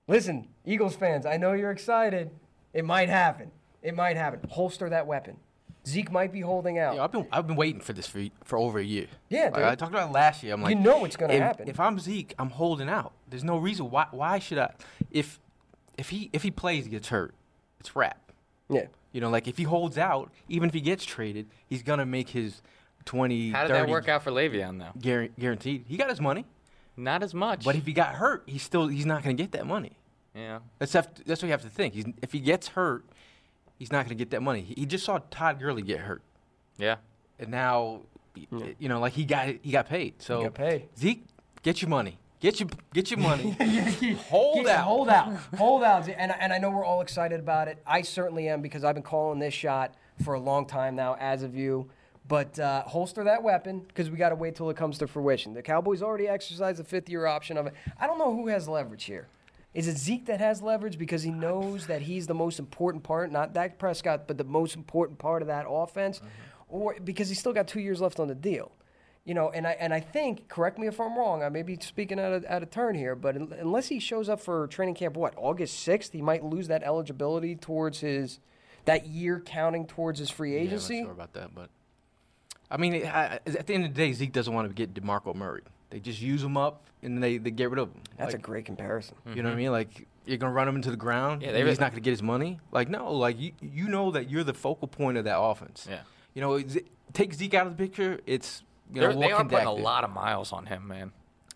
Listen, 0.08 0.48
Eagles 0.66 0.96
fans, 0.96 1.26
I 1.26 1.38
know 1.38 1.54
you're 1.54 1.72
excited. 1.72 2.30
It 2.74 2.84
might 2.84 3.08
happen. 3.08 3.52
It 3.82 3.96
might 3.96 4.18
happen. 4.18 4.42
Holster 4.50 4.90
that 4.90 5.08
weapon. 5.08 5.38
Zeke 5.86 6.12
might 6.12 6.32
be 6.32 6.40
holding 6.42 6.80
out. 6.80 6.96
Yeah, 6.96 7.04
I've 7.04 7.12
been 7.12 7.28
I've 7.32 7.46
been 7.48 7.56
waiting 7.58 7.82
for 7.82 7.94
this 7.94 8.08
for 8.08 8.24
for 8.44 8.58
over 8.58 8.80
a 8.80 8.84
year. 8.84 9.08
Yeah, 9.30 9.46
like, 9.46 9.56
dude. 9.56 9.64
I 9.64 9.76
talked 9.76 9.92
about 9.92 10.10
it 10.10 10.14
last 10.14 10.42
year. 10.44 10.54
I'm 10.54 10.62
like, 10.62 10.76
You 10.76 10.82
know 10.82 11.04
it's 11.06 11.18
gonna 11.18 11.34
if- 11.34 11.42
happen. 11.42 11.68
If 11.68 11.80
I'm 11.80 12.00
Zeke, 12.00 12.34
I'm 12.40 12.50
holding 12.52 12.90
out. 12.90 13.12
There's 13.30 13.44
no 13.44 13.58
reason 13.58 13.90
why 13.92 14.08
why 14.12 14.40
should 14.40 14.58
I? 14.60 14.72
If 15.12 15.40
if 15.98 16.10
he 16.10 16.30
if 16.34 16.44
he 16.44 16.52
plays, 16.52 16.86
he 16.86 16.92
gets 16.92 17.10
hurt, 17.10 17.34
it's 17.80 17.96
wrap. 17.96 18.32
yeah. 18.70 18.86
You 19.12 19.22
know, 19.22 19.30
like 19.30 19.48
if 19.48 19.58
he 19.58 19.64
holds 19.64 19.98
out, 19.98 20.32
even 20.50 20.70
if 20.70 20.74
he 20.74 20.82
gets 20.82 21.06
traded, 21.06 21.48
he's 21.68 21.84
gonna 21.84 22.06
make 22.06 22.30
his 22.30 22.62
20, 23.06 23.52
How 23.52 23.64
did 23.64 23.68
30 23.74 23.80
that 23.82 23.90
work 23.92 24.08
out 24.10 24.24
for 24.24 24.32
Le'Veon 24.32 24.80
though? 24.80 24.98
guar- 25.00 25.30
guaranteed. 25.38 25.86
He 25.88 25.98
got 25.98 26.10
his 26.10 26.20
money, 26.22 26.46
Not 26.98 27.22
as 27.22 27.34
much. 27.34 27.64
but 27.66 27.76
if 27.76 27.86
he 27.86 27.94
got 27.94 28.16
hurt, 28.16 28.44
he's 28.48 28.64
still 28.64 28.88
he's 28.88 29.06
not 29.06 29.22
gonna 29.22 29.36
get 29.36 29.52
that 29.52 29.68
money. 29.68 29.92
yeah. 30.34 30.60
That's 30.80 30.94
have 30.94 31.10
that's 31.26 31.42
what 31.44 31.48
you 31.48 31.52
have 31.52 31.62
to 31.64 31.70
think. 31.70 31.94
He's, 31.94 32.06
if 32.24 32.32
he 32.32 32.40
gets 32.40 32.70
hurt, 32.70 33.06
he's 33.84 33.92
not 33.92 34.06
gonna 34.06 34.16
get 34.16 34.30
that 34.32 34.42
money. 34.42 34.62
He, 34.62 34.74
he 34.78 34.86
just 34.86 35.04
saw 35.04 35.20
Todd 35.30 35.60
Gurley 35.60 35.82
get 35.82 36.00
hurt. 36.00 36.22
Yeah. 36.78 36.96
and 37.38 37.50
now 37.52 38.00
y- 38.50 38.76
you 38.80 38.88
know 38.88 39.02
like 39.02 39.12
he 39.12 39.26
got 39.26 39.48
he 39.62 39.72
got 39.72 39.90
paid. 39.90 40.22
So 40.22 40.44
got 40.44 40.54
paid. 40.54 40.88
Zeke, 40.98 41.26
get 41.64 41.82
your 41.82 41.90
money. 41.90 42.18
Get 42.40 42.62
your 42.62 42.70
get 42.94 43.12
your 43.12 43.20
money. 43.20 43.52
hold 44.30 44.66
Yeah, 44.66 44.80
out. 44.80 44.84
Hold 44.86 45.10
out. 45.10 45.34
hold 45.58 45.84
out. 45.84 46.08
And, 46.08 46.32
and 46.40 46.54
I 46.54 46.58
know 46.60 46.70
we're 46.72 46.86
all 46.86 47.02
excited 47.02 47.40
about 47.42 47.68
it. 47.68 47.78
I 47.86 48.04
certainly 48.04 48.48
am 48.48 48.62
because 48.62 48.86
I've 48.86 48.96
been 48.96 49.04
calling 49.04 49.40
this 49.40 49.54
shot 49.54 49.96
for 50.24 50.34
a 50.34 50.40
long 50.40 50.66
time 50.66 50.96
now, 50.96 51.18
as 51.20 51.44
of 51.44 51.56
you. 51.56 51.90
But 52.26 52.58
uh, 52.58 52.84
holster 52.84 53.26
that 53.26 53.44
weapon 53.44 53.82
because 53.82 54.10
we 54.10 54.16
got 54.18 54.30
to 54.30 54.36
wait 54.36 54.56
till 54.56 54.70
it 54.70 54.78
comes 54.78 54.98
to 55.00 55.08
fruition. 55.08 55.54
The 55.54 55.62
Cowboys 55.62 56.02
already 56.02 56.30
exercised 56.30 56.80
the 56.80 56.86
fifth 56.86 57.10
year 57.10 57.26
option 57.26 57.58
of 57.58 57.68
it. 57.68 57.74
I 58.00 58.08
don't 58.08 58.18
know 58.18 58.34
who 58.34 58.48
has 58.48 58.66
leverage 58.70 59.04
here. 59.04 59.28
Is 59.74 59.88
it 59.88 59.98
Zeke 59.98 60.28
that 60.28 60.40
has 60.40 60.62
leverage 60.62 60.98
because 60.98 61.24
he 61.24 61.32
knows 61.32 61.88
that 61.88 62.04
he's 62.04 62.28
the 62.28 62.36
most 62.36 62.60
important 62.60 63.04
part, 63.04 63.32
not 63.32 63.54
Dak 63.54 63.80
Prescott, 63.80 64.28
but 64.28 64.38
the 64.38 64.44
most 64.44 64.76
important 64.76 65.18
part 65.18 65.42
of 65.42 65.48
that 65.48 65.66
offense, 65.68 66.20
mm-hmm. 66.20 66.28
or 66.70 66.96
because 67.04 67.30
he's 67.30 67.40
still 67.40 67.54
got 67.54 67.68
two 67.68 67.80
years 67.80 68.00
left 68.00 68.20
on 68.20 68.28
the 68.28 68.36
deal? 68.36 68.72
You 69.26 69.34
know, 69.34 69.50
and 69.50 69.66
I 69.66 69.72
and 69.80 69.94
I 69.94 70.00
think, 70.00 70.48
correct 70.48 70.78
me 70.78 70.88
if 70.88 71.00
I'm 71.00 71.18
wrong, 71.18 71.44
I 71.44 71.50
may 71.50 71.64
be 71.64 71.78
speaking 71.80 72.20
out 72.20 72.34
of, 72.34 72.46
out 72.46 72.62
of 72.62 72.70
turn 72.70 72.94
here, 72.94 73.16
but 73.16 73.36
un- 73.36 73.56
unless 73.58 73.88
he 73.88 74.00
shows 74.00 74.30
up 74.30 74.42
for 74.42 74.68
training 74.68 74.96
camp, 74.96 75.16
what 75.16 75.34
August 75.38 75.80
sixth, 75.80 76.12
he 76.12 76.22
might 76.22 76.44
lose 76.44 76.68
that 76.68 76.84
eligibility 76.84 77.56
towards 77.56 78.02
his 78.02 78.40
that 78.86 79.08
year 79.08 79.40
counting 79.40 79.88
towards 79.88 80.20
his 80.20 80.30
free 80.30 80.56
agency. 80.56 80.96
Yeah, 80.96 81.00
I'm 81.00 81.06
not 81.06 81.08
sure 81.08 81.14
about 81.14 81.34
that, 81.34 81.56
but 81.56 81.70
I 82.70 82.78
mean, 82.78 83.06
I- 83.06 83.40
at 83.46 83.66
the 83.66 83.74
end 83.74 83.86
of 83.86 83.94
the 83.94 83.98
day, 83.98 84.12
Zeke 84.12 84.34
doesn't 84.34 84.54
want 84.54 84.68
to 84.68 84.74
get 84.74 84.94
DeMarco 84.94 85.34
Murray. 85.34 85.62
They 85.94 86.00
just 86.00 86.20
use 86.20 86.42
them 86.42 86.58
up 86.58 86.88
and 87.04 87.22
they, 87.22 87.38
they 87.38 87.52
get 87.52 87.70
rid 87.70 87.78
of 87.78 87.94
them. 87.94 88.02
That's 88.18 88.34
Like, 88.34 88.40
a 88.40 88.42
great 88.42 88.66
comparison. 88.66 89.16
You 89.28 89.36
know 89.36 89.44
what 89.44 89.46
I 89.46 89.50
mm-hmm. 89.52 89.58
mean? 89.60 89.72
Like 89.72 90.08
you're 90.26 90.40
gonna 90.40 90.52
run 90.52 90.68
him 90.68 90.76
into 90.76 90.90
the 90.90 90.98
ground. 90.98 91.44
Yeah, 91.44 91.50
Yeah, 91.50 91.54
they 91.54 91.60
he's 91.60 91.78
re- 91.78 91.84
not 91.84 91.92
gonna 91.92 92.02
get 92.02 92.10
his 92.10 92.24
money. 92.24 92.60
Like 92.72 92.90
no, 92.90 93.14
like 93.14 93.40
you 93.40 93.52
you 93.62 93.88
know 93.88 94.10
that 94.10 94.28
you're 94.28 94.44
the 94.44 94.56
focal 94.56 94.88
point 94.88 95.20
of 95.20 95.26
that 95.26 95.40
offense. 95.40 95.86
Yeah. 95.88 96.00
You 96.34 96.42
know, 96.42 96.58
Z- 96.68 96.86
take 97.14 97.32
Zeke 97.36 97.54
out 97.54 97.68
of 97.68 97.78
the 97.78 97.84
picture. 97.84 98.20
It's 98.26 98.64
you 98.92 99.02
know 99.02 99.10
They're, 99.10 99.20
they 99.20 99.26
are 99.28 99.36
walking 99.36 99.50
putting 99.50 99.68
a 99.68 99.72
lot 99.72 100.04
of 100.04 100.10
miles 100.10 100.52
on 100.52 100.66
him, 100.66 100.88
man. 100.88 101.12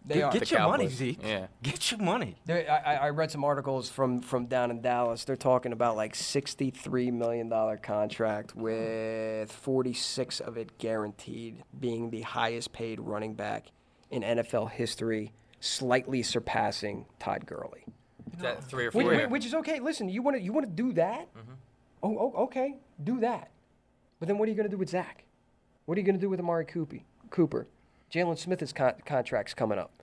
They 0.06 0.20
Get, 0.20 0.34
get 0.34 0.48
The 0.48 0.56
your 0.56 0.68
money, 0.68 0.88
Zeke. 0.88 1.20
Yeah. 1.22 1.48
Get 1.64 1.92
your 1.92 2.00
money. 2.00 2.38
There, 2.46 2.66
I, 2.72 2.94
I- 2.94 3.08
I 3.08 3.10
read 3.10 3.32
some 3.32 3.44
articles 3.44 3.90
from, 3.90 4.22
from 4.22 4.46
down 4.46 4.72
in 4.72 4.82
Dallas. 4.82 5.26
They're 5.26 5.36
talking 5.36 5.74
about 5.74 5.98
like 5.98 6.14
$63 6.14 7.12
million 7.12 7.50
contract 7.80 8.56
with 8.56 9.52
46 9.52 10.40
of 10.40 10.56
it 10.58 10.78
guaranteed, 10.78 11.64
being 11.78 12.12
the 12.12 12.22
highest 12.22 12.72
paid 12.72 13.02
running 13.02 13.34
back 13.34 13.72
in 14.12 14.22
NFL 14.24 14.72
history, 14.72 15.34
slightly 15.60 16.24
surpassing 16.24 17.06
Todd 17.20 17.46
Gurley. 17.46 17.86
Is 18.34 18.42
that 18.42 18.64
three 18.64 18.86
or 18.86 18.92
Which, 18.92 19.06
four? 19.06 19.16
which- 19.16 19.30
which 19.30 19.46
is 19.46 19.54
okay. 19.56 19.80
Listen, 19.80 20.10
you 20.10 20.22
want 20.22 20.38
to 20.38 20.42
you 20.44 20.54
want 20.54 20.66
to 20.66 20.72
do 20.72 20.94
that? 20.94 21.34
Mm-hmm. 21.36 21.54
Oh, 22.04 22.18
oh, 22.36 22.44
okay, 22.44 22.76
do 23.04 23.20
that. 23.22 23.50
But 24.20 24.28
then 24.28 24.38
what 24.38 24.48
are 24.48 24.52
you 24.52 24.56
going 24.58 24.70
to 24.70 24.72
do 24.72 24.78
with 24.78 24.90
Zach? 24.90 25.24
What 25.86 25.98
are 25.98 26.02
you 26.02 26.06
going 26.06 26.16
to 26.16 26.22
do 26.22 26.30
with 26.30 26.40
Amari 26.40 26.66
Cooper? 26.66 26.98
Cooper, 27.30 27.68
Jaylon 28.12 28.38
Smith's 28.38 28.74
con- 28.74 28.94
contract's 29.06 29.54
coming 29.54 29.80
up. 29.80 29.97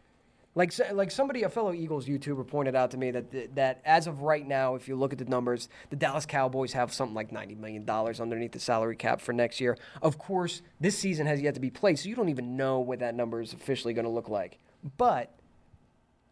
Like 0.56 0.72
like 0.92 1.10
somebody, 1.10 1.42
a 1.42 1.48
fellow 1.48 1.72
Eagles 1.72 2.06
YouTuber 2.06 2.46
pointed 2.46 2.76
out 2.76 2.92
to 2.92 2.96
me 2.96 3.10
that 3.10 3.32
th- 3.32 3.50
that 3.56 3.80
as 3.84 4.06
of 4.06 4.22
right 4.22 4.46
now, 4.46 4.76
if 4.76 4.86
you 4.86 4.94
look 4.94 5.12
at 5.12 5.18
the 5.18 5.24
numbers, 5.24 5.68
the 5.90 5.96
Dallas 5.96 6.26
Cowboys 6.26 6.72
have 6.74 6.92
something 6.92 7.14
like 7.14 7.32
ninety 7.32 7.56
million 7.56 7.84
dollars 7.84 8.20
underneath 8.20 8.52
the 8.52 8.60
salary 8.60 8.94
cap 8.94 9.20
for 9.20 9.32
next 9.32 9.60
year. 9.60 9.76
Of 10.00 10.16
course, 10.18 10.62
this 10.80 10.96
season 10.96 11.26
has 11.26 11.40
yet 11.42 11.54
to 11.54 11.60
be 11.60 11.70
played, 11.70 11.98
so 11.98 12.08
you 12.08 12.14
don't 12.14 12.28
even 12.28 12.56
know 12.56 12.78
what 12.78 13.00
that 13.00 13.16
number 13.16 13.40
is 13.40 13.52
officially 13.52 13.94
going 13.94 14.04
to 14.04 14.10
look 14.12 14.28
like. 14.28 14.58
But 14.96 15.32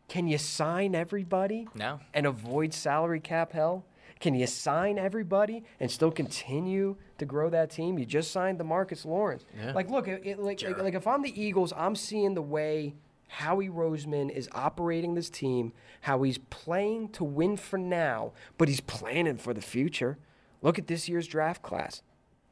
can 0.09 0.29
you 0.29 0.39
sign 0.39 0.95
everybody? 0.95 1.67
No. 1.75 1.99
And 2.15 2.25
avoid 2.27 2.75
salary 2.75 3.19
cap 3.21 3.53
hell? 3.53 3.85
Can 4.21 4.35
you 4.35 4.47
sign 4.47 4.99
everybody 4.99 5.65
and 5.81 5.91
still 5.91 6.13
continue 6.13 6.95
to 7.19 7.25
grow 7.25 7.51
that 7.51 7.71
team? 7.71 7.99
You 7.99 8.05
just 8.07 8.31
signed 8.31 8.61
DeMarcus 8.61 9.05
Lawrence. 9.05 9.45
Yeah. 9.59 9.73
Like, 9.73 9.91
look, 9.91 10.07
it, 10.07 10.23
it- 10.25 10.39
like, 10.39 10.63
like, 10.63 10.79
like 10.81 10.95
if 10.95 11.09
I'm 11.09 11.23
the 11.23 11.41
Eagles, 11.43 11.73
I'm 11.77 11.97
seeing 11.97 12.35
the 12.35 12.43
way 12.43 12.95
Howie 13.37 13.69
Roseman 13.71 14.31
is 14.31 14.49
operating 14.53 15.15
this 15.15 15.31
team, 15.31 15.73
how 16.03 16.23
he's 16.23 16.37
playing 16.39 17.09
to 17.11 17.25
win 17.25 17.57
for 17.57 17.79
now, 17.79 18.33
but 18.59 18.69
he's 18.69 18.81
planning 18.81 19.39
for 19.39 19.55
the 19.55 19.63
future. 19.63 20.19
Look 20.61 20.79
at 20.79 20.87
this 20.87 21.09
year's 21.09 21.27
draft 21.27 21.63
class. 21.63 22.03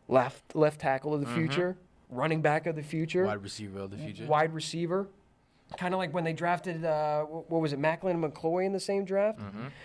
Left 0.08 0.56
left 0.56 0.80
tackle 0.80 1.12
of 1.14 1.20
the 1.20 1.26
future, 1.26 1.76
running 2.08 2.40
back 2.40 2.66
of 2.66 2.76
the 2.76 2.82
future 2.82 3.26
Wide 3.26 3.42
receiver 3.42 3.78
of 3.80 3.90
the 3.90 3.98
future. 3.98 4.24
wide 4.26 4.52
receiver. 4.54 5.08
Kind 5.76 5.94
of 5.94 5.98
like 5.98 6.12
when 6.12 6.24
they 6.24 6.32
drafted, 6.32 6.84
uh, 6.84 7.22
what 7.24 7.60
was 7.60 7.72
it, 7.72 7.78
Maclin 7.78 8.10
and 8.12 8.24
McCoy 8.24 8.64
in 8.66 8.72
the 8.72 8.80
same 8.80 9.04
draft. 9.04 9.38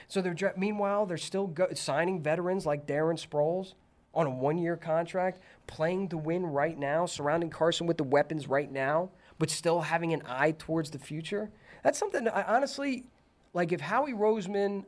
So 0.08 0.22
they're 0.22 0.34
dra- 0.34 0.54
meanwhile 0.58 1.06
they're 1.06 1.18
still 1.18 1.46
go- 1.46 1.74
signing 1.76 2.24
veterans 2.24 2.66
like 2.66 2.88
Darren 2.88 3.20
Sproles 3.24 3.74
on 4.16 4.26
a 4.26 4.30
one-year 4.32 4.78
contract, 4.78 5.42
playing 5.68 6.08
to 6.08 6.18
win 6.18 6.46
right 6.46 6.80
now, 6.80 7.06
surrounding 7.06 7.50
Carson 7.52 7.86
with 7.86 7.98
the 7.98 8.04
weapons 8.04 8.48
right 8.48 8.72
now, 8.72 9.10
but 9.38 9.50
still 9.50 9.82
having 9.82 10.14
an 10.14 10.22
eye 10.28 10.52
towards 10.52 10.92
the 10.92 11.00
future. 11.00 11.50
That's 11.84 12.00
something 12.00 12.28
I 12.28 12.44
honestly, 12.44 13.06
like 13.54 13.72
if 13.72 13.82
Howie 13.82 14.14
Roseman 14.14 14.86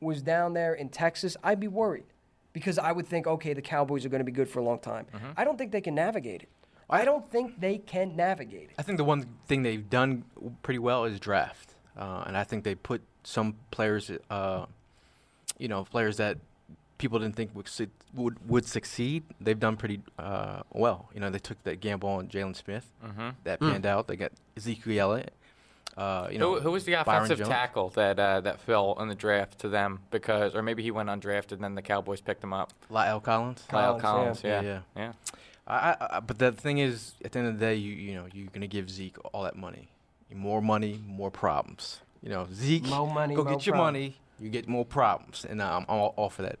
was 0.00 0.22
down 0.22 0.54
there 0.54 0.74
in 0.74 0.88
Texas, 0.88 1.36
I'd 1.42 1.60
be 1.60 1.68
worried 1.68 2.04
because 2.52 2.78
I 2.78 2.92
would 2.92 3.06
think, 3.06 3.26
okay, 3.26 3.52
the 3.52 3.62
Cowboys 3.62 4.04
are 4.04 4.08
going 4.08 4.20
to 4.20 4.24
be 4.24 4.32
good 4.32 4.48
for 4.48 4.58
a 4.60 4.62
long 4.62 4.78
time. 4.78 5.06
I 5.36 5.44
don't 5.44 5.58
think 5.58 5.72
they 5.72 5.80
can 5.80 5.94
navigate 5.94 6.42
it. 6.42 6.48
I 6.88 7.04
don't 7.04 7.30
think 7.30 7.60
they 7.60 7.78
can 7.78 8.14
navigate 8.14 8.64
it. 8.70 8.74
I 8.78 8.82
think 8.82 8.98
the 8.98 9.04
one 9.04 9.26
thing 9.46 9.62
they've 9.62 9.88
done 9.88 10.24
pretty 10.62 10.78
well 10.78 11.04
is 11.04 11.18
draft, 11.18 11.74
uh, 11.96 12.24
and 12.26 12.36
I 12.36 12.44
think 12.44 12.62
they 12.62 12.74
put 12.74 13.02
some 13.22 13.56
players, 13.70 14.10
uh, 14.28 14.66
you 15.58 15.68
know, 15.68 15.84
players 15.84 16.18
that 16.18 16.38
people 16.98 17.18
didn't 17.18 17.36
think 17.36 17.54
would 17.54 17.68
su- 17.68 17.88
would, 18.14 18.48
would 18.48 18.66
succeed. 18.66 19.24
They've 19.40 19.58
done 19.58 19.76
pretty 19.76 20.00
uh, 20.18 20.62
well. 20.72 21.08
You 21.14 21.20
know, 21.20 21.30
they 21.30 21.38
took 21.38 21.62
that 21.64 21.80
gamble 21.80 22.08
on 22.08 22.28
Jaylon 22.28 22.56
Smith. 22.56 22.90
That 23.44 23.60
panned 23.60 23.86
out. 23.86 24.06
They 24.08 24.16
got 24.16 24.32
Ezekiel 24.56 25.00
Elliott. 25.12 25.32
Uh, 25.96 26.28
you 26.30 26.38
know, 26.38 26.54
Who, 26.56 26.60
who 26.60 26.70
was 26.72 26.84
the 26.84 26.94
offensive 26.94 27.38
tackle 27.46 27.90
that 27.90 28.18
uh, 28.18 28.40
that 28.40 28.60
fell 28.60 28.96
in 29.00 29.08
the 29.08 29.14
draft 29.14 29.60
to 29.60 29.68
them 29.68 30.00
because, 30.10 30.54
or 30.56 30.62
maybe 30.62 30.82
he 30.82 30.90
went 30.90 31.08
undrafted 31.08 31.52
and 31.52 31.62
then 31.62 31.76
the 31.76 31.82
Cowboys 31.82 32.20
picked 32.20 32.42
him 32.42 32.52
up? 32.52 32.72
La'el 32.90 33.22
Collins. 33.22 33.62
La'el 33.70 34.00
Collins, 34.00 34.02
Collins, 34.02 34.40
yeah. 34.44 34.60
yeah, 34.60 34.80
Yeah, 34.96 35.02
yeah. 35.02 35.12
I, 35.66 35.76
I, 35.76 36.16
I, 36.16 36.20
but 36.20 36.38
the 36.38 36.50
thing 36.50 36.78
is, 36.78 37.14
at 37.24 37.32
the 37.32 37.38
end 37.38 37.48
of 37.48 37.58
the 37.58 37.64
day, 37.64 37.76
you 37.76 37.92
you 37.92 38.14
know 38.14 38.26
you're 38.32 38.48
gonna 38.52 38.66
give 38.66 38.90
Zeke 38.90 39.16
all 39.32 39.44
that 39.44 39.56
money, 39.56 39.88
more 40.34 40.60
money, 40.60 41.00
more 41.06 41.30
problems. 41.30 42.00
You 42.22 42.30
know, 42.30 42.48
Zeke, 42.52 42.86
Mo 42.88 43.06
money, 43.06 43.36
go 43.36 43.44
mo 43.44 43.50
get 43.52 43.64
your 43.64 43.74
problem. 43.74 43.94
money, 43.94 44.16
you 44.40 44.48
get 44.50 44.66
more 44.66 44.84
problems, 44.84 45.46
and 45.48 45.62
I'm 45.62 45.84
all, 45.88 46.12
all 46.16 46.28
for 46.28 46.42
that. 46.42 46.58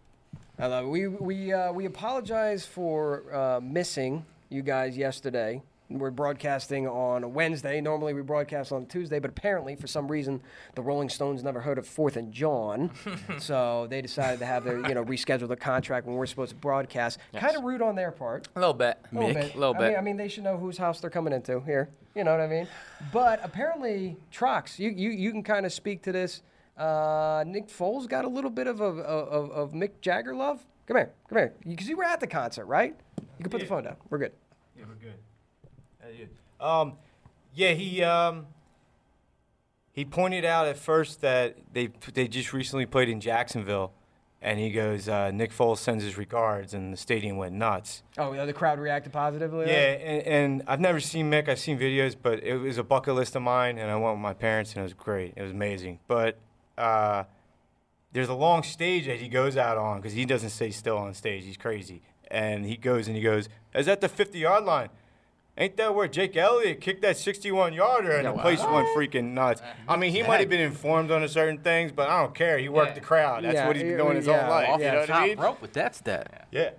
I 0.58 0.66
love 0.66 0.84
it. 0.84 0.88
We 0.88 1.08
we 1.08 1.52
uh, 1.52 1.72
we 1.72 1.84
apologize 1.86 2.64
for 2.64 3.34
uh, 3.34 3.60
missing 3.60 4.24
you 4.50 4.62
guys 4.62 4.96
yesterday. 4.96 5.62
We're 5.90 6.10
broadcasting 6.10 6.86
on 6.88 7.24
a 7.24 7.28
Wednesday. 7.28 7.80
Normally 7.80 8.14
we 8.14 8.22
broadcast 8.22 8.72
on 8.72 8.86
Tuesday, 8.86 9.18
but 9.18 9.30
apparently 9.30 9.76
for 9.76 9.86
some 9.86 10.08
reason 10.08 10.40
the 10.74 10.82
Rolling 10.82 11.08
Stones 11.08 11.42
never 11.42 11.60
heard 11.60 11.76
of 11.76 11.86
Fourth 11.86 12.16
and 12.16 12.32
John, 12.32 12.90
so 13.38 13.86
they 13.90 14.00
decided 14.00 14.38
to 14.38 14.46
have 14.46 14.64
their 14.64 14.78
you 14.88 14.94
know 14.94 15.04
reschedule 15.04 15.48
the 15.48 15.56
contract 15.56 16.06
when 16.06 16.14
we're 16.16 16.26
supposed 16.26 16.50
to 16.50 16.56
broadcast. 16.56 17.18
Kind 17.34 17.56
of 17.56 17.64
rude 17.64 17.82
on 17.82 17.96
their 17.96 18.12
part. 18.12 18.48
A 18.54 18.60
little 18.60 18.74
bit. 18.74 18.96
A 19.10 19.14
little 19.14 19.30
Mick. 19.30 19.34
bit. 19.34 19.54
A 19.54 19.58
little 19.58 19.74
I 19.74 19.78
bit. 19.78 19.88
Mean, 19.88 19.96
I 19.96 20.00
mean, 20.02 20.16
they 20.16 20.28
should 20.28 20.44
know 20.44 20.56
whose 20.56 20.78
house 20.78 21.00
they're 21.00 21.10
coming 21.10 21.32
into 21.32 21.60
here. 21.60 21.90
You 22.14 22.22
know 22.22 22.30
what 22.30 22.40
I 22.40 22.46
mean? 22.46 22.68
But 23.12 23.40
apparently, 23.42 24.16
Trox, 24.32 24.78
you, 24.78 24.90
you, 24.90 25.10
you 25.10 25.32
can 25.32 25.42
kind 25.42 25.66
of 25.66 25.72
speak 25.72 26.02
to 26.02 26.12
this. 26.12 26.42
Uh, 26.76 27.44
Nick 27.46 27.68
Foles 27.68 28.08
got 28.08 28.24
a 28.24 28.28
little 28.28 28.50
bit 28.50 28.66
of, 28.66 28.80
a, 28.80 28.84
of, 28.84 29.50
of 29.50 29.72
Mick 29.72 30.00
Jagger 30.00 30.34
love. 30.34 30.64
Come 30.86 30.96
here. 30.96 31.12
Come 31.28 31.38
here. 31.38 31.54
Because 31.66 31.88
you 31.88 31.96
were 31.96 32.04
at 32.04 32.20
the 32.20 32.26
concert, 32.26 32.66
right? 32.66 32.96
You 33.18 33.42
can 33.42 33.50
put 33.50 33.60
the 33.60 33.66
phone 33.66 33.84
down. 33.84 33.96
We're 34.10 34.18
good. 34.18 34.32
Yeah, 34.76 34.84
we're 34.88 34.94
good. 34.94 35.14
Uh, 36.02 36.06
yeah. 36.18 36.80
Um, 36.80 36.94
yeah, 37.54 37.72
he 37.72 38.02
um, 38.02 38.46
he 39.92 40.04
pointed 40.04 40.44
out 40.44 40.66
at 40.66 40.76
first 40.76 41.20
that 41.20 41.56
they 41.72 41.90
they 42.12 42.26
just 42.26 42.52
recently 42.52 42.86
played 42.86 43.08
in 43.08 43.20
Jacksonville, 43.20 43.92
and 44.42 44.58
he 44.58 44.70
goes, 44.70 45.08
uh, 45.08 45.30
Nick 45.30 45.52
Foles 45.52 45.78
sends 45.78 46.02
his 46.02 46.18
regards, 46.18 46.74
and 46.74 46.92
the 46.92 46.96
stadium 46.96 47.36
went 47.36 47.54
nuts. 47.54 48.02
Oh, 48.18 48.32
yeah, 48.32 48.44
the 48.44 48.52
crowd 48.52 48.78
reacted 48.78 49.12
positively? 49.12 49.66
Yeah, 49.66 49.92
and, 49.92 50.22
and 50.26 50.62
I've 50.66 50.80
never 50.80 51.00
seen 51.00 51.30
Mick. 51.30 51.48
I've 51.48 51.60
seen 51.60 51.78
videos, 51.78 52.16
but 52.20 52.42
it 52.42 52.56
was 52.56 52.76
a 52.76 52.84
bucket 52.84 53.14
list 53.14 53.36
of 53.36 53.42
mine, 53.42 53.78
and 53.78 53.90
I 53.90 53.96
went 53.96 54.16
with 54.16 54.22
my 54.22 54.34
parents, 54.34 54.72
and 54.72 54.80
it 54.80 54.82
was 54.82 54.94
great. 54.94 55.34
It 55.36 55.42
was 55.42 55.52
amazing. 55.52 56.00
But 56.08 56.38
uh, 56.78 57.24
there's 58.12 58.28
a 58.28 58.34
long 58.34 58.62
stage 58.62 59.06
that 59.06 59.18
he 59.20 59.28
goes 59.28 59.56
out 59.56 59.76
on 59.76 60.00
because 60.00 60.12
he 60.12 60.24
doesn't 60.24 60.50
stay 60.50 60.70
still 60.70 60.98
on 60.98 61.14
stage. 61.14 61.44
He's 61.44 61.56
crazy, 61.56 62.02
and 62.30 62.64
he 62.64 62.76
goes 62.76 63.06
and 63.08 63.16
he 63.16 63.22
goes, 63.22 63.48
"Is 63.74 63.86
that 63.86 64.00
the 64.00 64.08
50 64.08 64.38
yard 64.38 64.64
line?" 64.64 64.88
Ain't 65.56 65.76
that 65.76 65.94
where 65.94 66.08
Jake 66.08 66.36
Elliott 66.36 66.80
kicked 66.80 67.02
that 67.02 67.16
61 67.16 67.74
yarder 67.74 68.10
and 68.16 68.26
the 68.26 68.32
place 68.32 68.58
went 68.58 68.88
freaking 68.88 69.34
nuts? 69.34 69.62
I 69.88 69.96
mean, 69.96 70.10
he 70.10 70.24
might 70.24 70.40
have 70.40 70.48
been 70.48 70.58
informed 70.60 71.12
on 71.12 71.28
certain 71.28 71.58
things, 71.58 71.92
but 71.92 72.08
I 72.10 72.22
don't 72.22 72.34
care. 72.34 72.58
He 72.58 72.68
worked 72.68 72.88
Yeah. 72.88 72.94
the 72.94 73.00
crowd. 73.00 73.44
That's 73.44 73.54
Yeah, 73.54 73.66
what 73.68 73.76
he's 73.76 73.84
been 73.84 73.92
yeah, 73.92 73.98
doing 73.98 74.16
his 74.16 74.26
yeah, 74.26 74.40
whole 74.40 74.50
life. 74.50 74.80
yeah. 74.80 74.86
You 74.86 74.92
know 74.94 75.00
what 75.02 75.10
I 75.10 75.12
Top 75.20 75.26
mean? 75.28 75.38
rope 75.38 75.62
with 75.62 75.72
that 75.74 75.94
stat. 75.94 76.48
Yeah. 76.50 76.70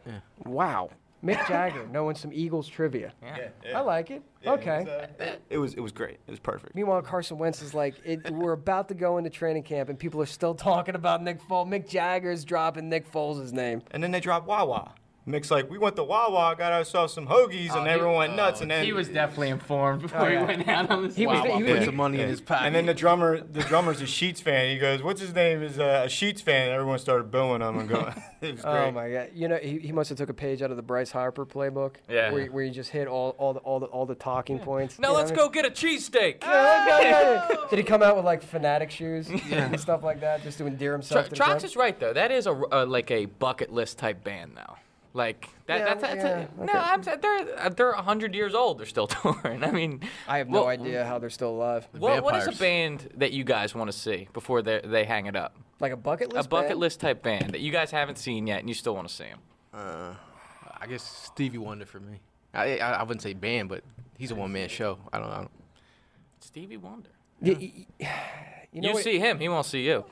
Wow. 0.44 0.90
Mick 1.26 1.46
Jagger 1.48 1.88
knowing 1.92 2.16
some 2.16 2.32
Eagles 2.34 2.68
trivia. 2.68 3.14
Yeah, 3.22 3.36
I 3.64 3.68
yeah. 3.70 3.82
like 3.82 4.12
it. 4.12 4.22
Yeah, 4.44 4.52
it 4.52 4.54
okay. 4.60 4.80
was, 4.80 5.28
uh, 5.28 5.36
It 5.50 5.58
was 5.58 5.74
it 5.74 5.80
was 5.80 5.92
great. 5.92 6.20
It 6.28 6.32
was 6.32 6.40
perfect. 6.40 6.76
Meanwhile, 6.76 7.02
Carson 7.02 7.38
Wentz 7.38 7.62
is 7.62 7.74
like, 7.74 7.96
it, 8.06 8.30
we're 8.32 8.52
about 8.52 8.88
to 8.90 8.94
go 8.94 9.18
into 9.18 9.30
training 9.30 9.64
camp, 9.64 9.90
and 9.90 9.98
people 9.98 10.22
are 10.22 10.28
still 10.28 10.54
talking 10.54 10.96
about 10.96 11.24
Nick 11.24 11.42
Foles. 11.42 11.68
Mick 11.68 11.90
Jagger's 11.90 12.46
dropping 12.46 12.90
Nick 12.90 13.12
Foles' 13.12 13.52
name. 13.52 13.82
And 13.92 14.04
then 14.04 14.12
they 14.12 14.20
dropped 14.20 14.48
Wawa. 14.48 14.94
Mick's 15.28 15.50
like, 15.50 15.70
we 15.72 15.80
went 15.80 15.96
to 15.96 16.04
Wawa, 16.04 16.56
got 16.56 16.72
ourselves 16.72 17.12
some 17.14 17.26
hoagies, 17.26 17.76
and 17.76 17.88
everyone 17.88 18.16
went 18.18 18.36
nuts. 18.36 18.62
And 18.62 18.70
then 18.70 18.82
Oh, 18.82 18.86
he 18.86 18.94
was 18.94 19.08
definitely 19.10 19.50
informed 19.50 20.04
before 20.04 20.30
yeah. 20.30 20.42
he 20.42 20.46
went 20.46 20.68
out 20.68 20.92
on 20.92 21.08
this. 21.08 21.16
He 21.16 21.26
was- 21.26 21.44
he 21.44 21.64
Put 21.64 21.78
was- 21.78 21.86
some 21.86 21.96
money 21.96 22.20
in 22.22 22.28
his 22.30 22.42
pocket. 22.42 22.66
and 22.68 22.76
then 22.76 22.86
the 22.86 22.94
drummer, 22.94 23.42
the 23.42 23.62
drummer's 23.62 24.02
a 24.02 24.06
Sheetz 24.06 24.40
fan. 24.42 24.70
He 24.72 24.78
goes, 24.78 25.02
"What's 25.02 25.22
his 25.22 25.34
name?" 25.34 25.64
Is 25.64 25.80
uh, 25.80 26.04
a 26.06 26.08
Sheetz 26.08 26.42
fan. 26.44 26.66
And 26.68 26.74
everyone 26.74 27.00
started 27.00 27.32
booing 27.32 27.62
him 27.62 27.80
and 27.80 27.90
going, 27.90 28.14
"It 28.42 28.52
was 28.52 28.62
great." 28.62 28.72
Oh 28.88 28.92
my 28.92 29.10
god! 29.10 29.30
You 29.34 29.48
know, 29.48 29.58
he, 29.58 29.80
he 29.80 29.92
must 29.92 30.10
have 30.10 30.18
took 30.20 30.30
a 30.30 30.34
page 30.34 30.62
out 30.62 30.70
of 30.70 30.78
the 30.78 30.84
Bryce 30.84 31.10
Harper 31.10 31.46
playbook. 31.46 31.96
Yeah. 32.08 32.32
Where, 32.32 32.46
where 32.48 32.64
you 32.64 32.72
just 32.72 32.92
hit 32.92 33.08
all, 33.08 33.30
all 33.40 33.54
the 33.54 33.60
all 33.62 33.80
the 33.80 33.88
all 33.88 34.06
the 34.06 34.14
talking 34.16 34.60
points. 34.60 35.00
Now 35.00 35.10
You 35.10 35.16
let's 35.18 35.32
what 35.32 35.40
I 35.40 35.44
go 35.44 35.50
get 35.50 35.66
a 35.66 35.72
cheesesteak. 35.72 36.42
mean? 36.44 36.52
Yeah, 36.52 36.62
let's 36.62 36.92
go, 36.92 37.00
yeah, 37.02 37.48
yeah. 37.62 37.68
Did 37.72 37.80
he 37.80 37.84
come 37.84 38.04
out 38.04 38.16
with 38.16 38.26
like 38.26 38.44
Phanatic 38.48 38.92
shoes 38.92 39.28
and 39.52 39.80
stuff 39.80 40.04
like 40.04 40.22
that, 40.22 40.44
just 40.44 40.60
to 40.60 40.68
endear 40.68 40.92
himself? 40.92 41.26
to 41.26 41.30
the 41.32 41.36
Trox 41.36 41.46
crowd? 41.46 41.64
is 41.64 41.76
right 41.76 42.00
though. 42.00 42.14
That 42.14 42.30
is 42.32 42.46
a, 42.46 42.54
a 42.72 42.86
like 42.86 43.10
a 43.10 43.26
bucket 43.26 43.72
list 43.74 43.98
type 43.98 44.24
band 44.24 44.52
though. 44.56 44.76
Like 45.16 45.48
that. 45.68 45.80
Yeah, 45.80 45.86
that's, 45.86 46.02
that's 46.02 46.16
yeah, 46.18 46.30
a, 46.30 46.64
okay. 46.64 46.74
no. 46.74 46.74
I'm 46.74 47.02
saying 47.02 47.20
they're 47.22 47.70
they're 47.70 47.94
hundred 47.94 48.36
years 48.36 48.54
old. 48.54 48.78
They're 48.78 48.86
still 48.86 49.08
touring. 49.08 49.64
I 49.64 49.72
mean, 49.72 50.02
I 50.28 50.40
have 50.40 50.50
no 50.50 50.60
well, 50.66 50.68
idea 50.68 51.06
how 51.06 51.20
they're 51.20 51.30
still 51.30 51.52
alive. 51.52 51.88
What, 51.98 52.22
what 52.22 52.36
is 52.36 52.48
a 52.48 52.52
band 52.60 53.10
that 53.16 53.32
you 53.32 53.46
guys 53.46 53.74
want 53.74 53.90
to 53.90 53.98
see 53.98 54.28
before 54.34 54.62
they 54.62 54.82
they 54.84 55.06
hang 55.06 55.28
it 55.28 55.38
up? 55.38 55.56
Like 55.80 55.94
a 55.94 55.98
bucket 55.98 56.34
list. 56.34 56.48
a 56.48 56.50
bucket 56.50 56.70
band? 56.72 56.80
list 56.82 57.00
type 57.00 57.24
band 57.24 57.54
that 57.54 57.62
you 57.62 57.72
guys 57.72 57.92
haven't 57.92 58.18
seen 58.18 58.46
yet 58.46 58.60
and 58.60 58.68
you 58.68 58.76
still 58.76 58.94
want 58.94 59.08
to 59.08 59.14
see 59.14 59.24
them. 59.24 59.40
Uh, 59.74 60.14
I 60.82 60.86
guess 60.86 61.04
Stevie 61.04 61.60
Wonder 61.60 61.86
for 61.86 62.02
me. 62.02 62.20
I, 62.54 62.78
I, 62.80 62.92
I 62.92 63.04
wouldn't 63.04 63.22
say 63.22 63.34
band, 63.34 63.70
but 63.70 63.84
he's 64.18 64.32
a 64.32 64.36
one 64.36 64.52
man 64.52 64.68
show. 64.68 64.98
I 65.14 65.20
don't 65.20 65.30
know. 65.30 65.48
Stevie 66.42 66.78
Wonder. 66.78 67.10
Y- 67.42 67.56
y- 67.60 67.86
y- 68.02 68.10
You 68.74 68.82
know 68.82 68.90
You 68.90 68.94
what? 68.96 69.04
see 69.06 69.20
him, 69.20 69.40
he 69.40 69.48
won't 69.48 69.66
see 69.66 69.86
you. 69.86 70.04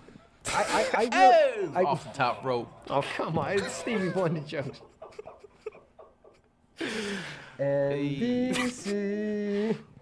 I, 0.47 0.85
I, 0.93 1.05
I, 1.05 1.05
will- 1.65 1.71
oh. 1.75 1.79
I, 1.79 1.83
Off 1.83 2.03
the 2.05 2.17
top 2.17 2.43
rope. 2.45 2.69
Oh 2.89 3.03
come 3.17 3.37
on! 3.37 3.53
It's 3.53 3.73
Stevie 3.73 4.09
Wonder 4.09 4.39
jokes. 4.41 4.81
NBC. 7.59 8.57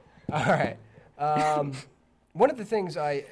All 0.31 0.45
right. 0.45 0.77
Um, 1.17 1.73
one 2.33 2.49
of 2.49 2.57
the 2.57 2.65
things 2.65 2.97
I 2.97 3.25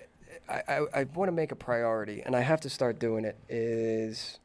I, 0.50 0.62
I, 0.68 0.80
I 1.02 1.04
want 1.16 1.28
to 1.30 1.32
make 1.32 1.52
a 1.52 1.56
priority, 1.56 2.22
and 2.26 2.36
I 2.36 2.42
have 2.42 2.62
to 2.62 2.70
start 2.70 3.00
doing 3.00 3.26
it, 3.26 3.38
is 3.48 4.40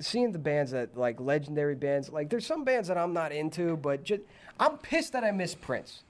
seeing 0.00 0.32
the 0.32 0.38
bands 0.38 0.72
that 0.72 0.96
like 0.96 1.20
legendary 1.20 1.74
bands. 1.74 2.10
Like 2.10 2.30
there's 2.30 2.46
some 2.46 2.64
bands 2.64 2.88
that 2.88 2.96
I'm 2.98 3.12
not 3.12 3.32
into, 3.32 3.76
but 3.76 4.04
just 4.04 4.22
I'm 4.58 4.78
pissed 4.78 5.12
that 5.12 5.24
I 5.24 5.30
missed 5.30 5.60
Prince. 5.60 6.02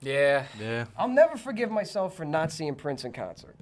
Yeah. 0.00 0.44
Yeah. 0.60 0.86
I'll 0.96 1.08
never 1.08 1.36
forgive 1.36 1.70
myself 1.70 2.16
for 2.16 2.24
not 2.24 2.52
seeing 2.52 2.74
Prince 2.74 3.04
in 3.04 3.12
concert. 3.12 3.56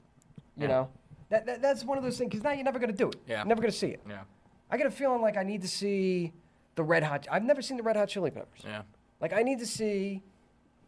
You 0.56 0.68
know, 0.68 0.88
that, 1.30 1.46
that 1.46 1.62
that's 1.62 1.84
one 1.84 1.96
of 1.96 2.04
those 2.04 2.18
things 2.18 2.30
because 2.30 2.44
now 2.44 2.52
you're 2.52 2.64
never 2.64 2.78
gonna 2.78 2.92
do 2.92 3.08
it. 3.08 3.16
Yeah. 3.26 3.38
You're 3.38 3.46
never 3.46 3.62
gonna 3.62 3.72
see 3.72 3.88
it. 3.88 4.00
Yeah. 4.06 4.22
I 4.70 4.76
get 4.76 4.86
a 4.86 4.90
feeling 4.90 5.22
like 5.22 5.36
I 5.38 5.42
need 5.42 5.62
to 5.62 5.68
see 5.68 6.32
the 6.74 6.82
Red 6.82 7.02
Hot. 7.02 7.26
I've 7.30 7.44
never 7.44 7.62
seen 7.62 7.76
the 7.76 7.82
Red 7.82 7.96
Hot 7.96 8.08
Chili 8.08 8.30
Peppers. 8.30 8.60
Yeah. 8.64 8.82
Like 9.20 9.32
I 9.32 9.42
need 9.42 9.58
to 9.58 9.66
see 9.66 10.22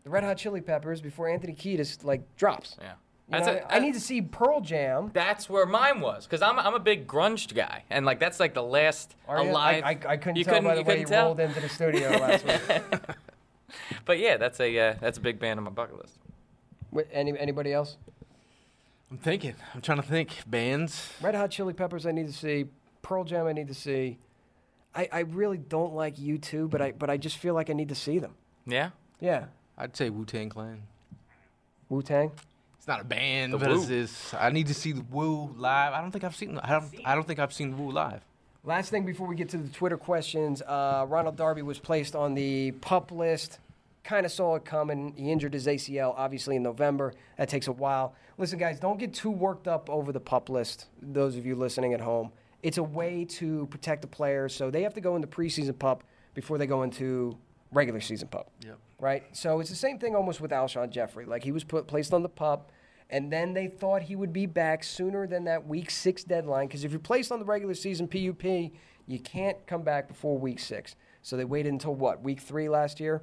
the 0.05 0.11
Red 0.11 0.25
Hot 0.25 0.37
Chili 0.39 0.61
Peppers 0.61 1.01
before 1.01 1.29
Anthony 1.29 1.55
Kiedis 1.55 2.05
like 2.05 2.23
drops. 2.37 2.77
Yeah. 2.81 2.93
You 3.33 3.39
know, 3.39 3.53
a- 3.53 3.73
I 3.75 3.79
need 3.79 3.95
to 3.95 4.01
see 4.01 4.21
Pearl 4.21 4.61
Jam. 4.61 5.11
That's 5.15 5.49
where 5.49 5.65
mine 5.65 6.01
was, 6.01 6.27
cause 6.27 6.43
I'm 6.43 6.59
I'm 6.59 6.75
a 6.75 6.79
big 6.81 7.07
grunge 7.07 7.55
guy, 7.55 7.85
and 7.89 8.05
like 8.05 8.19
that's 8.21 8.39
like 8.41 8.53
the 8.53 8.63
last 8.63 9.15
Are 9.27 9.43
you? 9.43 9.51
alive. 9.51 9.83
I, 9.85 9.89
I, 9.91 9.99
I 10.13 10.17
couldn't 10.19 10.37
you 10.37 10.45
tell 10.45 10.61
by 10.61 10.75
the 10.75 10.81
you 10.81 10.85
way 10.85 10.85
couldn't 10.85 11.01
you 11.01 11.07
tell? 11.07 11.27
rolled 11.27 11.41
into 11.41 11.61
the 11.61 11.69
studio 11.69 12.11
last 12.11 12.45
week. 12.45 12.93
But 14.05 14.19
yeah, 14.19 14.37
that's 14.37 14.61
a 14.61 14.79
uh, 14.79 14.95
that's 15.01 15.17
a 15.17 15.21
big 15.21 15.39
band 15.39 15.59
on 15.59 15.65
my 15.65 15.71
bucket 15.71 15.97
list. 15.99 16.19
Wait, 16.91 17.07
Any, 17.11 17.39
anybody 17.39 17.73
else? 17.73 17.97
I'm 19.11 19.17
thinking. 19.17 19.55
I'm 19.75 19.81
trying 19.81 19.97
to 20.01 20.07
think. 20.07 20.31
Bands. 20.47 21.11
Red 21.23 21.35
Hot 21.35 21.51
Chili 21.51 21.73
Peppers. 21.73 22.05
I 22.05 22.13
need 22.13 22.27
to 22.27 22.33
see 22.35 22.67
Pearl 23.01 23.25
Jam. 23.25 23.47
I 23.47 23.53
need 23.53 23.69
to 23.69 23.75
see. 23.75 24.19
I, 24.95 25.09
I 25.11 25.21
really 25.21 25.59
don't 25.59 25.95
like 25.95 26.17
U2, 26.17 26.69
but 26.69 26.83
I 26.83 26.93
but 26.93 27.09
I 27.11 27.17
just 27.17 27.39
feel 27.39 27.55
like 27.55 27.71
I 27.71 27.73
need 27.73 27.89
to 27.89 27.95
see 27.95 28.19
them. 28.19 28.35
Yeah. 28.67 28.91
Yeah, 29.21 29.45
I'd 29.79 29.97
say 29.97 30.11
Wu 30.11 30.25
Tang 30.25 30.49
Clan. 30.49 30.83
Wu 31.89 32.03
Tang. 32.03 32.33
It's 32.77 32.89
not 32.89 33.01
a 33.01 33.05
band, 33.05 33.53
The 33.53 33.59
but 33.59 33.69
Wu. 33.69 33.81
it's, 33.81 33.89
it's, 33.89 34.35
I 34.35 34.51
need 34.51 34.67
to 34.67 34.75
see 34.75 34.91
the 34.91 35.05
Wu 35.13 35.55
live. 35.57 35.93
I 35.93 36.01
don't 36.01 36.11
think 36.11 36.25
I've 36.25 36.35
seen. 36.35 36.59
I 36.59 36.71
don't. 36.73 36.85
I 37.05 37.15
don't 37.15 37.27
think 37.27 37.39
I've 37.39 37.53
seen 37.53 37.79
Wu 37.79 37.93
live. 37.93 38.23
Last 38.65 38.91
thing 38.91 39.05
before 39.07 39.27
we 39.29 39.37
get 39.37 39.49
to 39.51 39.59
the 39.59 39.69
Twitter 39.69 39.97
questions, 39.97 40.61
uh, 40.63 41.05
Ronald 41.09 41.37
Darby 41.37 41.63
was 41.63 41.79
placed 41.79 42.15
on 42.17 42.35
the 42.35 42.73
pup 42.73 43.11
list. 43.13 43.59
Kind 44.05 44.27
of 44.27 44.33
saw 44.33 44.57
it 44.57 44.65
coming. 44.65 45.15
He 45.17 45.31
injured 45.31 45.55
his 45.55 45.69
ACL, 45.69 46.15
obviously, 46.17 46.57
in 46.57 46.63
November. 46.65 47.15
That 47.39 47.49
takes 47.49 47.69
a 47.69 47.73
while. 47.73 48.15
Listen, 48.39 48.59
guys, 48.59 48.81
don't 48.81 48.99
get 48.99 49.15
too 49.15 49.31
worked 49.31 49.69
up 49.69 49.89
over 49.89 50.11
the 50.11 50.19
pup 50.21 50.49
list, 50.49 50.87
those 51.01 51.37
of 51.37 51.47
you 51.47 51.55
listening 51.55 51.95
at 51.95 52.01
home. 52.01 52.33
It's 52.63 52.79
a 52.79 52.83
way 52.83 53.25
to 53.25 53.67
protect 53.67 54.03
the 54.03 54.09
players, 54.09 54.55
so 54.55 54.71
they 54.71 54.83
have 54.83 54.95
to 54.95 55.01
go 55.01 55.17
into 55.17 55.29
preseason 55.29 55.79
pup 55.79 56.05
before 56.35 56.59
they 56.59 56.67
go 56.67 56.83
into 56.83 57.37
regular 57.73 58.01
season 58.01 58.29
pup. 58.29 58.51
Yep. 58.65 58.79
Right? 58.99 59.25
So 59.33 59.61
it's 59.61 59.71
the 59.71 59.77
same 59.77 59.99
thing 59.99 60.15
almost 60.15 60.41
with 60.41 60.53
Alshon 60.53 60.91
Jeffery. 60.91 61.25
Like, 61.25 61.43
he 61.43 61.51
was 61.51 61.65
put, 61.65 61.87
placed 61.89 62.13
on 62.13 62.23
the 62.23 62.29
pup, 62.29 62.71
and 63.11 63.33
then 63.33 63.53
they 63.53 63.67
thought 63.67 64.03
he 64.03 64.15
would 64.15 64.33
be 64.33 64.47
back 64.47 64.85
sooner 64.85 65.27
than 65.27 65.45
that 65.45 65.67
week 65.67 65.91
six 65.91 66.23
deadline. 66.23 66.69
Because 66.69 66.85
if 66.85 66.93
you're 66.93 67.01
placed 67.01 67.33
on 67.33 67.41
the 67.41 67.45
regular 67.45 67.75
season 67.75 68.07
PUP, 68.07 68.45
you 69.07 69.19
can't 69.19 69.67
come 69.67 69.83
back 69.83 70.07
before 70.07 70.39
week 70.39 70.61
six. 70.61 70.95
So 71.21 71.37
they 71.37 71.45
waited 71.45 71.73
until 71.73 71.95
what, 71.95 72.23
week 72.23 72.41
three 72.41 72.69
last 72.69 73.01
year? 73.01 73.23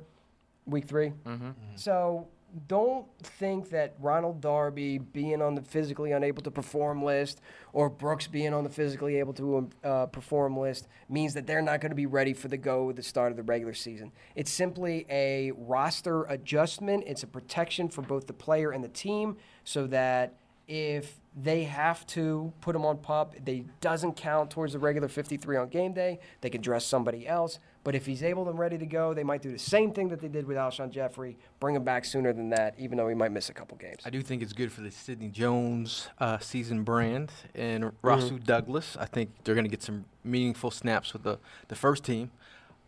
Week 0.65 0.85
3 0.85 1.13
mm-hmm. 1.25 1.49
So 1.75 2.27
don't 2.67 3.05
think 3.21 3.69
that 3.69 3.95
Ronald 3.99 4.41
Darby 4.41 4.97
being 4.97 5.41
on 5.41 5.55
the 5.55 5.61
physically 5.61 6.11
unable 6.11 6.41
to 6.43 6.51
perform 6.51 7.03
list 7.03 7.41
or 7.73 7.89
Brooks 7.89 8.27
being 8.27 8.53
on 8.53 8.63
the 8.63 8.69
physically 8.69 9.17
able 9.17 9.33
to 9.33 9.69
uh, 9.83 10.05
perform 10.07 10.57
list 10.57 10.87
means 11.09 11.33
that 11.33 11.47
they're 11.47 11.61
not 11.61 11.81
going 11.81 11.91
to 11.91 11.95
be 11.95 12.05
ready 12.05 12.33
for 12.33 12.47
the 12.47 12.57
go 12.57 12.89
at 12.89 12.95
the 12.95 13.03
start 13.03 13.31
of 13.31 13.37
the 13.37 13.43
regular 13.43 13.73
season. 13.73 14.11
It's 14.35 14.51
simply 14.51 15.05
a 15.09 15.51
roster 15.51 16.23
adjustment. 16.23 17.03
It's 17.07 17.23
a 17.23 17.27
protection 17.27 17.89
for 17.89 18.01
both 18.01 18.27
the 18.27 18.33
player 18.33 18.71
and 18.71 18.83
the 18.83 18.89
team 18.89 19.37
so 19.63 19.87
that 19.87 20.35
if 20.67 21.19
they 21.35 21.63
have 21.63 22.05
to 22.05 22.53
put 22.61 22.75
him 22.75 22.85
on 22.85 22.97
pup, 22.97 23.33
they 23.43 23.65
doesn't 23.81 24.15
count 24.15 24.51
towards 24.51 24.73
the 24.73 24.79
regular 24.79 25.07
53 25.07 25.57
on 25.57 25.69
game 25.69 25.93
day. 25.93 26.19
They 26.41 26.49
can 26.49 26.61
dress 26.61 26.85
somebody 26.85 27.27
else. 27.27 27.59
But 27.83 27.95
if 27.95 28.05
he's 28.05 28.23
able 28.23 28.49
and 28.49 28.59
ready 28.59 28.77
to 28.77 28.85
go, 28.85 29.13
they 29.13 29.23
might 29.23 29.41
do 29.41 29.51
the 29.51 29.57
same 29.59 29.93
thing 29.93 30.09
that 30.09 30.19
they 30.19 30.27
did 30.27 30.45
with 30.45 30.57
Alshon 30.57 30.91
Jeffery, 30.91 31.37
bring 31.61 31.75
him 31.75 31.83
back 31.83 32.03
sooner 32.03 32.33
than 32.33 32.49
that, 32.49 32.75
even 32.77 32.97
though 32.97 33.07
he 33.07 33.15
might 33.15 33.31
miss 33.31 33.49
a 33.49 33.53
couple 33.53 33.77
games. 33.77 34.01
I 34.05 34.09
do 34.09 34.21
think 34.21 34.41
it's 34.41 34.51
good 34.53 34.71
for 34.71 34.81
the 34.81 34.91
Sidney 34.91 35.29
Jones 35.29 36.09
uh, 36.19 36.39
season 36.39 36.83
brand 36.83 37.31
and 37.55 37.91
Rasul 38.01 38.37
Douglas. 38.37 38.97
I 38.99 39.05
think 39.05 39.29
they're 39.43 39.55
going 39.55 39.65
to 39.65 39.69
get 39.71 39.81
some 39.81 40.05
meaningful 40.25 40.71
snaps 40.71 41.13
with 41.13 41.23
the, 41.23 41.39
the 41.69 41.75
first 41.75 42.03
team. 42.03 42.31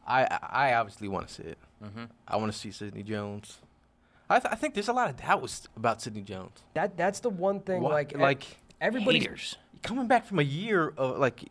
I 0.06 0.26
I 0.42 0.74
obviously 0.74 1.08
want 1.08 1.28
to 1.30 1.34
see 1.34 1.44
it. 1.44 1.58
I 2.28 2.36
want 2.38 2.52
to 2.52 2.58
see 2.58 2.72
Sidney 2.72 3.04
Jones. 3.04 3.60
I, 4.30 4.40
th- 4.40 4.52
I 4.52 4.56
think 4.56 4.74
there's 4.76 4.88
a 4.88 4.94
lot 4.94 5.10
of 5.10 5.18
doubt 5.18 5.68
about 5.76 6.02
Sidney 6.02 6.22
Jones. 6.22 6.64
That 6.74 6.98
that's 6.98 7.20
the 7.22 7.30
one 7.30 7.60
thing. 7.62 7.82
Why- 7.82 7.92
Like 7.94 8.18
like 8.18 8.44
everybody. 8.82 9.20
Haters. 9.20 9.56
Coming 9.84 10.08
back 10.08 10.26
from 10.26 10.40
a 10.40 10.44
year 10.44 10.94
of 10.98 11.18
like 11.18 11.44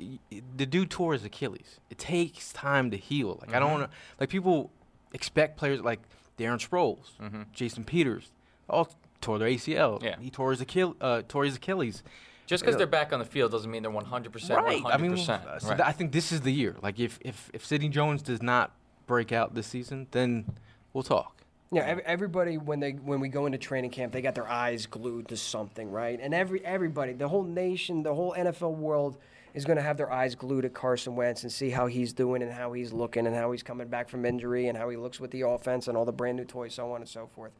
the 0.57 0.67
dude 0.67 0.91
tore 0.91 1.13
his 1.13 1.25
Achilles. 1.25 1.81
It 1.91 1.99
takes 1.99 2.53
time 2.53 2.91
to 2.91 2.97
heal. 2.97 3.39
Like 3.41 3.55
I 3.55 3.59
don't 3.61 3.71
want 3.73 3.91
to 3.91 3.97
like 4.19 4.29
people 4.29 4.71
expect 5.13 5.57
players 5.57 5.81
like 5.81 6.01
Darren 6.39 6.65
Sproles, 6.67 7.11
Jason 7.53 7.85
Peters, 7.85 8.31
all 8.69 8.89
tore 9.21 9.39
their 9.39 9.49
ACL. 9.49 10.03
Yeah. 10.03 10.17
he 10.21 10.31
tore 10.31 10.51
his 10.53 10.61
Achilles. 10.61 10.97
Uh, 11.01 11.23
tore 11.29 11.45
his 11.45 11.57
Achilles. 11.57 12.03
Just 12.47 12.65
because 12.65 12.77
they're 12.77 12.87
back 12.87 13.13
on 13.13 13.21
the 13.21 13.25
field 13.25 13.53
doesn't 13.53 13.71
mean 13.71 13.83
they're 13.83 13.93
100 13.93 14.33
percent. 14.33 14.61
Right. 14.61 14.83
100 14.83 14.93
I 14.93 14.97
mean, 14.99 15.13
uh, 15.29 15.59
so 15.61 15.69
th- 15.69 15.81
I 15.81 15.93
think 15.93 16.11
this 16.11 16.33
is 16.33 16.41
the 16.41 16.51
year. 16.53 16.75
Like 16.83 16.99
if 16.99 17.19
if 17.21 17.49
if 17.55 17.65
Sidney 17.65 17.89
Jones 17.89 18.23
does 18.23 18.43
not 18.43 18.73
break 19.07 19.31
out 19.31 19.55
this 19.55 19.67
season, 19.69 20.09
then 20.11 20.47
we'll 20.93 21.05
talk. 21.05 21.37
Yeah, 21.73 21.83
ev- 21.83 22.01
everybody 22.05 22.59
when 22.59 22.81
they 22.81 22.93
when 22.93 23.21
we 23.21 23.29
go 23.29 23.47
into 23.47 23.59
training 23.59 23.91
camp, 23.91 24.13
they 24.13 24.23
got 24.23 24.35
their 24.35 24.49
eyes 24.49 24.87
glued 24.87 25.29
to 25.29 25.37
something, 25.37 25.91
right? 25.91 26.19
And 26.21 26.35
every 26.35 26.65
everybody, 26.65 27.13
the 27.13 27.29
whole 27.29 27.45
nation, 27.45 28.03
the 28.03 28.15
whole 28.15 28.35
NFL 28.37 28.75
world 28.75 29.19
is 29.55 29.65
going 29.65 29.77
to 29.77 29.83
have 29.83 29.97
their 29.97 30.11
eyes 30.13 30.35
glued 30.35 30.65
at 30.65 30.75
Carson 30.75 31.15
Wentz 31.17 31.43
and 31.43 31.53
see 31.53 31.71
how 31.71 31.87
he's 31.87 32.13
doing 32.13 32.43
and 32.43 32.53
how 32.53 32.73
he's 32.73 32.93
looking 32.93 33.27
and 33.27 33.35
how 33.37 33.53
he's 33.53 33.63
coming 33.63 33.89
back 33.89 34.09
from 34.09 34.25
injury 34.25 34.67
and 34.69 34.77
how 34.77 34.89
he 34.89 34.97
looks 34.97 35.21
with 35.21 35.31
the 35.31 35.43
offense 35.43 35.87
and 35.89 35.97
all 35.97 36.05
the 36.05 36.13
brand 36.13 36.37
new 36.37 36.45
toys, 36.45 36.75
so 36.75 36.93
on 36.93 37.01
and 37.01 37.09
so 37.09 37.29
forth. 37.35 37.53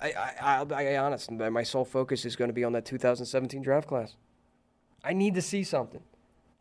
I 0.00 0.12
I 0.12 0.34
I'll 0.40 0.64
be 0.64 0.96
honest, 0.96 1.30
my 1.32 1.48
my 1.50 1.64
sole 1.64 1.84
focus 1.84 2.24
is 2.24 2.36
going 2.36 2.50
to 2.50 2.54
be 2.54 2.62
on 2.62 2.72
that 2.74 2.84
2017 2.84 3.62
draft 3.62 3.88
class. 3.88 4.14
I 5.02 5.12
need 5.12 5.34
to 5.34 5.42
see 5.42 5.64
something. 5.64 6.02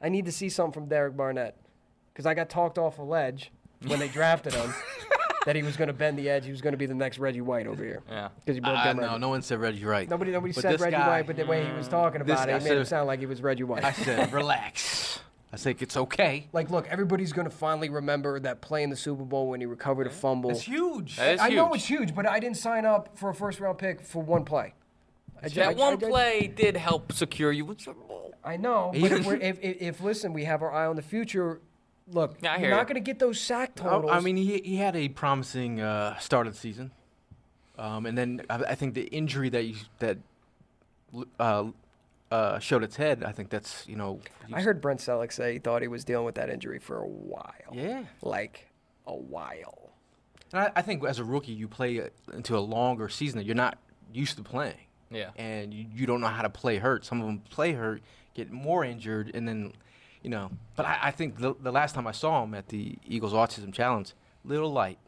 I 0.01 0.09
need 0.09 0.25
to 0.25 0.31
see 0.31 0.49
something 0.49 0.73
from 0.73 0.89
Derek 0.89 1.15
Barnett 1.15 1.57
because 2.11 2.25
I 2.25 2.33
got 2.33 2.49
talked 2.49 2.79
off 2.79 2.97
a 2.97 3.03
ledge 3.03 3.51
when 3.85 3.99
they 3.99 4.07
drafted 4.07 4.53
him. 4.53 4.73
That 5.47 5.55
he 5.55 5.63
was 5.63 5.77
going 5.77 5.87
to 5.87 5.93
bend 5.93 6.19
the 6.19 6.29
edge. 6.29 6.43
He 6.43 6.51
was 6.51 6.59
going 6.59 6.73
to 6.73 6.77
be 6.77 6.87
the 6.87 6.93
next 6.93 7.19
Reggie 7.19 7.39
White 7.39 7.67
over 7.67 7.81
here. 7.81 8.01
Yeah. 8.09 8.27
Because 8.41 8.57
he 8.57 8.59
broke 8.59 8.77
Uh, 8.79 8.83
down 8.83 8.97
no, 8.97 9.01
Reggie. 9.03 9.19
no 9.19 9.29
one 9.29 9.41
said 9.41 9.59
Reggie 9.61 9.85
White. 9.85 10.09
Nobody, 10.09 10.31
nobody 10.33 10.51
But 10.51 10.61
said 10.61 10.81
Reggie 10.81 10.97
guy- 10.97 11.07
White, 11.07 11.25
but 11.25 11.37
the 11.37 11.45
way 11.45 11.65
he 11.65 11.71
was 11.71 11.87
talking 11.87 12.19
about 12.19 12.49
it, 12.49 12.51
it 12.51 12.63
made 12.65 12.71
him 12.73 12.79
said- 12.83 12.87
sound 12.87 13.07
like 13.07 13.21
he 13.21 13.27
was 13.27 13.41
Reggie 13.41 13.63
White. 13.63 13.85
I 13.85 13.93
said 13.93 14.33
relax. 14.33 15.21
I 15.53 15.55
think 15.55 15.81
it's 15.81 15.95
okay. 15.95 16.49
like, 16.51 16.69
look, 16.69 16.85
everybody's 16.89 17.31
going 17.31 17.49
to 17.49 17.55
finally 17.55 17.87
remember 17.87 18.41
that 18.41 18.59
play 18.59 18.83
in 18.83 18.89
the 18.89 18.97
Super 18.97 19.23
Bowl 19.23 19.47
when 19.47 19.61
he 19.61 19.65
recovered 19.65 20.05
a 20.05 20.09
fumble. 20.09 20.49
It's 20.49 20.63
huge. 20.63 21.15
That 21.15 21.35
is 21.35 21.39
I 21.39 21.47
know 21.47 21.67
huge. 21.67 21.75
it's 21.77 21.85
huge, 21.87 22.13
but 22.15 22.27
I 22.27 22.41
didn't 22.41 22.57
sign 22.57 22.85
up 22.85 23.17
for 23.17 23.29
a 23.29 23.33
first 23.33 23.61
round 23.61 23.77
pick 23.77 24.01
for 24.01 24.21
one 24.21 24.43
play. 24.43 24.73
I 25.41 25.47
ju- 25.47 25.61
I- 25.61 25.67
That 25.67 25.77
one 25.77 25.93
I- 25.93 26.05
I- 26.07 26.09
play 26.09 26.47
did 26.53 26.75
help 26.75 27.13
secure 27.13 27.53
you. 27.53 27.63
with 27.63 27.79
Super 27.79 28.01
Bowl. 28.01 28.33
I 28.43 28.57
know, 28.57 28.91
but 28.99 29.13
if, 29.13 29.25
if, 29.25 29.59
if, 29.63 29.81
if 29.81 30.01
listen, 30.01 30.33
we 30.33 30.43
have 30.43 30.61
our 30.61 30.73
eye 30.73 30.87
on 30.87 30.97
the 30.97 31.01
future. 31.01 31.61
Look, 32.09 32.37
Yeah, 32.41 32.51
I 32.51 32.53
you're 32.55 32.59
hear 32.67 32.69
not 32.71 32.79
you. 32.81 32.85
going 32.93 33.03
to 33.03 33.11
get 33.11 33.19
those 33.19 33.39
sack 33.39 33.75
totals. 33.75 34.11
I 34.13 34.19
mean, 34.21 34.37
he, 34.37 34.61
he 34.63 34.77
had 34.77 34.95
a 34.95 35.09
promising 35.09 35.81
uh, 35.81 36.17
start 36.19 36.47
of 36.47 36.53
the 36.53 36.59
season, 36.59 36.91
um, 37.77 38.05
and 38.05 38.17
then 38.17 38.41
I, 38.49 38.55
I 38.69 38.75
think 38.75 38.93
the 38.93 39.03
injury 39.07 39.49
that 39.49 39.63
you 39.65 39.75
that 39.99 40.17
uh, 41.39 41.65
uh, 42.31 42.59
showed 42.59 42.83
its 42.83 42.95
head. 42.95 43.23
I 43.23 43.31
think 43.31 43.49
that's 43.49 43.85
you 43.87 43.95
know. 43.95 44.19
I 44.53 44.61
heard 44.61 44.81
Brent 44.81 44.99
Celek 44.99 45.31
say 45.31 45.53
he 45.53 45.59
thought 45.59 45.81
he 45.81 45.87
was 45.87 46.03
dealing 46.03 46.25
with 46.25 46.35
that 46.35 46.49
injury 46.49 46.79
for 46.79 46.97
a 47.01 47.07
while. 47.07 47.51
Yeah. 47.73 48.03
like 48.21 48.67
a 49.05 49.15
while. 49.15 49.91
And 50.53 50.61
I, 50.61 50.71
I 50.77 50.81
think 50.81 51.03
as 51.05 51.19
a 51.19 51.23
rookie, 51.25 51.51
you 51.53 51.67
play 51.67 51.99
uh, 52.01 52.07
into 52.33 52.57
a 52.57 52.59
longer 52.59 53.09
season 53.09 53.37
that 53.39 53.45
you're 53.45 53.55
not 53.55 53.77
used 54.13 54.37
to 54.37 54.43
playing. 54.43 54.75
Yeah. 55.09 55.29
And 55.37 55.73
you, 55.73 55.85
you 55.93 56.05
don't 56.05 56.19
know 56.21 56.27
how 56.27 56.41
to 56.41 56.49
play 56.49 56.77
hurt. 56.77 57.05
Some 57.05 57.21
of 57.21 57.27
them 57.27 57.39
play 57.49 57.73
hurt, 57.73 58.01
get 58.33 58.51
more 58.51 58.83
injured, 58.83 59.31
and 59.33 59.47
then, 59.47 59.73
you 60.27 60.31
know. 60.31 60.51
But 60.75 60.85
I, 60.85 60.99
I 61.03 61.11
think 61.11 61.39
the, 61.39 61.55
the 61.57 61.71
last 61.71 61.95
time 61.95 62.05
I 62.05 62.11
saw 62.11 62.43
him 62.43 62.53
at 62.53 62.67
the 62.67 62.97
Eagles 63.07 63.31
Autism 63.31 63.71
Challenge, 63.71 64.11
little 64.43 64.71
light. 64.71 64.99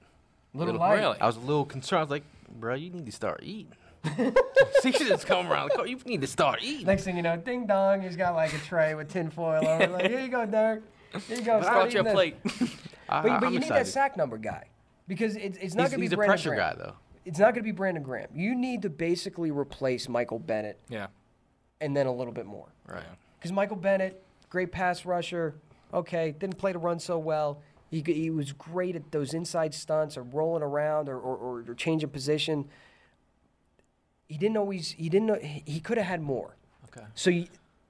Little 0.53 0.75
light. 0.75 0.97
Really? 0.97 1.19
I 1.19 1.27
was 1.27 1.35
a 1.35 1.41
little 1.41 1.65
concerned. 1.65 1.99
I 1.99 2.03
was 2.03 2.11
like, 2.11 2.23
bro, 2.49 2.73
you 2.75 2.89
need 2.89 3.05
to 3.05 3.11
start 3.11 3.41
eating. 3.43 3.73
Season's 4.79 5.25
coming 5.25 5.51
around. 5.51 5.71
Like, 5.71 5.79
oh, 5.79 5.83
you 5.83 5.99
need 6.05 6.21
to 6.21 6.27
start 6.27 6.59
eating. 6.63 6.85
Next 6.85 7.03
thing 7.03 7.17
you 7.17 7.21
know, 7.21 7.35
ding 7.35 7.67
dong, 7.67 8.01
he's 8.01 8.15
got 8.15 8.33
like 8.33 8.53
a 8.53 8.59
tray 8.59 8.95
with 8.95 9.09
tin 9.09 9.29
foil 9.29 9.67
over. 9.67 9.83
it. 9.83 9.91
Like, 9.91 10.09
here 10.09 10.21
you 10.21 10.29
go, 10.29 10.45
Derek. 10.45 10.83
Here 11.27 11.37
you 11.37 11.43
go. 11.43 11.61
start 11.61 11.91
Brought 11.91 11.93
you 11.93 11.99
eating 11.99 11.99
a 11.99 12.03
this." 12.03 12.13
plate. 12.13 12.79
I, 13.09 13.21
But, 13.21 13.41
but 13.41 13.51
you 13.51 13.59
need 13.59 13.69
that 13.69 13.87
sack 13.87 14.15
number 14.15 14.37
guy 14.37 14.67
because 15.09 15.35
it's, 15.35 15.57
it's 15.57 15.75
not 15.75 15.89
going 15.89 15.91
to 15.91 15.97
be 15.97 16.03
he's 16.03 16.13
a 16.13 16.15
Brandon 16.15 16.31
pressure 16.31 16.49
Graham. 16.51 16.77
guy, 16.77 16.81
though. 16.81 16.93
It's 17.25 17.39
not 17.39 17.53
going 17.53 17.55
to 17.55 17.63
be 17.63 17.71
Brandon 17.71 18.03
Graham. 18.03 18.29
You 18.33 18.55
need 18.55 18.83
to 18.83 18.89
basically 18.89 19.51
replace 19.51 20.07
Michael 20.07 20.39
Bennett 20.39 20.79
yeah. 20.87 21.07
and 21.81 21.97
then 21.97 22.05
a 22.05 22.13
little 22.13 22.31
bit 22.31 22.45
more. 22.45 22.67
Right. 22.87 23.03
Because 23.37 23.51
Michael 23.51 23.75
Bennett, 23.75 24.23
great 24.49 24.71
pass 24.71 25.05
rusher. 25.05 25.55
Okay, 25.93 26.35
didn't 26.37 26.57
play 26.57 26.73
to 26.73 26.79
run 26.79 26.99
so 26.99 27.17
well. 27.17 27.61
He, 27.89 28.03
he 28.05 28.29
was 28.29 28.51
great 28.51 28.95
at 28.95 29.11
those 29.11 29.33
inside 29.33 29.73
stunts 29.73 30.15
or 30.15 30.21
rolling 30.23 30.61
around 30.61 31.09
or, 31.09 31.17
or, 31.17 31.63
or, 31.67 31.73
changing 31.73 32.09
position. 32.09 32.69
He 34.27 34.37
didn't 34.37 34.57
always. 34.57 34.91
He 34.91 35.09
didn't. 35.09 35.27
know 35.27 35.39
He, 35.41 35.63
he 35.65 35.79
could 35.79 35.97
have 35.97 36.05
had 36.05 36.21
more. 36.21 36.55
Okay. 36.85 37.07
So 37.15 37.31
you, 37.31 37.47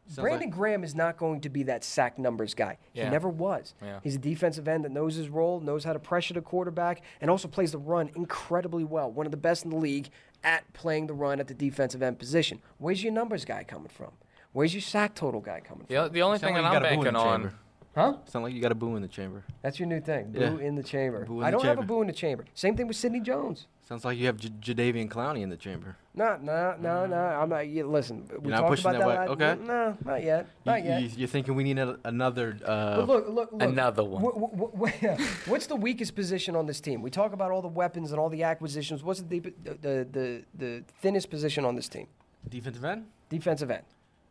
Sounds 0.09 0.21
Brandon 0.21 0.49
like- 0.49 0.57
Graham 0.57 0.83
is 0.83 0.95
not 0.95 1.17
going 1.17 1.41
to 1.41 1.49
be 1.49 1.63
that 1.63 1.83
sack 1.83 2.17
numbers 2.17 2.53
guy. 2.55 2.77
Yeah. 2.93 3.05
He 3.05 3.09
never 3.11 3.29
was. 3.29 3.75
Yeah. 3.81 3.99
He's 4.01 4.15
a 4.15 4.19
defensive 4.19 4.67
end 4.67 4.83
that 4.85 4.91
knows 4.91 5.15
his 5.15 5.29
role, 5.29 5.59
knows 5.59 5.83
how 5.83 5.93
to 5.93 5.99
pressure 5.99 6.33
the 6.33 6.41
quarterback, 6.41 7.03
and 7.21 7.29
also 7.29 7.47
plays 7.47 7.73
the 7.73 7.77
run 7.77 8.09
incredibly 8.15 8.83
well. 8.83 9.11
One 9.11 9.27
of 9.27 9.31
the 9.31 9.37
best 9.37 9.65
in 9.65 9.69
the 9.69 9.77
league 9.77 10.09
at 10.43 10.71
playing 10.73 11.07
the 11.07 11.13
run 11.13 11.39
at 11.39 11.47
the 11.47 11.53
defensive 11.53 12.01
end 12.01 12.17
position. 12.17 12.59
Where's 12.79 13.03
your 13.03 13.13
numbers 13.13 13.45
guy 13.45 13.63
coming 13.63 13.89
from? 13.89 14.11
Where's 14.53 14.73
your 14.73 14.81
sack 14.81 15.15
total 15.15 15.41
guy 15.41 15.59
coming 15.61 15.85
from? 15.85 15.95
The, 15.95 16.09
the 16.09 16.21
only 16.21 16.39
thing 16.39 16.53
like 16.55 16.63
that 16.63 16.69
you 16.71 16.75
I'm 16.77 16.81
got 16.83 16.91
a 16.91 16.95
boo 16.95 17.01
in 17.01 17.03
banking 17.05 17.13
the 17.13 17.19
on. 17.19 17.41
chamber. 17.41 17.53
Huh? 17.95 18.13
Sound 18.25 18.45
like 18.45 18.53
you 18.53 18.61
got 18.61 18.71
a 18.71 18.75
boo 18.75 18.95
in 18.95 19.01
the 19.01 19.07
chamber. 19.07 19.43
That's 19.61 19.79
your 19.79 19.87
new 19.87 19.99
thing. 19.99 20.31
Boo 20.31 20.39
Yeah. 20.39 20.57
in 20.67 20.75
the 20.75 20.83
chamber. 20.83 21.25
Boo 21.25 21.39
in 21.41 21.45
I 21.47 21.51
the 21.51 21.57
don't 21.57 21.65
have 21.65 21.79
a 21.79 21.83
boo 21.83 22.01
in 22.01 22.07
the 22.07 22.13
chamber. 22.13 22.45
Same 22.53 22.75
thing 22.77 22.87
with 22.87 22.95
Sidney 22.95 23.19
Jones. 23.19 23.67
Sounds 23.87 24.05
like 24.05 24.17
you 24.19 24.27
have 24.27 24.37
J- 24.37 24.49
Jadeveon 24.73 25.09
Clowney 25.09 25.41
in 25.41 25.49
the 25.49 25.57
chamber. 25.57 25.97
No, 26.13 26.37
no, 26.41 26.75
no, 26.79 27.07
no. 27.07 27.15
I'm 27.17 27.49
not. 27.49 27.67
You, 27.67 27.87
listen, 27.87 28.29
we 28.39 28.51
not 28.51 28.57
talked 28.59 28.69
pushing 28.69 28.91
about 28.91 28.99
that 28.99 29.27
that. 29.27 29.37
way? 29.39 29.45
Okay. 29.53 29.63
No, 29.65 29.97
not 30.05 30.23
yet. 30.23 30.45
You, 30.45 30.71
Not 30.71 30.83
yet. 30.85 31.01
you, 31.01 31.09
you're 31.17 31.27
thinking 31.27 31.55
we 31.55 31.63
need 31.63 31.79
a, 31.79 31.97
another. 32.05 32.55
Uh, 32.63 32.97
But 32.97 33.07
look, 33.07 33.29
look, 33.29 33.51
look. 33.51 33.61
Another 33.63 34.03
one. 34.03 34.21
Wh- 34.23 34.37
wh- 34.37 34.93
wh- 35.01 35.47
what's 35.49 35.65
the 35.65 35.75
weakest 35.75 36.13
position 36.15 36.55
on 36.55 36.67
this 36.67 36.79
team? 36.79 37.01
We 37.01 37.09
talk 37.09 37.33
about 37.33 37.49
all 37.49 37.63
the 37.63 37.67
weapons 37.67 38.11
and 38.11 38.19
all 38.19 38.29
the 38.29 38.43
acquisitions. 38.43 39.03
What's 39.03 39.21
the 39.21 39.25
deep, 39.39 39.63
the, 39.63 39.71
the 39.73 40.07
the 40.11 40.43
the 40.53 40.83
thinnest 41.01 41.31
position 41.31 41.65
on 41.65 41.75
this 41.75 41.89
team? 41.89 42.07
defensive 42.47 42.85
end. 42.85 43.05
Defensive 43.29 43.71
end. 43.71 43.83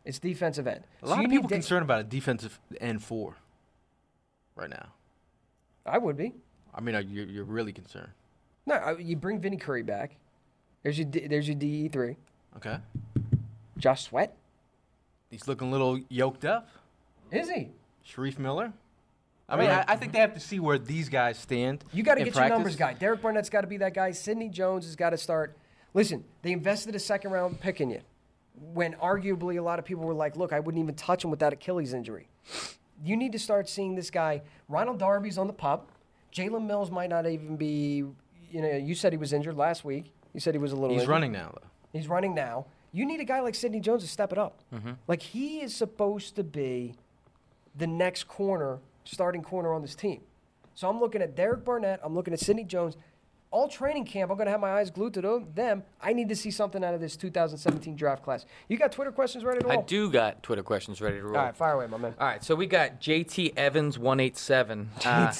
It's 0.08 0.18
defensive 0.18 0.66
end. 0.66 0.84
A 1.02 1.06
So 1.06 1.10
lot 1.12 1.22
of 1.22 1.30
people 1.30 1.48
da- 1.50 1.56
concerned 1.56 1.82
about 1.82 2.00
a 2.00 2.04
defensive 2.04 2.58
end 2.80 3.02
four. 3.02 3.34
Right 4.56 4.70
now, 4.70 4.86
I 5.84 5.98
would 5.98 6.16
be. 6.16 6.32
I 6.74 6.80
mean, 6.80 6.94
you, 7.10 7.24
you're 7.24 7.44
really 7.44 7.74
concerned. 7.74 8.08
No, 8.64 8.76
I- 8.76 8.96
you 8.96 9.16
bring 9.16 9.38
Vinny 9.38 9.58
Curry 9.58 9.82
back. 9.82 10.16
There's 10.82 10.98
your 10.98 11.08
D, 11.08 11.26
there's 11.26 11.46
your 11.46 11.56
DE 11.58 11.88
three. 11.88 12.16
Okay, 12.56 12.78
Josh 13.76 14.04
Sweat. 14.04 14.34
he's 15.30 15.46
looking 15.46 15.68
a 15.68 15.70
little 15.70 16.00
yoked 16.08 16.46
up. 16.46 16.70
Is 17.30 17.50
he? 17.50 17.68
Shareef 18.08 18.38
Miller. 18.38 18.72
I 19.46 19.56
mean, 19.56 19.68
I, 19.68 19.84
I 19.88 19.96
think 19.96 20.12
they 20.12 20.20
have 20.20 20.32
to 20.34 20.40
see 20.40 20.58
where 20.58 20.78
these 20.78 21.10
guys 21.10 21.36
stand. 21.38 21.84
You 21.92 22.02
got 22.02 22.14
to 22.14 22.24
get 22.24 22.32
practice. 22.32 22.48
your 22.48 22.56
numbers 22.58 22.76
guy. 22.76 22.94
Derek 22.94 23.20
Barnett's 23.20 23.50
got 23.50 23.60
to 23.60 23.66
be 23.66 23.76
that 23.78 23.92
guy. 23.92 24.12
Sidney 24.12 24.48
Jones 24.48 24.86
has 24.86 24.96
got 24.96 25.10
to 25.10 25.18
start. 25.18 25.54
Listen, 25.92 26.24
they 26.40 26.52
invested 26.52 26.94
a 26.94 26.98
second 26.98 27.30
round 27.30 27.60
pick 27.60 27.82
in 27.82 27.90
you 27.90 28.00
when 28.74 28.94
arguably 28.94 29.58
a 29.58 29.62
lot 29.62 29.78
of 29.78 29.84
people 29.84 30.04
were 30.04 30.14
like, 30.14 30.36
look, 30.36 30.52
I 30.52 30.60
wouldn't 30.60 30.82
even 30.82 30.94
touch 30.94 31.24
him 31.24 31.30
with 31.30 31.40
that 31.40 31.52
Achilles 31.52 31.92
injury. 31.94 32.28
You 33.04 33.16
need 33.16 33.32
to 33.32 33.38
start 33.38 33.68
seeing 33.68 33.94
this 33.94 34.10
guy. 34.10 34.42
Ronald 34.68 34.98
Darby's 34.98 35.38
on 35.38 35.46
the 35.46 35.52
pup. 35.52 35.90
Jalen 36.32 36.66
Mills 36.66 36.90
might 36.90 37.08
not 37.10 37.26
even 37.26 37.56
be, 37.56 38.04
you 38.50 38.60
know, 38.62 38.70
you 38.70 38.94
said 38.94 39.12
he 39.12 39.18
was 39.18 39.32
injured 39.32 39.56
last 39.56 39.84
week. 39.84 40.12
You 40.34 40.40
said 40.40 40.54
he 40.54 40.58
was 40.58 40.72
a 40.72 40.76
little 40.76 40.90
He's 40.90 41.02
injured. 41.02 41.10
running 41.10 41.32
now, 41.32 41.52
though. 41.54 41.68
He's 41.92 42.08
running 42.08 42.34
now. 42.34 42.66
You 42.92 43.06
need 43.06 43.20
a 43.20 43.24
guy 43.24 43.40
like 43.40 43.54
Sidney 43.54 43.80
Jones 43.80 44.02
to 44.02 44.08
step 44.08 44.32
it 44.32 44.38
up. 44.38 44.60
Mm-hmm. 44.74 44.92
Like 45.06 45.22
he 45.22 45.60
is 45.60 45.74
supposed 45.74 46.36
to 46.36 46.44
be 46.44 46.94
the 47.76 47.86
next 47.86 48.24
corner, 48.24 48.78
starting 49.04 49.42
corner 49.42 49.72
on 49.72 49.82
this 49.82 49.94
team. 49.94 50.22
So 50.74 50.88
I'm 50.88 51.00
looking 51.00 51.22
at 51.22 51.34
Derek 51.34 51.64
Barnett. 51.64 52.00
I'm 52.02 52.14
looking 52.14 52.32
at 52.32 52.40
Sidney 52.40 52.64
Jones. 52.64 52.96
All 53.50 53.66
training 53.66 54.04
camp, 54.04 54.30
I'm 54.30 54.36
going 54.36 54.44
to 54.46 54.50
have 54.50 54.60
my 54.60 54.72
eyes 54.72 54.90
glued 54.90 55.14
to 55.14 55.46
them. 55.54 55.82
I 56.02 56.12
need 56.12 56.28
to 56.28 56.36
see 56.36 56.50
something 56.50 56.84
out 56.84 56.92
of 56.92 57.00
this 57.00 57.16
2017 57.16 57.96
draft 57.96 58.22
class. 58.22 58.44
You 58.68 58.76
got 58.76 58.92
Twitter 58.92 59.10
questions 59.10 59.42
ready 59.42 59.60
to 59.60 59.66
roll? 59.66 59.78
I 59.78 59.82
do 59.82 60.10
got 60.10 60.42
Twitter 60.42 60.62
questions 60.62 61.00
ready 61.00 61.16
to 61.16 61.22
roll. 61.22 61.36
All 61.36 61.44
right, 61.44 61.56
fire 61.56 61.72
away, 61.72 61.86
my 61.86 61.96
man. 61.96 62.14
All 62.20 62.26
right, 62.26 62.44
so 62.44 62.54
we 62.54 62.66
got 62.66 63.00
JT 63.00 63.54
Evans 63.56 63.98
one 63.98 64.20
eight 64.20 64.36
seven. 64.36 64.90
Uh, 65.08 65.32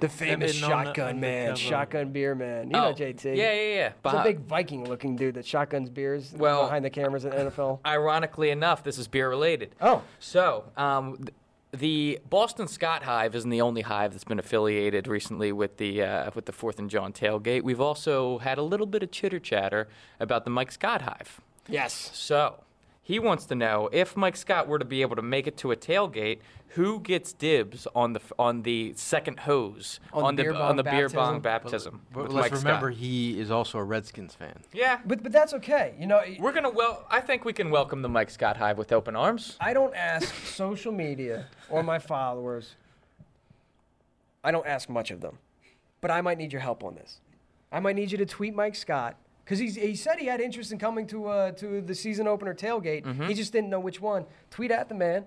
the 0.00 0.08
famous 0.08 0.58
Seven 0.58 0.72
on 0.72 0.84
the 0.84 0.84
shotgun 0.86 1.20
man, 1.20 1.56
shotgun 1.56 2.10
beer 2.10 2.34
man. 2.34 2.70
You 2.70 2.76
oh, 2.76 2.90
know 2.90 2.92
JT. 2.92 3.24
Yeah, 3.24 3.52
yeah, 3.52 3.92
yeah. 4.02 4.10
He's 4.10 4.20
a 4.20 4.22
big 4.24 4.40
Viking-looking 4.40 5.16
dude 5.16 5.34
that 5.34 5.46
shotguns 5.46 5.88
beers 5.88 6.34
Well- 6.36 6.64
behind 6.64 6.84
the 6.84 6.90
cameras 6.90 7.24
at 7.24 7.32
NFL. 7.32 7.80
Ironically 7.86 8.50
enough, 8.50 8.82
this 8.82 8.98
is 8.98 9.06
beer 9.08 9.28
related. 9.28 9.74
Oh. 9.80 10.02
So, 10.18 10.64
um, 10.76 11.16
th- 11.18 11.30
the 11.78 12.18
Boston 12.28 12.68
Scott 12.68 13.02
Hive 13.02 13.34
isn't 13.34 13.50
the 13.50 13.60
only 13.60 13.82
hive 13.82 14.12
that's 14.12 14.24
been 14.24 14.38
affiliated 14.38 15.06
recently 15.06 15.52
with 15.52 15.76
the 15.76 16.02
uh, 16.02 16.30
with 16.34 16.46
the 16.46 16.52
Fourth 16.52 16.78
and 16.78 16.90
John 16.90 17.12
tailgate. 17.12 17.62
We've 17.62 17.80
also 17.80 18.38
had 18.38 18.58
a 18.58 18.62
little 18.62 18.86
bit 18.86 19.02
of 19.02 19.10
chitter 19.10 19.38
chatter 19.38 19.88
about 20.20 20.44
the 20.44 20.50
Mike 20.50 20.72
Scott 20.72 21.02
Hive. 21.02 21.40
Yes. 21.68 22.10
So 22.14 22.62
he 23.02 23.18
wants 23.18 23.46
to 23.46 23.54
know 23.54 23.88
if 23.92 24.16
Mike 24.16 24.36
Scott 24.36 24.66
were 24.66 24.78
to 24.78 24.84
be 24.84 25.02
able 25.02 25.16
to 25.16 25.22
make 25.22 25.46
it 25.46 25.56
to 25.58 25.70
a 25.70 25.76
tailgate, 25.76 26.40
who 26.70 27.00
gets 27.00 27.32
dibs 27.32 27.86
on 27.94 28.12
the 28.12 28.20
on 28.38 28.62
the 28.62 28.92
second 28.96 29.40
hose 29.40 29.98
On 30.12 30.36
the 30.36 30.42
beer 30.42 30.52
bong 30.52 30.62
on 30.62 30.76
the 30.76 30.82
beer 30.82 31.08
baptism? 31.08 31.16
bong 31.16 31.40
baptism? 31.40 32.00
But 32.12 32.24
with 32.24 32.32
let's 32.32 32.50
Mike 32.50 32.58
remember 32.58 32.92
Scott. 32.92 33.00
he 33.00 33.40
is 33.40 33.50
also 33.50 33.78
a 33.78 33.84
Redskins 33.84 34.34
fan. 34.34 34.60
Yeah, 34.72 35.00
But 35.06 35.22
but 35.22 35.32
that's 35.32 35.54
okay. 35.54 35.94
You 35.98 36.06
know, 36.06 36.22
we're 36.38 36.52
gonna 36.52 36.70
well. 36.70 37.06
I 37.10 37.20
think 37.20 37.44
we 37.44 37.52
can 37.52 37.70
welcome 37.70 38.02
the 38.02 38.08
Mike 38.08 38.30
Scott 38.30 38.56
Hive 38.56 38.78
with 38.78 38.92
open 38.92 39.16
arms. 39.16 39.56
I 39.60 39.72
don't 39.72 39.94
ask 39.94 40.34
social 40.46 40.92
media 40.92 41.46
or 41.70 41.82
my 41.82 41.98
followers. 41.98 42.74
I 44.44 44.50
don't 44.52 44.66
ask 44.66 44.88
much 44.88 45.10
of 45.10 45.20
them, 45.20 45.38
but 46.00 46.10
I 46.10 46.20
might 46.20 46.38
need 46.38 46.52
your 46.52 46.60
help 46.62 46.84
on 46.84 46.94
this. 46.94 47.20
I 47.72 47.80
might 47.80 47.96
need 47.96 48.12
you 48.12 48.18
to 48.18 48.26
tweet 48.26 48.54
Mike 48.54 48.76
Scott 48.76 49.16
because 49.44 49.58
he 49.58 49.94
said 49.96 50.18
he 50.18 50.26
had 50.26 50.40
interest 50.40 50.72
in 50.72 50.78
coming 50.78 51.06
to 51.08 51.26
uh, 51.26 51.50
to 51.52 51.80
the 51.80 51.94
season 51.94 52.28
opener 52.28 52.54
tailgate. 52.54 53.04
Mm-hmm. 53.04 53.24
He 53.26 53.34
just 53.34 53.52
didn't 53.52 53.70
know 53.70 53.80
which 53.80 54.00
one. 54.00 54.24
Tweet 54.50 54.70
at 54.70 54.88
the 54.88 54.94
man. 54.94 55.26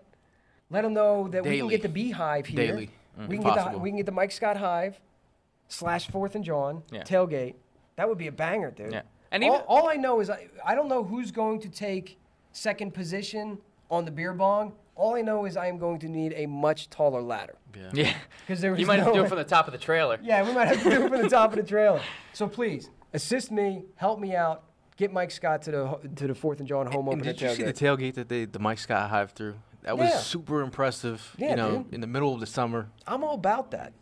Let 0.69 0.83
them 0.83 0.93
know 0.93 1.27
that 1.29 1.43
we 1.43 1.57
can 1.59 1.67
get 1.67 1.81
the 1.81 1.89
Beehive 1.89 2.45
here. 2.45 2.67
Daily, 2.67 2.89
We 3.17 3.23
mm-hmm. 3.23 3.31
can 3.43 3.55
get 3.55 3.71
the, 3.71 3.77
we 3.79 3.89
can 3.89 3.97
get 3.97 4.05
the 4.05 4.11
Mike 4.11 4.31
Scott 4.31 4.57
Hive 4.57 4.99
slash 5.67 6.07
Fourth 6.09 6.35
and 6.35 6.43
John 6.43 6.83
Yeah. 6.91 7.03
tailgate. 7.03 7.55
That 7.95 8.07
would 8.07 8.17
be 8.17 8.27
a 8.27 8.31
banger, 8.31 8.71
dude. 8.71 8.93
Yeah. 8.93 9.01
And 9.31 9.43
all, 9.43 9.49
even- 9.55 9.65
all 9.67 9.89
I 9.89 9.95
know 9.95 10.19
is 10.19 10.29
I, 10.29 10.47
I 10.65 10.75
don't 10.75 10.87
know 10.87 11.03
who's 11.03 11.31
going 11.31 11.59
to 11.61 11.69
take 11.69 12.17
second 12.51 12.93
position 12.93 13.57
on 13.91 14.05
the 14.05 14.11
beer 14.11 14.33
bong. 14.33 14.73
All 14.95 15.15
I 15.15 15.21
know 15.21 15.45
is 15.45 15.55
I 15.55 15.67
am 15.67 15.77
going 15.77 15.99
to 15.99 16.09
need 16.09 16.33
a 16.35 16.45
much 16.45 16.89
taller 16.89 17.21
ladder. 17.21 17.55
Yeah, 17.93 18.13
'Cause 18.47 18.59
there 18.61 18.71
was 18.71 18.79
you 18.79 18.85
might 18.85 18.99
have 18.99 19.07
to 19.09 19.13
do 19.13 19.23
it 19.23 19.29
from 19.29 19.37
the 19.37 19.43
top 19.43 19.65
of 19.67 19.71
the 19.71 19.77
trailer. 19.79 20.19
Yeah, 20.23 20.45
we 20.45 20.53
might 20.53 20.67
have 20.67 20.83
to 20.83 20.89
do 20.89 21.05
it 21.05 21.09
from 21.09 21.21
the 21.21 21.29
top 21.29 21.51
of 21.51 21.57
the 21.57 21.63
trailer. 21.63 22.01
So 22.33 22.47
please 22.47 22.89
assist 23.13 23.51
me, 23.51 23.83
help 23.95 24.19
me 24.19 24.35
out, 24.35 24.63
get 24.97 25.11
Mike 25.13 25.31
Scott 25.31 25.61
to 25.63 25.71
the 25.71 26.09
to 26.15 26.27
the 26.27 26.35
Fourth 26.35 26.59
and 26.59 26.67
John 26.67 26.85
home 26.87 27.07
And 27.09 27.19
opener 27.21 27.33
did 27.33 27.41
you 27.41 27.49
see 27.55 27.63
the 27.63 27.73
tailgate. 27.73 27.97
tailgate 28.11 28.13
that 28.15 28.29
they 28.29 28.45
the 28.45 28.59
Mike 28.59 28.77
Scott 28.79 29.09
Hive 29.09 29.31
threw? 29.31 29.55
That 29.83 29.97
was 29.97 30.09
Yeah. 30.09 30.17
super 30.19 30.61
impressive. 30.61 31.35
Yeah, 31.37 31.51
you 31.51 31.55
know, 31.55 31.77
dude. 31.83 31.93
in 31.93 32.01
the 32.01 32.07
middle 32.07 32.33
of 32.33 32.39
the 32.39 32.45
summer. 32.47 32.89
I'm 33.07 33.23
all 33.23 33.35
about 33.35 33.71
that. 33.71 33.93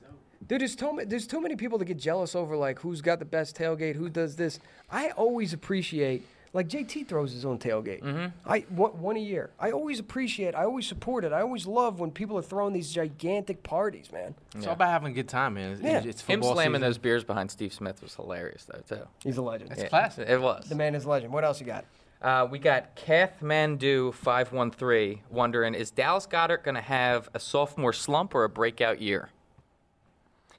Dude, 0.47 0.61
there's 0.61 0.75
too, 0.75 0.99
there's 1.05 1.27
too 1.27 1.41
many 1.41 1.55
people 1.55 1.77
that 1.77 1.85
get 1.85 1.97
jealous 1.97 2.33
over 2.35 2.55
like 2.55 2.79
who's 2.79 3.01
got 3.01 3.19
the 3.19 3.25
best 3.25 3.57
tailgate, 3.57 3.95
who 3.95 4.09
does 4.09 4.35
this. 4.37 4.59
I 4.89 5.09
always 5.11 5.51
appreciate 5.53 6.25
like 6.53 6.69
JT 6.69 7.07
throws 7.07 7.33
his 7.33 7.43
own 7.43 7.59
tailgate. 7.59 8.01
Mm-hmm. 8.01 8.49
I 8.49 8.59
one, 8.69 8.99
one 9.01 9.17
a 9.17 9.19
year. 9.19 9.49
I 9.59 9.71
always 9.71 9.99
appreciate. 9.99 10.55
I 10.55 10.63
always 10.63 10.87
support 10.87 11.25
it. 11.25 11.33
I 11.33 11.41
always 11.41 11.67
love 11.67 11.99
when 11.99 12.11
people 12.11 12.37
are 12.37 12.41
throwing 12.41 12.73
these 12.73 12.91
gigantic 12.91 13.61
parties, 13.61 14.11
man. 14.13 14.33
It's 14.55 14.65
all 14.65 14.73
about 14.73 14.89
having 14.89 15.11
a 15.11 15.13
good 15.15 15.27
time, 15.27 15.55
man. 15.55 15.73
It's, 15.73 15.81
Yeah. 15.81 16.01
it's 16.03 16.21
Him 16.23 16.41
slamming 16.41 16.75
season. 16.75 16.81
those 16.81 16.97
beers 16.97 17.23
behind 17.25 17.51
Steve 17.51 17.73
Smith 17.73 18.01
was 18.01 18.15
hilarious, 18.15 18.65
though, 18.65 18.81
too. 18.95 19.03
He's 19.23 19.37
a 19.37 19.41
legend. 19.41 19.73
It's 19.73 19.83
classic. 19.89 20.29
It 20.29 20.39
was. 20.41 20.69
The 20.69 20.75
man 20.75 20.95
is 20.95 21.03
a 21.03 21.09
legend. 21.09 21.33
What 21.33 21.43
else 21.43 21.59
you 21.59 21.65
got? 21.65 21.83
Uh, 22.21 22.47
we 22.49 22.57
got 22.59 22.95
Kathmandu 22.95 24.13
five 24.13 24.51
one 24.51 24.71
three 24.71 25.21
wondering 25.29 25.75
is 25.75 25.91
Dallas 25.91 26.25
Goedert 26.25 26.63
going 26.63 26.75
to 26.75 26.81
have 26.81 27.29
a 27.33 27.39
sophomore 27.39 27.93
slump 27.93 28.33
or 28.33 28.43
a 28.43 28.49
breakout 28.49 29.01
year? 29.01 29.29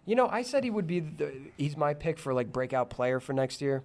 You 0.06 0.14
know, 0.14 0.28
I 0.28 0.42
said 0.42 0.64
he 0.64 0.70
would 0.70 0.86
be. 0.86 1.00
The, 1.00 1.32
he's 1.56 1.76
my 1.76 1.94
pick 1.94 2.18
for 2.18 2.32
like 2.32 2.52
breakout 2.52 2.90
player 2.90 3.20
for 3.20 3.32
next 3.32 3.60
year, 3.60 3.82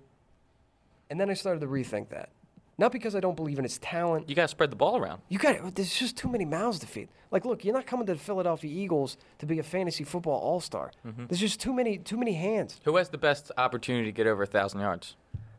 and 1.09 1.19
then 1.19 1.30
I 1.30 1.34
started 1.34 1.59
to 1.61 1.67
rethink 1.67 2.09
that. 2.09 2.30
Not 2.78 2.91
because 2.91 3.15
I 3.15 3.19
don't 3.19 3.36
believe 3.36 3.59
in 3.59 3.63
his 3.63 3.78
talent. 3.78 4.30
You 4.30 4.36
got 4.36 4.43
to 4.43 4.47
spread 4.47 4.71
the 4.71 4.76
ball 4.76 4.97
around. 4.97 5.21
You 5.30 5.38
got 5.38 5.76
there's 5.76 5.93
just 5.93 6.15
too 6.15 6.30
many 6.30 6.45
mouths 6.45 6.80
to 6.80 6.88
feed. 6.88 7.09
Like, 7.30 7.45
look, 7.45 7.65
you're 7.65 7.74
not 7.74 7.86
coming 7.86 8.05
to 8.07 8.13
the 8.13 8.19
Philadelphia 8.19 8.71
Eagles 8.71 9.17
to 9.39 9.45
be 9.45 9.59
a 9.59 9.63
fantasy 9.63 10.03
football 10.03 10.39
all 10.39 10.59
star. 10.59 10.91
There's 11.03 11.39
just 11.39 11.59
too 11.59 11.74
many 11.74 11.97
too 11.97 12.17
many 12.17 12.34
hands. 12.34 12.80
Who 12.86 12.95
has 12.97 13.09
the 13.09 13.17
best 13.17 13.51
opportunity 13.57 14.05
to 14.05 14.11
get 14.11 14.28
over 14.28 14.43
a 14.43 14.47
thousand 14.47 14.80
yards? 14.80 15.15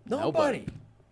Nobody. 0.07 0.61
Nobody. 0.61 0.67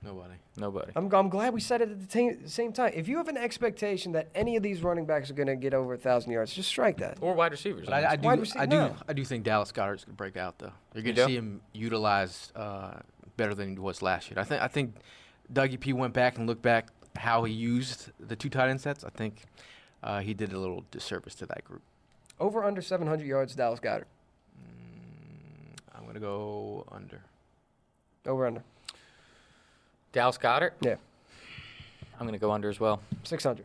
Nobody. 0.05 0.35
Nobody. 0.57 0.93
I'm, 0.97 1.13
I'm 1.15 1.29
glad 1.29 1.55
we 1.55 1.61
said 1.61 1.81
it 1.81 1.91
at 1.91 2.01
the 2.01 2.07
ta- 2.35 2.37
same 2.47 2.73
time. 2.73 2.93
If 2.95 3.07
you 3.09 3.19
have 3.19 3.29
an 3.29 3.37
expectation 3.37 4.13
that 4.13 4.29
any 4.35 4.57
of 4.57 4.63
these 4.63 4.83
running 4.83 5.07
backs 5.07 5.31
are 5.31 5.35
going 5.35 5.47
to 5.47 5.55
get 5.57 5.75
over 5.75 5.95
a 5.95 5.99
thousand 5.99 6.33
yards, 6.33 6.53
just 6.53 6.69
strike 6.69 6.97
that. 6.99 7.19
Or 7.21 7.35
wide 7.35 7.53
receivers. 7.53 7.89
I, 7.89 8.05
I 8.13 8.17
do, 8.17 8.27
Wide 8.27 8.41
receiver- 8.41 8.61
I 8.63 8.67
do, 8.67 8.77
no. 8.77 8.97
I 9.09 9.13
do 9.13 9.25
think 9.25 9.45
Dallas 9.45 9.71
Goedert's 9.71 10.05
gonna 10.05 10.17
break 10.17 10.37
out 10.37 10.59
though. 10.59 10.73
You're 10.95 11.05
gonna 11.05 11.15
do? 11.15 11.27
see 11.27 11.37
him 11.37 11.61
utilized 11.73 12.51
uh, 12.57 12.95
better 13.37 13.55
than 13.55 13.71
he 13.75 13.79
was 13.79 14.03
last 14.03 14.29
year. 14.31 14.41
I 14.41 14.45
think, 14.45 14.61
I 14.63 14.69
think 14.69 14.97
Dougie 15.53 15.79
P 15.79 15.93
went 15.93 16.15
back 16.15 16.37
and 16.37 16.47
looked 16.49 16.63
back 16.63 16.89
how 17.17 17.45
he 17.45 17.53
used 17.53 18.11
the 18.19 18.35
two 18.35 18.49
tight 18.51 18.71
end 18.71 18.81
sets. 18.81 19.05
I 19.05 19.11
think 19.11 19.45
uh, 20.03 20.21
he 20.21 20.35
did 20.35 20.53
a 20.53 20.59
little 20.59 20.85
disservice 20.91 21.35
to 21.37 21.47
that 21.47 21.63
group. 21.65 21.83
Over 22.41 22.65
under 22.65 22.83
700 22.83 23.25
yards, 23.27 23.55
Dallas 23.55 23.79
Goedert. 23.79 24.07
I'm 25.95 26.07
gonna 26.07 26.19
go 26.21 26.85
under. 26.91 27.23
Over 28.27 28.47
under. 28.47 28.65
Dallas 30.13 30.39
Goedert. 30.39 30.73
Yeah, 30.81 30.97
I'm 32.19 32.27
going 32.27 32.33
to 32.33 32.39
go 32.39 32.53
under 32.53 32.69
as 32.69 32.79
well. 32.81 33.01
600. 33.25 33.65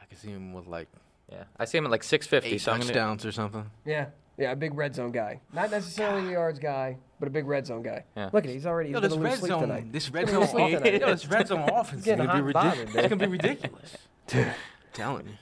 I 0.00 0.04
can 0.06 0.16
see 0.18 0.28
him 0.30 0.52
with 0.52 0.66
like 0.66 0.88
Yeah, 1.30 1.44
I 1.58 1.64
see 1.64 1.78
him 1.78 1.84
at 1.84 1.90
like 1.90 2.02
650. 2.02 2.54
eight 2.56 2.60
so 2.60 2.72
I'm 2.72 2.78
gonna, 2.80 2.88
touchdowns 2.92 3.24
or 3.24 3.32
something. 3.32 3.70
Yeah, 3.84 4.06
yeah, 4.36 4.52
a 4.52 4.56
big 4.56 4.74
red 4.74 4.94
zone 4.94 5.12
guy. 5.12 5.40
Not 5.52 5.70
necessarily 5.70 6.28
a 6.28 6.32
yards 6.32 6.58
guy, 6.58 6.96
but 7.20 7.28
a 7.28 7.30
big 7.30 7.46
red 7.46 7.66
zone 7.66 7.82
guy. 7.82 8.04
Yeah. 8.16 8.30
Look 8.32 8.44
at 8.44 8.50
it, 8.50 8.54
he's 8.54 8.66
already 8.66 8.88
he's 8.90 8.94
Yo, 8.94 9.00
gonna 9.00 9.08
this 9.08 9.16
lose 9.18 9.24
red 9.24 9.38
sleep 9.38 9.50
zone, 9.50 9.60
tonight. 9.62 9.92
this 9.92 10.10
red 10.10 10.28
zone, 10.28 10.46
gonna 10.46 10.70
tonight. 10.80 11.00
yo, 11.00 11.06
this 11.08 11.26
red 11.28 11.48
zone 11.48 11.68
offense 11.68 12.00
is 12.00 12.04
getting 12.04 12.26
gonna 12.26 12.32
hot 12.32 12.42
be 12.42 12.44
and 12.44 12.52
bothered, 12.52 12.78
ridiculous. 12.78 13.04
It's 13.04 13.08
gonna 13.08 13.26
be 13.26 13.32
ridiculous. 13.32 13.96
telling 14.92 15.26
you, 15.26 15.34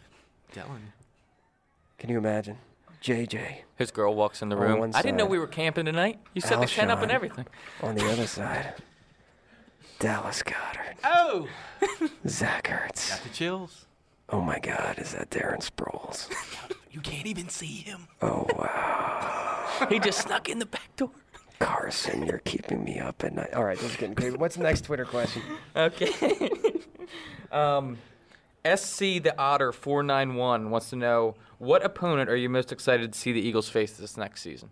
telling 0.52 0.72
you. 0.86 0.92
Can 1.98 2.10
you 2.10 2.18
imagine? 2.18 2.58
JJ 3.02 3.58
His 3.76 3.90
girl 3.90 4.14
walks 4.14 4.42
in 4.42 4.48
the 4.48 4.56
On 4.56 4.62
room. 4.62 4.78
one 4.80 4.94
I 4.94 5.02
didn't 5.02 5.16
know 5.16 5.24
side. 5.24 5.30
we 5.30 5.38
were 5.38 5.46
camping 5.46 5.84
tonight. 5.86 6.18
You 6.34 6.40
set 6.40 6.60
the 6.60 6.66
tent 6.66 6.90
up 6.90 7.00
and 7.02 7.10
Alshon. 7.10 7.14
everything. 7.14 7.46
on 7.82 7.94
the 7.94 8.10
other 8.10 8.26
side. 8.26 8.74
Dallas 9.98 10.42
Goedert. 10.42 10.96
Oh, 11.04 11.48
Zach 12.28 12.68
Ertz. 12.68 13.10
got 13.10 13.22
the 13.22 13.30
chills. 13.30 13.86
Oh 14.28 14.40
my 14.40 14.58
God, 14.58 14.98
is 14.98 15.12
that 15.12 15.30
Darren 15.30 15.58
Sproles? 15.60 16.28
You 16.96 17.02
can't 17.02 17.26
even 17.26 17.50
see 17.50 17.66
him. 17.66 18.08
Oh 18.22 18.46
wow. 18.56 19.86
he 19.90 19.98
just 19.98 20.22
snuck 20.22 20.48
in 20.48 20.58
the 20.58 20.64
back 20.64 20.96
door. 20.96 21.10
Carson, 21.58 22.24
you're 22.24 22.38
keeping 22.38 22.82
me 22.84 22.98
up 22.98 23.22
at 23.22 23.34
night. 23.34 23.52
All 23.52 23.64
right, 23.64 23.78
this 23.78 23.90
is 23.90 23.96
getting 23.98 24.14
crazy. 24.14 24.34
What's 24.34 24.56
the 24.56 24.62
next 24.62 24.86
Twitter 24.86 25.04
question? 25.04 25.42
Okay. 25.76 26.40
um, 27.52 27.98
SC 28.64 28.98
the 29.22 29.34
Otter 29.36 29.72
four 29.72 30.02
nine 30.02 30.36
one 30.36 30.70
wants 30.70 30.88
to 30.88 30.96
know 30.96 31.34
what 31.58 31.84
opponent 31.84 32.30
are 32.30 32.36
you 32.36 32.48
most 32.48 32.72
excited 32.72 33.12
to 33.12 33.18
see 33.18 33.32
the 33.32 33.42
Eagles 33.42 33.68
face 33.68 33.92
this 33.92 34.16
next 34.16 34.40
season? 34.40 34.70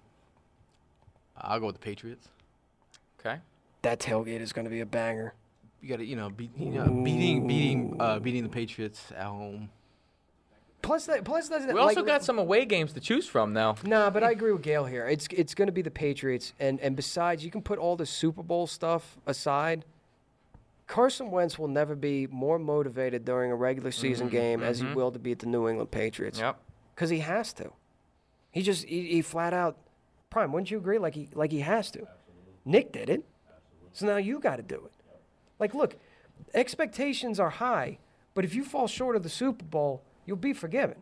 I'll 1.37 1.61
go 1.61 1.67
with 1.67 1.75
the 1.75 1.81
Patriots. 1.83 2.29
Okay. 3.21 3.39
That 3.85 4.01
tailgate 4.01 4.41
is 4.41 4.53
going 4.53 4.65
to 4.65 4.71
be 4.71 4.81
a 4.81 4.87
banger. 4.87 5.35
You 5.81 5.89
got 5.91 5.97
to, 5.97 6.05
you 6.07 6.17
know, 6.17 6.31
beat, 6.31 6.51
you 6.57 6.71
know, 6.71 6.87
beating, 6.87 7.47
beating, 7.47 7.97
uh, 8.01 8.19
beating 8.19 8.43
the 8.43 8.49
Patriots 8.49 9.13
at 9.15 9.27
home. 9.27 9.69
Plus, 10.81 11.07
that 11.07 11.25
plus 11.25 11.49
that. 11.49 11.73
We 11.73 11.79
also 11.79 12.03
got 12.03 12.25
some 12.25 12.39
away 12.39 12.65
games 12.65 12.93
to 12.95 13.01
choose 13.01 13.27
from, 13.27 13.55
though. 13.55 13.77
Nah, 13.85 14.11
but 14.11 14.23
I 14.23 14.31
agree 14.33 14.53
with 14.53 14.63
Gail 14.63 14.85
here. 14.85 15.07
It's 15.07 15.27
it's 15.31 15.55
going 15.55 15.67
to 15.67 15.73
be 15.73 15.81
the 15.83 15.91
Patriots, 15.91 16.53
and 16.61 16.79
and 16.81 16.95
besides, 16.95 17.45
you 17.45 17.51
can 17.51 17.63
put 17.63 17.79
all 17.79 17.97
the 17.97 18.05
Super 18.07 18.43
Bowl 18.43 18.67
stuff 18.67 19.17
aside. 19.27 19.85
Carson 20.87 21.31
Wentz 21.31 21.59
will 21.59 21.69
never 21.69 21.95
be 21.95 22.27
more 22.27 22.59
motivated 22.59 23.25
during 23.25 23.51
a 23.51 23.55
regular 23.57 23.91
season 23.91 24.29
game 24.29 24.63
as 24.63 24.81
he 24.81 24.87
will 24.93 25.11
to 25.11 25.19
beat 25.19 25.39
the 25.39 25.47
New 25.47 25.69
England 25.69 25.91
Patriots. 25.91 26.39
Yep. 26.39 26.59
because 26.95 27.09
he 27.09 27.21
has 27.21 27.55
to. 27.55 27.73
He 28.51 28.61
just 28.61 28.85
he, 28.85 29.09
he 29.09 29.23
flat 29.23 29.55
out 29.55 29.79
prime. 30.29 30.53
Wouldn't 30.53 30.71
you 30.71 30.77
agree? 30.79 30.99
Like 30.99 31.15
he 31.15 31.29
like 31.35 31.51
he 31.53 31.61
has 31.61 31.91
to. 31.93 32.07
Nick 32.67 32.93
did 32.93 33.09
it, 33.09 33.25
so 33.95 34.07
now 34.07 34.17
you 34.19 34.39
got 34.39 34.57
to 34.57 34.63
do 34.63 34.75
it. 34.75 34.93
Like, 35.59 35.73
look, 35.73 35.97
expectations 36.53 37.41
are 37.41 37.49
high, 37.49 37.99
but 38.35 38.45
if 38.45 38.55
you 38.55 38.65
fall 38.65 38.87
short 38.87 39.17
of 39.17 39.23
the 39.23 39.29
Super 39.31 39.65
Bowl, 39.65 40.03
you'll 40.27 40.37
be 40.37 40.53
forgiven. 40.53 40.97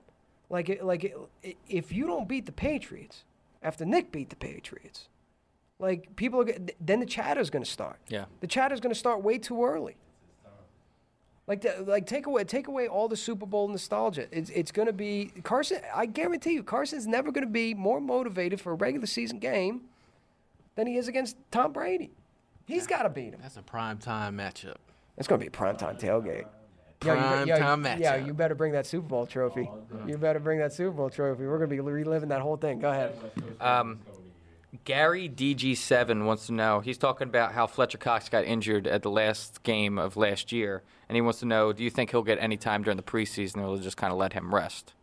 Like 0.49 0.81
like 0.83 1.15
if 1.69 1.91
you 1.91 2.07
don't 2.07 2.29
beat 2.29 2.45
the 2.47 2.53
Patriots 2.53 3.25
after 3.63 3.87
Nick 3.87 4.13
beat 4.13 4.29
the 4.29 4.37
Patriots, 4.37 5.09
like 5.79 6.15
people 6.15 6.43
are 6.43 6.53
then 6.79 7.01
the 7.01 7.07
chatter's 7.07 7.49
going 7.49 7.65
to 7.65 7.71
start. 7.71 7.99
Yeah. 8.09 8.27
the 8.41 8.47
chatter's 8.47 8.79
going 8.79 8.93
to 8.93 8.99
start 8.99 9.23
way 9.23 9.39
too 9.39 9.65
early. 9.65 9.97
Like, 11.49 11.63
the, 11.63 11.85
like 11.87 12.07
take 12.07 12.27
away 12.27 12.45
take 12.45 12.69
away 12.69 12.87
all 12.87 13.09
the 13.09 13.17
Super 13.17 13.47
Bowl 13.47 13.67
nostalgia. 13.67 14.27
It's 14.31 14.51
it's 14.51 14.71
going 14.71 14.87
to 14.87 14.93
be 14.93 15.33
Carson. 15.43 15.81
I 15.93 16.07
guarantee 16.07 16.53
you, 16.53 16.63
Carson's 16.63 17.07
never 17.07 17.33
going 17.33 17.47
to 17.47 17.51
be 17.51 17.75
more 17.75 18.01
motivated 18.01 18.61
for 18.61 18.73
a 18.73 18.75
regular 18.75 19.07
season 19.07 19.39
game 19.39 19.83
than 20.77 20.87
he 20.87 20.97
is 20.97 21.09
against 21.09 21.37
Tom 21.51 21.73
Brady. 21.73 22.11
He's 22.67 22.87
got 22.87 23.03
to 23.03 23.11
beat 23.11 23.35
him. 23.35 23.41
That's 23.43 23.57
a 23.57 23.63
prime 23.63 23.99
time 23.99 24.37
matchup. 24.37 24.77
It's 25.17 25.29
going 25.29 25.41
to 25.41 25.45
be 25.45 25.49
a 25.49 25.51
primetime 25.51 26.01
tailgate. 26.01 26.47
Yo, 27.05 27.15
you 27.15 27.21
be- 27.21 27.27
Prime 27.27 27.49
yo, 27.49 27.59
time 27.59 27.85
Yeah, 28.01 28.17
you 28.17 28.33
better 28.33 28.55
bring 28.55 28.73
that 28.73 28.87
Super 28.87 29.09
Bowl 29.09 29.27
trophy. 29.27 29.69
You 30.07 30.17
better 30.17 30.39
bring 30.39 30.59
that 30.61 30.73
Super 30.73 30.93
Bowl 30.93 31.11
trophy. 31.11 31.45
We're 31.47 31.59
going 31.59 31.71
to 31.71 31.77
be 31.77 31.81
reliving 31.81 32.29
that 32.29 32.41
whole 32.41 32.57
thing. 32.57 32.79
Go 32.79 32.91
ahead. 32.91 33.15
Um, 33.61 34.01
Gary 34.85 35.29
DG7 35.29 36.25
wants 36.25 36.47
to 36.47 36.53
know. 36.53 36.81
He's 36.81 36.99
talking 36.99 37.29
about 37.29 37.53
how 37.53 37.67
Fletcher 37.67 37.99
Cox 37.99 38.29
got 38.29 38.45
injured 38.45 38.87
at 38.87 39.03
the 39.03 39.11
last 39.11 39.63
game 39.63 39.99
of 39.99 40.17
last 40.17 40.51
year, 40.51 40.83
and 41.09 41.17
he 41.17 41.21
wants 41.21 41.41
to 41.41 41.47
know: 41.47 41.73
Do 41.73 41.85
you 41.85 41.91
think 41.91 42.11
he'll 42.11 42.23
get 42.23 42.39
any 42.41 42.57
time 42.57 42.83
during 42.83 42.97
the 42.97 43.03
preseason, 43.03 43.59
or 43.59 43.67
will 43.67 43.79
just 43.79 43.99
kind 43.99 44.13
of 44.13 44.19
let 44.19 44.33
him 44.33 44.55
rest? 44.55 44.95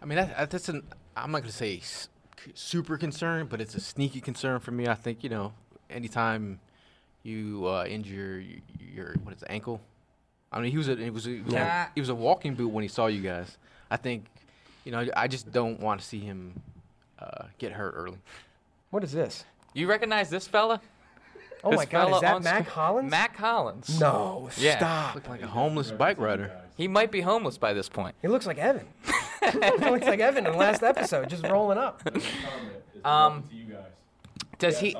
I 0.00 0.04
mean, 0.04 0.16
that, 0.16 0.50
that's 0.50 0.68
an. 0.68 0.84
I'm 1.16 1.32
not 1.32 1.40
gonna 1.40 1.52
say 1.52 1.82
super 2.54 2.96
concern, 2.96 3.46
but 3.46 3.60
it's 3.60 3.74
a 3.74 3.80
sneaky 3.80 4.20
concern 4.20 4.60
for 4.60 4.70
me. 4.70 4.86
I 4.86 4.94
think 4.94 5.24
you 5.24 5.30
know, 5.30 5.54
anytime 5.90 6.60
you 7.26 7.66
uh, 7.66 7.84
injure 7.86 8.40
your, 8.40 8.60
your 8.78 9.14
what 9.24 9.34
is 9.34 9.42
it, 9.42 9.48
ankle. 9.50 9.80
I 10.52 10.60
mean, 10.60 10.70
he 10.70 10.78
was 10.78 10.88
a 10.88 10.96
he 10.96 11.10
was 11.10 11.26
a, 11.26 11.30
he 11.30 11.40
was 11.40 11.54
a- 11.54 11.88
he 11.94 12.00
was 12.00 12.08
a 12.08 12.14
walking 12.14 12.54
boot 12.54 12.68
when 12.68 12.82
he 12.82 12.88
saw 12.88 13.06
you 13.06 13.20
guys. 13.20 13.58
I 13.90 13.96
think, 13.96 14.24
you 14.84 14.92
know, 14.92 15.06
I 15.16 15.28
just 15.28 15.52
don't 15.52 15.80
want 15.80 16.00
to 16.00 16.06
see 16.06 16.20
him 16.20 16.60
uh, 17.18 17.44
get 17.58 17.72
hurt 17.72 17.94
early. 17.96 18.18
What 18.90 19.04
is 19.04 19.12
this? 19.12 19.44
You 19.74 19.88
recognize 19.88 20.30
this 20.30 20.46
fella? 20.48 20.80
Oh 21.64 21.70
This 21.70 21.78
my 21.78 21.84
God, 21.86 22.14
is 22.14 22.20
that 22.20 22.42
Mack 22.42 22.68
Hollins? 22.68 23.10
Mack 23.10 23.36
Hollins. 23.36 24.00
No, 24.00 24.48
Yeah. 24.56 24.76
stop. 24.76 25.14
Looking 25.16 25.30
like 25.32 25.42
a 25.42 25.46
homeless 25.48 25.90
bike 25.90 26.18
rider. 26.18 26.52
He 26.76 26.86
might 26.86 27.10
be 27.10 27.22
homeless 27.22 27.58
by 27.58 27.72
this 27.72 27.88
point. 27.88 28.14
He 28.22 28.28
looks 28.28 28.46
like 28.46 28.58
Evan. 28.58 28.86
he 29.52 29.58
looks 29.58 30.06
like 30.06 30.20
Evan 30.20 30.46
in 30.46 30.52
the 30.52 30.58
last 30.58 30.82
episode, 30.82 31.28
just 31.28 31.44
rolling 31.44 31.78
up. 31.78 32.02
Um, 33.04 33.44
does 34.58 34.78
he? 34.78 34.94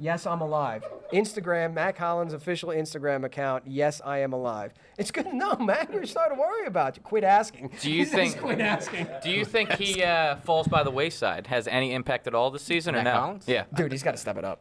Yes, 0.00 0.26
I'm 0.26 0.40
alive. 0.40 0.84
Instagram, 1.12 1.74
Mack 1.74 1.98
Hollins 1.98 2.32
official 2.32 2.68
Instagram 2.70 3.24
account. 3.24 3.64
Yes, 3.66 4.00
I 4.04 4.18
am 4.18 4.32
alive. 4.32 4.72
It's 4.96 5.10
good 5.10 5.24
to 5.30 5.34
know, 5.36 5.56
man. 5.56 5.88
You're 5.92 6.06
starting 6.06 6.36
to 6.36 6.40
worry 6.40 6.66
about 6.66 6.96
you. 6.96 7.02
Quit 7.02 7.24
asking. 7.24 7.70
Do 7.80 7.90
you 7.90 8.06
think- 8.06 8.38
Quit 8.38 8.60
asking. 8.60 9.08
Do 9.24 9.30
you 9.30 9.44
think 9.44 9.72
he 9.72 10.02
uh, 10.04 10.36
falls 10.36 10.68
by 10.68 10.82
the 10.84 10.90
wayside? 10.90 11.48
Has 11.48 11.66
any 11.66 11.92
impact 11.92 12.26
at 12.28 12.34
all 12.34 12.50
this 12.50 12.62
season 12.62 12.94
or 12.94 12.98
Mac 12.98 13.04
no? 13.06 13.20
Hollins? 13.20 13.44
Yeah. 13.48 13.64
Dude, 13.74 13.90
he's 13.90 14.02
got 14.04 14.12
to 14.12 14.18
step 14.18 14.36
it 14.36 14.44
up. 14.44 14.60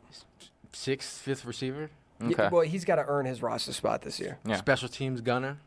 Sixth, 0.73 1.19
fifth 1.21 1.45
receiver, 1.45 1.89
Okay. 2.23 2.49
Well, 2.51 2.63
he's 2.63 2.83
got 2.83 2.95
to 2.95 3.05
earn 3.07 3.27
his 3.27 3.43
roster 3.43 3.73
spot 3.73 4.01
this 4.01 4.19
year. 4.19 4.39
Yeah. 4.43 4.55
special 4.55 4.89
teams 4.89 5.21
gunner. 5.21 5.57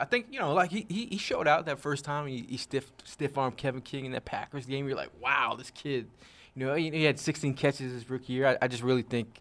I 0.00 0.04
think 0.06 0.26
you 0.32 0.40
know, 0.40 0.52
like 0.52 0.72
he, 0.72 0.86
he, 0.88 1.06
he 1.06 1.18
showed 1.18 1.46
out 1.46 1.66
that 1.66 1.78
first 1.78 2.04
time. 2.04 2.26
He, 2.26 2.44
he 2.48 2.56
stiff 2.56 2.90
stiff 3.04 3.38
armed 3.38 3.56
Kevin 3.56 3.80
King 3.80 4.06
in 4.06 4.12
that 4.12 4.24
Packers 4.24 4.66
game. 4.66 4.88
You're 4.88 4.96
like, 4.96 5.10
wow, 5.20 5.54
this 5.56 5.70
kid. 5.70 6.08
You 6.56 6.66
know, 6.66 6.74
he, 6.74 7.02
had 7.04 7.18
16 7.18 7.54
catches 7.54 7.92
his 7.92 8.08
rookie 8.08 8.32
year. 8.32 8.46
I, 8.46 8.58
I 8.62 8.68
just 8.68 8.82
really 8.82 9.02
think 9.02 9.40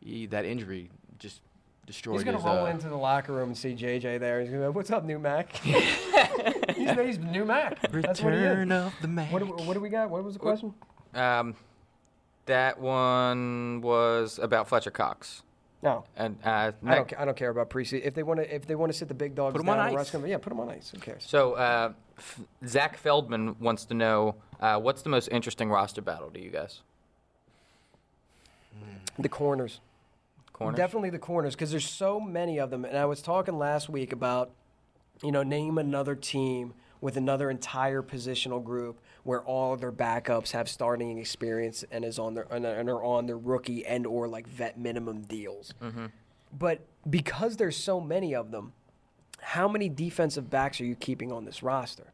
he, 0.00 0.26
that 0.26 0.44
injury 0.44 0.90
just 1.18 1.40
destroyed 1.86 2.16
He's 2.16 2.24
gonna 2.24 2.38
his. 2.38 2.44
roll 2.44 2.66
uh, 2.66 2.70
into 2.70 2.88
the 2.88 2.96
locker 2.96 3.32
room 3.32 3.48
and 3.50 3.58
see 3.58 3.74
JJ 3.74 4.20
there. 4.20 4.40
He's 4.40 4.50
gonna 4.50 4.62
go, 4.62 4.70
"What's 4.70 4.90
up, 4.90 5.04
new 5.04 5.18
Mac?" 5.18 5.52
he's, 5.56 6.90
he's 6.90 7.18
new 7.18 7.44
Mac. 7.44 7.80
That's 7.90 8.20
what 8.20 8.32
he 8.32 8.38
is. 8.40 8.44
Return 8.44 8.72
of 8.72 8.94
the 9.00 9.08
Mac. 9.08 9.32
What 9.32 9.40
do, 9.40 9.46
what 9.46 9.74
do 9.74 9.80
we 9.80 9.88
got? 9.88 10.10
What 10.10 10.22
was 10.24 10.34
the 10.34 10.40
question? 10.40 10.74
Um, 11.14 11.54
that 12.46 12.78
one 12.80 13.80
was 13.80 14.38
about 14.38 14.68
Fletcher 14.68 14.90
Cox. 14.90 15.42
No, 15.82 16.04
And 16.16 16.38
uh, 16.44 16.72
I 16.84 16.94
don't. 16.94 17.20
I 17.20 17.24
don't 17.24 17.36
care 17.36 17.50
about 17.50 17.70
preseason. 17.70 18.02
If 18.04 18.14
they 18.14 18.22
want 18.22 18.40
to, 18.40 18.54
if 18.54 18.66
they 18.66 18.74
want 18.74 18.90
to 18.92 18.98
sit 18.98 19.08
the 19.08 19.14
big 19.14 19.34
dogs 19.34 19.56
Put 19.56 19.64
down 19.64 19.78
on 19.78 19.96
ice. 19.96 20.14
yeah, 20.24 20.38
put 20.38 20.50
them 20.50 20.58
on 20.58 20.70
ice. 20.70 20.90
Who 20.92 20.98
cares? 21.00 21.24
So 21.26 21.52
uh, 21.52 21.92
F- 22.18 22.40
Zach 22.66 22.96
Feldman 22.96 23.56
wants 23.60 23.84
to 23.86 23.94
know 23.94 24.36
uh, 24.60 24.78
what's 24.78 25.02
the 25.02 25.08
most 25.08 25.28
interesting 25.28 25.70
roster 25.70 26.02
battle 26.02 26.30
to 26.30 26.40
you 26.40 26.50
guys? 26.50 26.80
The 29.18 29.28
corners. 29.28 29.80
Corners. 30.52 30.76
Definitely 30.76 31.10
the 31.10 31.18
corners 31.18 31.54
because 31.54 31.70
there's 31.70 31.88
so 31.88 32.18
many 32.18 32.58
of 32.58 32.70
them. 32.70 32.84
And 32.84 32.96
I 32.96 33.04
was 33.04 33.20
talking 33.20 33.58
last 33.58 33.88
week 33.88 34.12
about, 34.12 34.50
you 35.22 35.32
know, 35.32 35.42
name 35.42 35.78
another 35.78 36.14
team 36.14 36.74
with 37.00 37.16
another 37.16 37.50
entire 37.50 38.02
positional 38.02 38.62
group 38.62 38.98
where 39.22 39.42
all 39.42 39.74
of 39.74 39.80
their 39.80 39.92
backups 39.92 40.52
have 40.52 40.68
starting 40.68 41.18
experience 41.18 41.84
and 41.90 42.04
is 42.04 42.18
on 42.18 42.34
their 42.34 42.46
and 42.50 42.64
are 42.64 42.74
and 42.74 42.88
are 42.88 43.04
on 43.04 43.26
their 43.26 43.36
rookie 43.36 43.84
and 43.84 44.06
or 44.06 44.28
like 44.28 44.46
vet 44.46 44.78
minimum 44.78 45.22
deals. 45.22 45.74
But 46.58 46.80
because 47.08 47.56
there's 47.56 47.76
so 47.76 48.00
many 48.00 48.34
of 48.34 48.50
them, 48.50 48.72
how 49.40 49.68
many 49.68 49.88
defensive 49.88 50.50
backs 50.50 50.80
are 50.80 50.84
you 50.84 50.94
keeping 50.94 51.32
on 51.32 51.44
this 51.44 51.62
roster? 51.62 52.12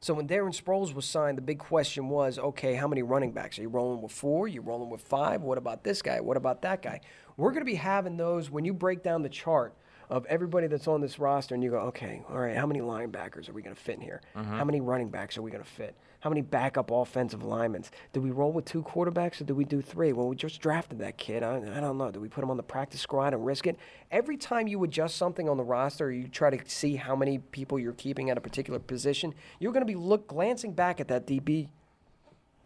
So 0.00 0.12
when 0.12 0.28
Darren 0.28 0.54
Sproles 0.54 0.92
was 0.94 1.06
signed, 1.06 1.38
the 1.38 1.42
big 1.42 1.58
question 1.58 2.10
was, 2.10 2.38
okay, 2.38 2.74
how 2.74 2.86
many 2.86 3.02
running 3.02 3.32
backs? 3.32 3.58
Are 3.58 3.62
you 3.62 3.70
rolling 3.70 4.02
with 4.02 4.12
four? 4.12 4.46
you 4.46 4.60
rolling 4.60 4.90
with 4.90 5.00
five? 5.00 5.40
What 5.40 5.56
about 5.56 5.82
this 5.82 6.02
guy? 6.02 6.20
What 6.20 6.36
about 6.36 6.60
that 6.60 6.82
guy? 6.82 7.00
We're 7.38 7.52
going 7.52 7.62
to 7.62 7.64
be 7.64 7.76
having 7.76 8.18
those 8.18 8.50
when 8.50 8.66
you 8.66 8.74
break 8.74 9.02
down 9.02 9.22
the 9.22 9.30
chart 9.30 9.74
of 10.14 10.24
everybody 10.26 10.68
that's 10.68 10.86
on 10.86 11.00
this 11.00 11.18
roster 11.18 11.56
and 11.56 11.64
you 11.64 11.70
go, 11.70 11.78
okay, 11.78 12.22
all 12.30 12.38
right, 12.38 12.56
how 12.56 12.66
many 12.66 12.78
linebackers 12.78 13.48
are 13.48 13.52
we 13.52 13.62
going 13.62 13.74
to 13.74 13.80
fit 13.82 13.96
in 13.96 14.00
here? 14.00 14.20
Mm-hmm. 14.36 14.56
How 14.56 14.64
many 14.64 14.80
running 14.80 15.08
backs 15.08 15.36
are 15.36 15.42
we 15.42 15.50
going 15.50 15.62
to 15.64 15.68
fit? 15.68 15.96
How 16.20 16.30
many 16.30 16.40
backup 16.40 16.92
offensive 16.92 17.42
linemen? 17.42 17.82
Do 18.12 18.20
we 18.20 18.30
roll 18.30 18.52
with 18.52 18.64
two 18.64 18.84
quarterbacks 18.84 19.40
or 19.40 19.44
do 19.44 19.56
we 19.56 19.64
do 19.64 19.82
three? 19.82 20.12
Well, 20.12 20.28
we 20.28 20.36
just 20.36 20.60
drafted 20.60 21.00
that 21.00 21.16
kid. 21.18 21.42
I, 21.42 21.56
I 21.56 21.80
don't 21.80 21.98
know. 21.98 22.12
Do 22.12 22.20
we 22.20 22.28
put 22.28 22.44
him 22.44 22.50
on 22.50 22.56
the 22.56 22.62
practice 22.62 23.00
squad 23.00 23.34
and 23.34 23.44
risk 23.44 23.66
it? 23.66 23.76
Every 24.12 24.36
time 24.36 24.68
you 24.68 24.84
adjust 24.84 25.16
something 25.16 25.48
on 25.48 25.56
the 25.56 25.64
roster, 25.64 26.06
or 26.06 26.12
you 26.12 26.28
try 26.28 26.48
to 26.56 26.70
see 26.70 26.94
how 26.94 27.16
many 27.16 27.38
people 27.38 27.80
you're 27.80 27.92
keeping 27.94 28.30
at 28.30 28.38
a 28.38 28.40
particular 28.40 28.78
position, 28.78 29.34
you're 29.58 29.72
going 29.72 29.82
to 29.82 29.92
be 29.92 29.96
look 29.96 30.28
glancing 30.28 30.72
back 30.72 31.00
at 31.00 31.08
that 31.08 31.26
DB 31.26 31.66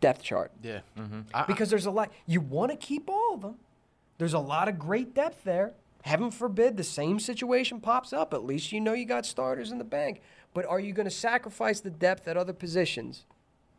depth 0.01 0.23
chart 0.23 0.53
Yeah. 0.63 0.81
Mm-hmm. 0.99 1.21
I- 1.33 1.43
I- 1.43 1.47
because 1.47 1.71
there's 1.71 1.87
a 1.87 1.91
lot. 1.91 2.13
You 2.27 2.43
want 2.43 2.73
to 2.73 2.77
keep 2.77 3.09
all 3.09 3.35
of 3.35 3.41
them. 3.41 3.55
There's 4.19 4.35
a 4.35 4.39
lot 4.39 4.69
of 4.69 4.79
great 4.79 5.15
depth 5.15 5.45
there. 5.45 5.73
Heaven 6.03 6.31
forbid 6.31 6.77
the 6.77 6.85
same 6.85 7.19
situation 7.19 7.81
pops 7.81 8.13
up. 8.13 8.33
At 8.33 8.45
least 8.45 8.73
you 8.73 8.81
know 8.81 8.93
you 8.93 9.05
got 9.05 9.27
starters 9.27 9.73
in 9.73 9.79
the 9.79 9.85
bank. 9.85 10.21
But 10.55 10.67
are 10.67 10.81
you 10.81 10.93
going 10.93 11.09
to 11.09 11.15
sacrifice 11.15 11.81
the 11.81 11.91
depth 11.91 12.27
at 12.29 12.37
other 12.37 12.53
positions 12.53 13.27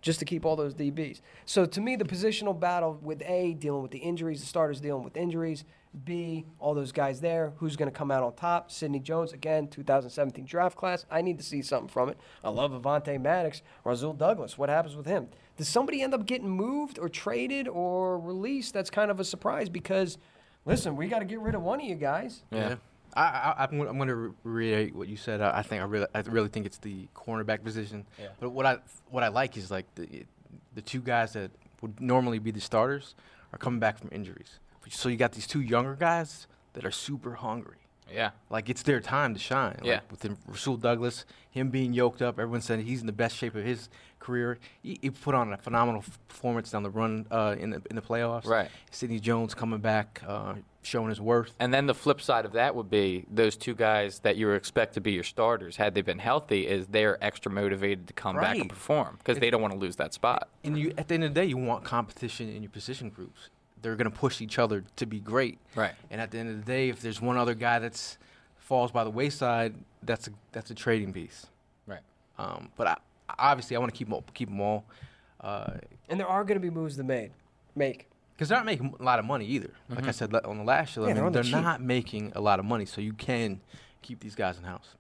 just 0.01 0.20
to 0.20 0.26
keep 0.26 0.45
all 0.45 0.55
those 0.55 0.76
DBs? 0.76 1.22
So 1.45 1.65
to 1.65 1.82
me, 1.82 1.95
the 1.95 2.05
positional 2.05 2.57
battle 2.57 2.99
with 3.01 3.22
A, 3.24 3.53
dealing 3.53 3.82
with 3.82 3.91
the 3.91 3.99
injuries, 3.99 4.41
the 4.41 4.47
starters 4.47 4.80
dealing 4.80 5.03
with 5.03 5.17
injuries. 5.17 5.63
B, 6.05 6.45
all 6.59 6.76
those 6.76 6.91
guys 6.91 7.20
there. 7.20 7.53
Who's 7.57 7.76
going 7.76 7.91
to 7.91 7.97
come 7.97 8.11
out 8.11 8.22
on 8.22 8.36
top? 8.36 8.70
Sidney 8.70 8.99
Jones, 8.99 9.34
again, 9.34 9.67
2017 9.67 10.45
draft 10.45 10.78
class. 10.78 11.05
I 11.09 11.24
need 11.24 11.39
to 11.39 11.43
see 11.43 11.63
something 11.63 11.88
from 11.88 12.09
it. 12.09 12.17
I 12.43 12.49
love 12.49 12.72
Avonte 12.72 13.20
Maddox. 13.20 13.63
Rasul 13.84 14.13
Douglas. 14.13 14.55
What 14.55 14.70
happens 14.70 14.95
with 14.95 15.07
him? 15.07 15.30
Does 15.57 15.67
somebody 15.67 16.03
end 16.03 16.13
up 16.13 16.28
getting 16.28 16.49
moved 16.49 16.99
or 16.99 17.09
traded 17.09 17.67
or 17.67 18.20
released? 18.20 18.72
That's 18.72 18.91
kind 18.91 19.09
of 19.09 19.20
a 19.20 19.24
surprise 19.24 19.67
because, 19.67 20.20
listen, 20.66 20.95
we 20.95 21.07
got 21.07 21.20
to 21.20 21.26
get 21.26 21.39
rid 21.39 21.55
of 21.55 21.62
one 21.62 21.80
of 21.80 21.86
you 21.86 21.95
guys. 21.95 22.43
Yeah. 22.51 22.76
I, 23.16 23.22
I, 23.24 23.64
I'm 23.64 23.78
gonna- 23.78 23.89
I'm 23.89 23.97
going 23.97 24.10
to 24.10 24.36
reiterate 24.43 24.95
what 24.95 25.07
you 25.07 25.18
said. 25.18 25.41
I, 25.41 25.60
I 25.60 25.62
think 25.64 25.82
I 25.82 25.86
really, 25.86 26.05
I 26.14 26.20
really 26.22 26.49
think 26.49 26.66
it's 26.66 26.78
the 26.78 27.07
cornerback 27.16 27.64
position. 27.64 28.05
Yeah. 28.20 28.28
But 28.39 28.51
what 28.51 28.66
I, 28.66 28.78
what 29.10 29.24
I 29.24 29.30
like 29.30 29.57
is 29.57 29.72
like 29.72 29.86
the, 29.95 30.26
the 30.76 30.82
two 30.82 31.01
guys 31.01 31.34
that 31.34 31.49
would 31.82 31.99
normally 31.99 32.38
be 32.39 32.51
the 32.51 32.62
starters 32.62 33.16
are 33.51 33.57
coming 33.57 33.80
back 33.80 33.97
from 33.97 34.10
injuries. 34.12 34.60
So 34.89 35.10
you 35.10 35.18
got 35.18 35.32
these 35.34 35.47
two 35.47 35.62
younger 35.62 35.95
guys 35.95 36.47
that 36.74 36.86
are 36.86 36.91
super 36.91 37.34
hungry. 37.36 37.78
Yeah. 38.12 38.32
Like 38.49 38.70
it's 38.70 38.82
their 38.84 38.99
time 38.99 39.34
to 39.34 39.39
shine. 39.39 39.80
Yeah. 39.84 39.95
Like 39.95 40.12
with 40.12 40.24
him, 40.24 40.38
Rasul 40.47 40.78
Douglas, 40.78 41.26
him 41.51 41.70
being 41.70 41.93
yoked 41.93 42.22
up, 42.22 42.39
everyone 42.39 42.62
said 42.62 42.80
he's 42.80 43.01
in 43.01 43.05
the 43.07 43.12
best 43.14 43.36
shape 43.36 43.53
of 43.55 43.64
his 43.64 43.89
career. 44.30 44.59
He, 44.84 44.99
he 45.01 45.09
put 45.09 45.36
on 45.36 45.51
a 45.53 45.57
phenomenal 45.57 46.03
performance 46.27 46.71
down 46.71 46.84
the 46.84 46.89
run 46.89 47.25
uh, 47.32 47.55
in 47.59 47.71
the 47.71 47.82
in 47.89 47.95
the 47.95 48.01
playoffs. 48.01 48.45
Right. 48.45 48.69
Sidney 48.91 49.19
Jones 49.19 49.53
coming 49.53 49.80
back, 49.80 50.21
uh, 50.27 50.55
showing 50.82 51.09
his 51.09 51.19
worth. 51.19 51.53
And 51.59 51.73
then 51.73 51.88
the 51.88 51.93
flip 51.93 52.21
side 52.21 52.45
of 52.45 52.53
that 52.53 52.75
would 52.75 52.89
be 52.89 53.25
those 53.32 53.57
two 53.57 53.73
guys 53.73 54.19
that 54.19 54.36
you 54.38 54.51
expect 54.51 54.93
to 54.93 55.01
be 55.01 55.11
your 55.11 55.23
starters, 55.23 55.75
had 55.75 55.93
they 55.95 56.01
been 56.01 56.19
healthy, 56.19 56.67
is 56.67 56.88
they're 56.88 57.23
extra 57.23 57.51
motivated 57.51 58.07
to 58.07 58.13
come 58.13 58.36
back 58.36 58.57
and 58.57 58.69
perform 58.69 59.17
because 59.17 59.39
they 59.39 59.49
don't 59.49 59.61
want 59.61 59.73
to 59.73 59.80
lose 59.80 59.95
that 59.97 60.13
spot. 60.13 60.47
And 60.63 60.77
you, 60.77 60.93
at 60.97 61.07
the 61.07 61.15
end 61.15 61.23
of 61.23 61.34
the 61.34 61.41
day, 61.41 61.47
you 61.47 61.57
want 61.57 61.84
competition 61.84 62.49
in 62.49 62.61
your 62.61 62.71
position 62.71 63.09
groups. 63.09 63.49
They're 63.82 63.95
going 63.95 64.11
to 64.11 64.17
push 64.17 64.41
each 64.41 64.59
other 64.59 64.84
to 64.97 65.05
be 65.05 65.19
great. 65.19 65.57
Right. 65.75 65.93
And 66.11 66.19
at 66.19 66.32
the 66.32 66.38
end 66.38 66.49
of 66.49 66.57
the 66.57 66.71
day, 66.71 66.89
if 66.89 67.01
there's 67.01 67.21
one 67.21 67.38
other 67.38 67.55
guy 67.55 67.80
that's 67.80 68.17
falls 68.57 68.91
by 68.91 69.03
the 69.03 69.09
wayside, 69.09 69.73
that's 70.03 70.27
a 70.27 70.32
that's 70.51 70.69
a 70.69 70.75
trading 70.75 71.13
piece. 71.13 71.47
Right. 71.88 72.01
Um, 72.38 72.69
but 72.75 72.88
I, 72.88 72.97
obviously, 73.38 73.75
I 73.75 73.80
want 73.80 73.93
to 73.93 73.97
keep 73.97 74.07
'em 74.07 74.13
all, 74.13 74.23
keep 74.34 74.49
them 74.49 74.59
all, 74.61 74.86
And 75.41 76.19
there 76.19 76.27
are 76.27 76.43
going 76.43 76.55
to 76.55 76.61
be 76.61 76.69
moves 76.69 76.95
to 76.97 77.03
made, 77.03 77.32
make. 77.75 78.07
because 78.36 78.49
they're 78.49 78.57
not 78.57 78.65
making 78.65 78.95
a 78.99 79.03
lot 79.03 79.19
of 79.19 79.25
money 79.25 79.45
either. 79.45 79.71
Like 79.89 80.07
I 80.07 80.11
said 80.11 80.34
on 80.34 80.57
the 80.57 80.63
last 80.63 80.93
show, 80.93 81.01
Mm-hmm. 81.01 81.09
Yeah, 81.09 81.25
I 81.27 81.30
they're 81.30 81.43
the 81.43 81.49
they're 81.51 81.61
not 81.61 81.82
making 81.82 82.32
a 82.36 82.41
lot 82.41 82.59
of 82.59 82.65
money, 82.65 82.86
so 82.86 83.01
you 83.01 83.13
can 83.13 83.61
keep 84.01 84.19
these 84.21 84.36
guys 84.36 84.57
in 84.57 84.63
house. 84.63 84.95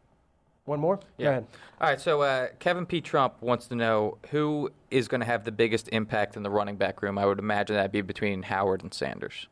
One 0.65 0.79
more? 0.79 0.97
Go 1.17 1.25
ahead. 1.29 1.47
All 1.81 1.87
right. 1.89 1.99
So 1.99 2.21
uh, 2.21 2.49
Kevin 2.59 2.85
P. 2.85 3.01
Trump 3.01 3.41
wants 3.41 3.65
to 3.69 3.75
know 3.75 4.19
who 4.29 4.69
is 4.91 5.07
going 5.07 5.21
to 5.21 5.25
have 5.25 5.43
the 5.43 5.51
biggest 5.51 5.87
impact 5.91 6.37
in 6.37 6.43
the 6.43 6.49
running 6.51 6.75
back 6.75 7.01
room. 7.01 7.17
I 7.17 7.25
would 7.25 7.39
imagine 7.39 7.75
that'd 7.75 7.91
be 7.91 8.01
between 8.01 8.43
Howard 8.43 8.83
and 8.83 8.93
Sanders. 8.93 9.47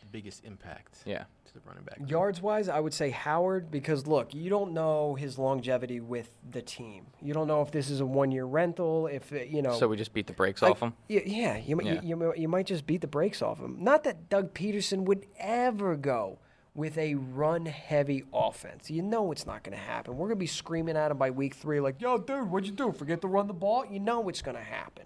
The 0.00 0.06
biggest 0.10 0.44
impact. 0.44 0.96
Yeah. 1.04 1.24
To 1.52 1.58
the 1.58 1.68
running 1.68 1.84
back. 1.84 1.98
Yards 2.08 2.40
wise, 2.40 2.68
I 2.68 2.80
would 2.80 2.94
say 2.94 3.10
Howard 3.10 3.70
because 3.70 4.06
look, 4.06 4.32
you 4.32 4.48
don't 4.48 4.72
know 4.72 5.14
his 5.14 5.38
longevity 5.38 6.00
with 6.00 6.30
the 6.50 6.62
team. 6.62 7.06
You 7.20 7.34
don't 7.34 7.46
know 7.46 7.60
if 7.62 7.70
this 7.70 7.90
is 7.90 8.00
a 8.00 8.06
one 8.06 8.30
year 8.32 8.44
rental, 8.44 9.06
if 9.06 9.32
it, 9.32 9.48
you 9.48 9.60
know. 9.60 9.78
So 9.78 9.86
we 9.88 9.96
just 9.96 10.14
beat 10.14 10.26
the 10.26 10.32
brakes 10.32 10.62
like, 10.62 10.70
off 10.72 10.80
him. 10.80 10.94
y- 11.10 11.22
Yeah, 11.26 11.58
you, 11.58 11.78
Yeah. 11.82 12.00
You, 12.02 12.18
you, 12.22 12.34
you 12.36 12.48
might 12.48 12.66
just 12.66 12.86
beat 12.86 13.02
the 13.02 13.06
brakes 13.06 13.42
off 13.42 13.58
him. 13.58 13.76
Not 13.80 14.04
that 14.04 14.28
Doug 14.30 14.54
Pederson 14.54 15.00
would 15.04 15.26
ever 15.38 15.94
go 15.96 16.38
with 16.74 16.96
a 16.96 17.16
run 17.16 17.66
heavy 17.66 18.24
offense. 18.32 18.90
You 18.90 19.02
know 19.02 19.30
it's 19.30 19.44
not 19.44 19.62
going 19.62 19.76
to 19.76 19.82
happen. 19.84 20.14
We're 20.16 20.28
going 20.28 20.36
to 20.38 20.40
be 20.40 20.46
screaming 20.46 20.96
at 20.96 21.10
him 21.10 21.18
by 21.18 21.30
week 21.30 21.54
three, 21.54 21.80
like, 21.80 22.00
yo, 22.00 22.16
dude, 22.16 22.50
what'd 22.50 22.66
you 22.66 22.74
do? 22.74 22.92
Forget 22.92 23.20
to 23.20 23.28
run 23.28 23.46
the 23.46 23.52
ball? 23.52 23.84
You 23.84 24.00
know 24.00 24.26
it's 24.30 24.40
going 24.40 24.56
to 24.56 24.62
happen. 24.62 25.04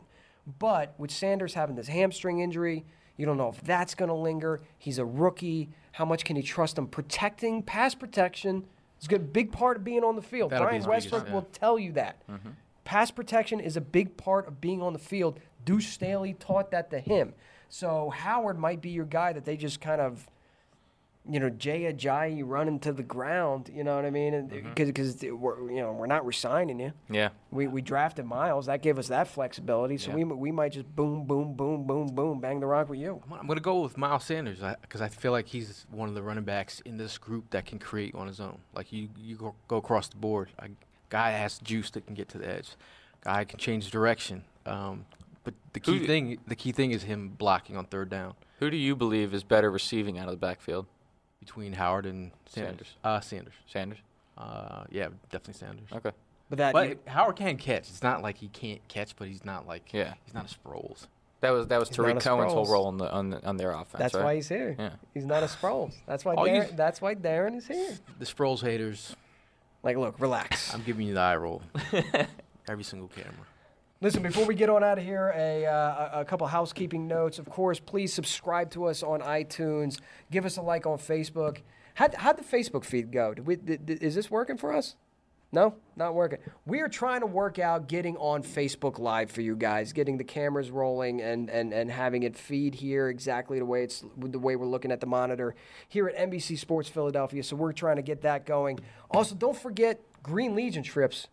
But 0.60 0.94
with 0.96 1.10
Sanders 1.10 1.54
having 1.54 1.74
this 1.74 1.88
hamstring 1.88 2.38
injury, 2.38 2.84
you 3.16 3.26
don't 3.26 3.36
know 3.36 3.48
if 3.48 3.60
that's 3.62 3.94
going 3.94 4.08
to 4.08 4.14
linger. 4.14 4.60
He's 4.78 4.98
a 4.98 5.04
rookie. 5.04 5.70
How 5.92 6.04
much 6.04 6.24
can 6.24 6.36
you 6.36 6.42
trust 6.42 6.76
him 6.76 6.86
protecting 6.86 7.62
pass 7.62 7.94
protection 7.94 8.64
is 9.00 9.12
a 9.12 9.18
big 9.18 9.52
part 9.52 9.76
of 9.76 9.84
being 9.84 10.04
on 10.04 10.16
the 10.16 10.22
field. 10.22 10.50
That'll 10.50 10.66
Brian 10.66 10.76
his 10.76 10.86
biggest, 10.86 11.10
Westbrook 11.10 11.28
yeah. 11.28 11.34
will 11.34 11.48
tell 11.52 11.78
you 11.78 11.92
that. 11.92 12.22
Mm-hmm. 12.28 12.50
Pass 12.84 13.10
protection 13.10 13.60
is 13.60 13.76
a 13.76 13.80
big 13.80 14.16
part 14.16 14.46
of 14.46 14.60
being 14.60 14.82
on 14.82 14.92
the 14.92 14.98
field. 14.98 15.40
Deuce 15.64 15.88
Staley 15.88 16.34
taught 16.34 16.70
that 16.70 16.90
to 16.90 17.00
him. 17.00 17.34
So 17.68 18.10
Howard 18.10 18.58
might 18.58 18.80
be 18.80 18.90
your 18.90 19.04
guy 19.04 19.32
that 19.32 19.44
they 19.44 19.56
just 19.56 19.80
kind 19.80 20.00
of, 20.00 20.28
you 21.28 21.40
know, 21.40 21.50
Jay 21.50 21.92
Ajayi 21.92 22.42
running 22.44 22.78
to 22.80 22.92
the 22.92 23.02
ground. 23.02 23.70
You 23.74 23.84
know 23.84 23.96
what 23.96 24.04
I 24.04 24.10
mean? 24.10 24.46
Because 24.74 25.16
we're 25.22 25.70
you 25.70 25.80
know 25.80 25.92
we're 25.92 26.06
not 26.06 26.24
resigning 26.24 26.78
you. 26.80 26.92
Yeah. 27.10 27.30
We, 27.50 27.66
we 27.66 27.80
drafted 27.82 28.26
Miles. 28.26 28.66
That 28.66 28.82
gave 28.82 28.98
us 28.98 29.08
that 29.08 29.28
flexibility. 29.28 29.96
So 29.98 30.12
we, 30.12 30.24
we 30.24 30.52
might 30.52 30.72
just 30.72 30.94
boom, 30.94 31.24
boom, 31.24 31.54
boom, 31.54 31.84
boom, 31.86 32.08
boom, 32.08 32.40
bang 32.40 32.60
the 32.60 32.66
rock 32.66 32.88
with 32.88 32.98
you. 33.00 33.22
I'm- 33.30 33.40
I'm 33.40 33.46
going 33.46 33.56
to 33.56 33.62
go 33.62 33.80
with 33.80 33.96
Miles 33.96 34.24
Sanders 34.24 34.58
because 34.82 35.00
I 35.00 35.08
feel 35.08 35.32
like 35.32 35.46
he's 35.46 35.86
one 35.90 36.08
of 36.08 36.14
the 36.14 36.22
running 36.22 36.44
backs 36.44 36.80
in 36.80 36.96
this 36.98 37.16
group 37.18 37.50
that 37.50 37.64
can 37.66 37.78
create 37.78 38.14
on 38.14 38.26
his 38.26 38.40
own. 38.40 38.58
Like 38.74 38.92
you, 38.92 39.08
you 39.16 39.36
go, 39.36 39.54
go 39.68 39.76
across 39.78 40.08
the 40.08 40.16
board. 40.16 40.50
A 40.58 40.68
guy 41.08 41.30
has 41.30 41.58
juice 41.58 41.90
that 41.90 42.04
can 42.06 42.14
get 42.14 42.28
to 42.30 42.38
the 42.38 42.48
edge. 42.48 42.70
Guy 43.24 43.44
can 43.44 43.58
change 43.58 43.90
direction. 43.90 44.44
Um, 44.66 45.06
but 45.44 45.54
the 45.72 45.80
key 45.80 45.98
Who- 46.00 46.06
thing, 46.06 46.38
the 46.46 46.56
key 46.56 46.72
thing 46.72 46.90
is 46.90 47.04
him 47.04 47.28
blocking 47.30 47.76
on 47.76 47.84
third 47.86 48.10
down 48.10 48.34
Who 48.58 48.68
do 48.70 48.76
you 48.76 48.96
believe 48.96 49.32
is 49.32 49.44
better 49.44 49.70
receiving 49.70 50.18
out 50.18 50.26
of 50.26 50.32
the 50.32 50.36
backfield? 50.38 50.86
Between 51.40 51.72
Howard 51.74 52.06
and 52.06 52.30
Sanders. 52.46 52.68
Sanders. 52.68 52.94
Uh, 53.04 53.20
Sanders. 53.20 53.54
Sanders. 53.70 53.98
Uh, 54.38 54.84
yeah, 54.90 55.08
definitely 55.30 55.54
Sanders. 55.54 55.88
Okay. 55.92 56.10
But 56.48 56.58
that 56.58 56.72
But 56.72 56.98
Howard 57.06 57.36
can 57.36 57.56
catch. 57.56 57.88
It's 57.88 58.02
not 58.02 58.22
like 58.22 58.36
he 58.38 58.48
can't 58.48 58.86
catch, 58.88 59.16
but 59.16 59.28
he's 59.28 59.44
not 59.44 59.66
like 59.66 59.92
Yeah. 59.92 60.14
he's 60.24 60.34
not 60.34 60.50
a 60.50 60.54
Sproles. 60.54 61.06
That 61.40 61.50
was 61.50 61.66
that 61.68 61.78
was 61.78 61.88
He's 61.88 61.98
not 61.98 62.04
Tarik 62.06 62.20
Cohen's 62.20 62.52
whole 62.52 62.66
role 62.66 62.86
on 62.86 62.96
the 62.96 63.10
on, 63.10 63.30
the, 63.30 63.44
on 63.46 63.56
their 63.56 63.70
offense. 63.72 63.98
that's 63.98 64.14
right? 64.14 64.24
why 64.24 64.34
he's 64.36 64.48
here. 64.48 64.74
Yeah. 64.78 64.90
He's 65.12 65.26
not 65.26 65.42
a 65.42 65.46
Sproles. 65.46 65.92
That's 66.06 66.24
why 66.24 66.32
you- 66.32 66.38
Darren, 66.62 66.76
that's 66.76 67.00
why 67.00 67.14
Darren 67.14 67.56
is 67.56 67.66
here. 67.66 67.98
The 68.18 68.24
Sproles 68.24 68.62
haters, 68.62 69.14
Like, 69.82 69.96
look, 69.96 70.18
relax. 70.20 70.72
I'm 70.74 70.82
giving 70.82 71.06
you 71.06 71.14
the 71.14 71.20
eye 71.20 71.36
roll. 71.36 71.62
Every 72.68 72.84
single 72.84 73.08
camera. 73.08 73.32
Listen, 74.02 74.22
before 74.22 74.44
we 74.44 74.54
get 74.54 74.68
on 74.68 74.84
out 74.84 74.98
of 74.98 75.04
here, 75.04 75.32
a, 75.34 75.64
uh, 75.64 76.20
a 76.20 76.24
couple 76.24 76.46
housekeeping 76.46 77.08
notes. 77.08 77.38
Of 77.38 77.48
course, 77.48 77.80
please 77.80 78.12
subscribe 78.12 78.70
to 78.72 78.84
us 78.84 79.02
on 79.02 79.20
iTunes. 79.20 79.98
Give 80.30 80.44
us 80.44 80.58
a 80.58 80.62
like 80.62 80.86
on 80.86 80.98
Facebook. 80.98 81.58
How'd, 81.94 82.14
how'd 82.14 82.36
the 82.36 82.44
Facebook 82.44 82.84
feed 82.84 83.10
go? 83.10 83.34
We, 83.42 83.56
did, 83.56 83.86
did- 83.86 84.02
is 84.02 84.14
this 84.14 84.30
working 84.30 84.58
for 84.58 84.74
us? 84.74 84.96
No, 85.50 85.76
not 85.96 86.14
working. 86.14 86.40
We 86.66 86.80
are 86.80 86.88
trying 86.88 87.20
to 87.20 87.26
work 87.26 87.58
out 87.58 87.88
getting 87.88 88.16
on 88.18 88.42
Facebook 88.42 88.98
Live 88.98 89.30
for 89.30 89.40
you 89.40 89.56
guys, 89.56 89.94
getting 89.94 90.18
the 90.18 90.24
cameras 90.24 90.70
rolling 90.70 91.22
and, 91.22 91.48
and, 91.48 91.72
and 91.72 91.90
having 91.90 92.24
it 92.24 92.36
feed 92.36 92.74
here 92.74 93.08
exactly 93.08 93.58
the 93.58 93.64
way 93.64 93.82
it's 93.84 94.04
the 94.18 94.38
way 94.38 94.56
we're 94.56 94.66
looking 94.66 94.90
at 94.92 95.00
the 95.00 95.06
monitor 95.06 95.54
here 95.88 96.08
at 96.08 96.30
NBC 96.30 96.58
Sports 96.58 96.90
Philadelphia. 96.90 97.42
So 97.42 97.56
we're 97.56 97.72
trying 97.72 97.96
to 97.96 98.02
get 98.02 98.22
that 98.22 98.44
going. 98.44 98.80
Also, 99.10 99.34
don't 99.34 99.56
forget 99.56 100.00
Green 100.22 100.54
Legion 100.54 100.82
trips. 100.82 101.28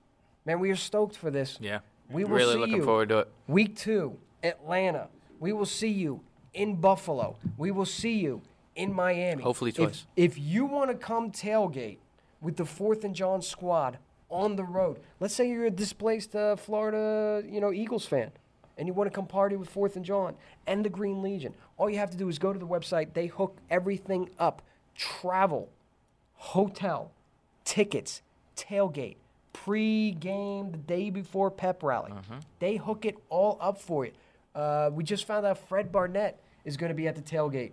Man, 0.46 0.60
we 0.60 0.70
are 0.70 0.76
stoked 0.78 1.18
for 1.18 1.32
this. 1.32 1.58
Yeah. 1.60 1.80
We 2.14 2.24
will 2.24 2.36
really 2.38 2.54
see 2.54 2.60
looking 2.60 2.76
you 2.78 2.84
forward 2.84 3.10
to 3.10 3.20
it. 3.20 3.32
Week 3.48 3.76
two, 3.76 4.18
Atlanta. 4.44 5.08
We 5.40 5.52
will 5.52 5.66
see 5.66 5.90
you 5.90 6.22
in 6.54 6.76
Buffalo. 6.76 7.38
We 7.58 7.72
will 7.72 7.86
see 7.86 8.20
you 8.20 8.42
in 8.76 8.94
Miami. 8.94 9.44
Hopefully 9.44 9.70
If- 9.70 9.76
twice. 9.76 10.06
If, 10.16 10.38
you 10.38 10.66
want 10.66 10.92
to 10.92 10.96
come 10.96 11.32
tailgate 11.32 11.98
with 12.42 12.58
the 12.58 12.66
Fourth 12.66 13.04
and 13.04 13.16
John 13.16 13.42
squad 13.42 13.98
on 14.30 14.56
the 14.56 14.64
road, 14.64 15.00
let's 15.20 15.34
say 15.34 15.50
you're 15.50 15.66
a 15.66 15.72
displaced 15.72 16.36
uh, 16.36 16.56
Florida, 16.56 17.44
you 17.48 17.60
know, 17.60 17.72
Eagles 17.74 18.06
fan, 18.06 18.32
and 18.78 18.88
you 18.88 18.94
want 18.94 19.10
to 19.10 19.16
come 19.16 19.28
party 19.28 19.56
with 19.56 19.70
Fourth 19.70 19.96
and 19.96 20.06
John 20.06 20.36
and 20.68 20.84
the 20.86 20.90
Green 20.90 21.22
Legion. 21.22 21.54
All 21.78 21.90
you 21.90 21.98
have 21.98 22.12
to 22.12 22.18
do 22.18 22.30
is 22.30 22.40
go 22.40 22.54
to 22.54 22.60
the 22.60 22.68
website. 22.68 23.14
They 23.14 23.28
hook 23.28 23.58
everything 23.70 24.30
up: 24.40 24.62
travel, 24.96 25.70
hotel, 26.36 27.12
tickets, 27.64 28.22
tailgate, 28.56 29.18
pre-game, 29.54 30.72
the 30.72 30.78
day 30.78 31.10
before 31.10 31.50
pep 31.50 31.84
rally. 31.84 32.12
Mm-hmm. 32.12 32.40
They 32.60 32.76
hook 32.76 33.06
it 33.06 33.16
all 33.30 33.58
up 33.62 33.80
for 33.80 34.06
you. 34.06 34.12
Uh, 34.54 34.90
we 34.92 35.04
just 35.04 35.26
found 35.26 35.46
out 35.46 35.58
Fred 35.58 35.92
Barnett 35.92 36.42
is 36.66 36.78
going 36.78 36.90
to 36.90 36.96
be 36.96 37.08
at 37.08 37.16
the 37.16 37.22
tailgate. 37.22 37.72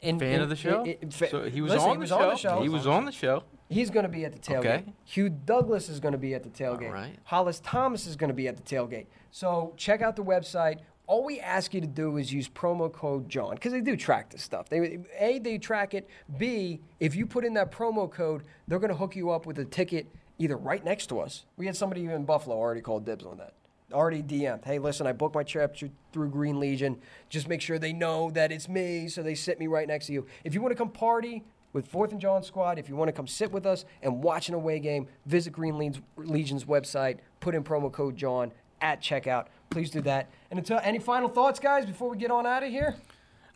In, 0.00 0.18
Fan 0.18 0.40
of 0.40 0.48
the 0.48 0.56
show? 0.56 0.84
fa- 1.10 1.28
so 1.28 1.50
he 1.50 1.60
was, 1.60 1.72
listen, 1.72 1.88
on, 1.88 1.90
he 1.90 1.96
the 1.96 2.00
was 2.00 2.08
show. 2.08 2.18
on 2.18 2.28
the 2.28 2.36
show. 2.36 2.62
He 2.62 2.68
was 2.68 2.86
on 2.86 3.04
the 3.04 3.12
show. 3.12 3.42
He's 3.68 3.90
going 3.90 4.04
to 4.04 4.08
be 4.08 4.24
at 4.24 4.32
the 4.32 4.38
tailgate. 4.38 4.58
Okay. 4.58 4.84
Hugh 5.04 5.28
Douglas 5.28 5.88
is 5.88 6.00
going 6.00 6.12
to 6.12 6.18
be 6.18 6.34
at 6.34 6.42
the 6.42 6.48
tailgate. 6.48 6.92
Right. 6.92 7.16
Hollis 7.24 7.60
Thomas 7.60 8.06
is 8.06 8.16
going 8.16 8.28
to 8.28 8.34
be 8.34 8.48
at 8.48 8.56
the 8.56 8.62
tailgate. 8.62 9.06
So 9.30 9.74
check 9.76 10.00
out 10.00 10.16
the 10.16 10.24
website. 10.24 10.78
All 11.06 11.24
we 11.24 11.40
ask 11.40 11.74
you 11.74 11.80
to 11.80 11.86
do 11.86 12.16
is 12.18 12.32
use 12.32 12.48
promo 12.48 12.92
code 12.92 13.28
John 13.28 13.54
because 13.54 13.72
they 13.72 13.80
do 13.80 13.96
track 13.96 14.30
this 14.30 14.42
stuff. 14.42 14.68
They 14.68 14.98
a 15.18 15.38
they 15.38 15.58
track 15.58 15.94
it. 15.94 16.08
B 16.38 16.80
if 17.00 17.16
you 17.16 17.26
put 17.26 17.44
in 17.44 17.54
that 17.54 17.72
promo 17.72 18.10
code, 18.10 18.42
they're 18.68 18.78
going 18.78 18.90
to 18.90 18.96
hook 18.96 19.16
you 19.16 19.30
up 19.30 19.46
with 19.46 19.58
a 19.58 19.64
ticket 19.64 20.06
either 20.38 20.56
right 20.56 20.84
next 20.84 21.08
to 21.08 21.20
us. 21.20 21.44
We 21.56 21.66
had 21.66 21.76
somebody 21.76 22.04
in 22.04 22.24
Buffalo 22.24 22.56
already 22.56 22.80
called 22.80 23.04
dibs 23.04 23.24
on 23.24 23.38
that. 23.38 23.54
Already 23.92 24.22
DM'd. 24.22 24.64
Hey, 24.64 24.78
listen, 24.78 25.06
I 25.06 25.12
booked 25.12 25.34
my 25.34 25.42
trip 25.42 25.76
through 26.12 26.28
Green 26.28 26.60
Legion. 26.60 26.98
Just 27.30 27.48
make 27.48 27.62
sure 27.62 27.78
they 27.78 27.92
know 27.92 28.30
that 28.30 28.52
it's 28.52 28.68
me, 28.68 29.08
so 29.08 29.22
they 29.22 29.34
sit 29.34 29.58
me 29.58 29.66
right 29.66 29.88
next 29.88 30.06
to 30.06 30.12
you. 30.12 30.26
If 30.44 30.54
you 30.54 30.60
want 30.60 30.72
to 30.72 30.76
come 30.76 30.90
party 30.90 31.42
with 31.72 31.88
Fourth 31.88 32.12
and 32.12 32.20
John 32.20 32.42
Squad, 32.42 32.78
if 32.78 32.88
you 32.88 32.96
want 32.96 33.08
to 33.08 33.12
come 33.12 33.26
sit 33.26 33.50
with 33.50 33.64
us 33.64 33.86
and 34.02 34.22
watch 34.22 34.48
an 34.48 34.54
away 34.54 34.78
game, 34.78 35.08
visit 35.24 35.52
Green 35.52 35.78
Legion's, 35.78 36.04
Legion's 36.16 36.64
website. 36.66 37.18
Put 37.40 37.54
in 37.54 37.64
promo 37.64 37.90
code 37.90 38.16
John 38.16 38.52
at 38.82 39.00
checkout. 39.00 39.46
Please 39.70 39.90
do 39.90 40.02
that. 40.02 40.28
And 40.50 40.58
until 40.58 40.80
any 40.82 40.98
final 40.98 41.28
thoughts, 41.28 41.58
guys, 41.58 41.86
before 41.86 42.10
we 42.10 42.18
get 42.18 42.30
on 42.30 42.46
out 42.46 42.62
of 42.62 42.68
here. 42.68 42.94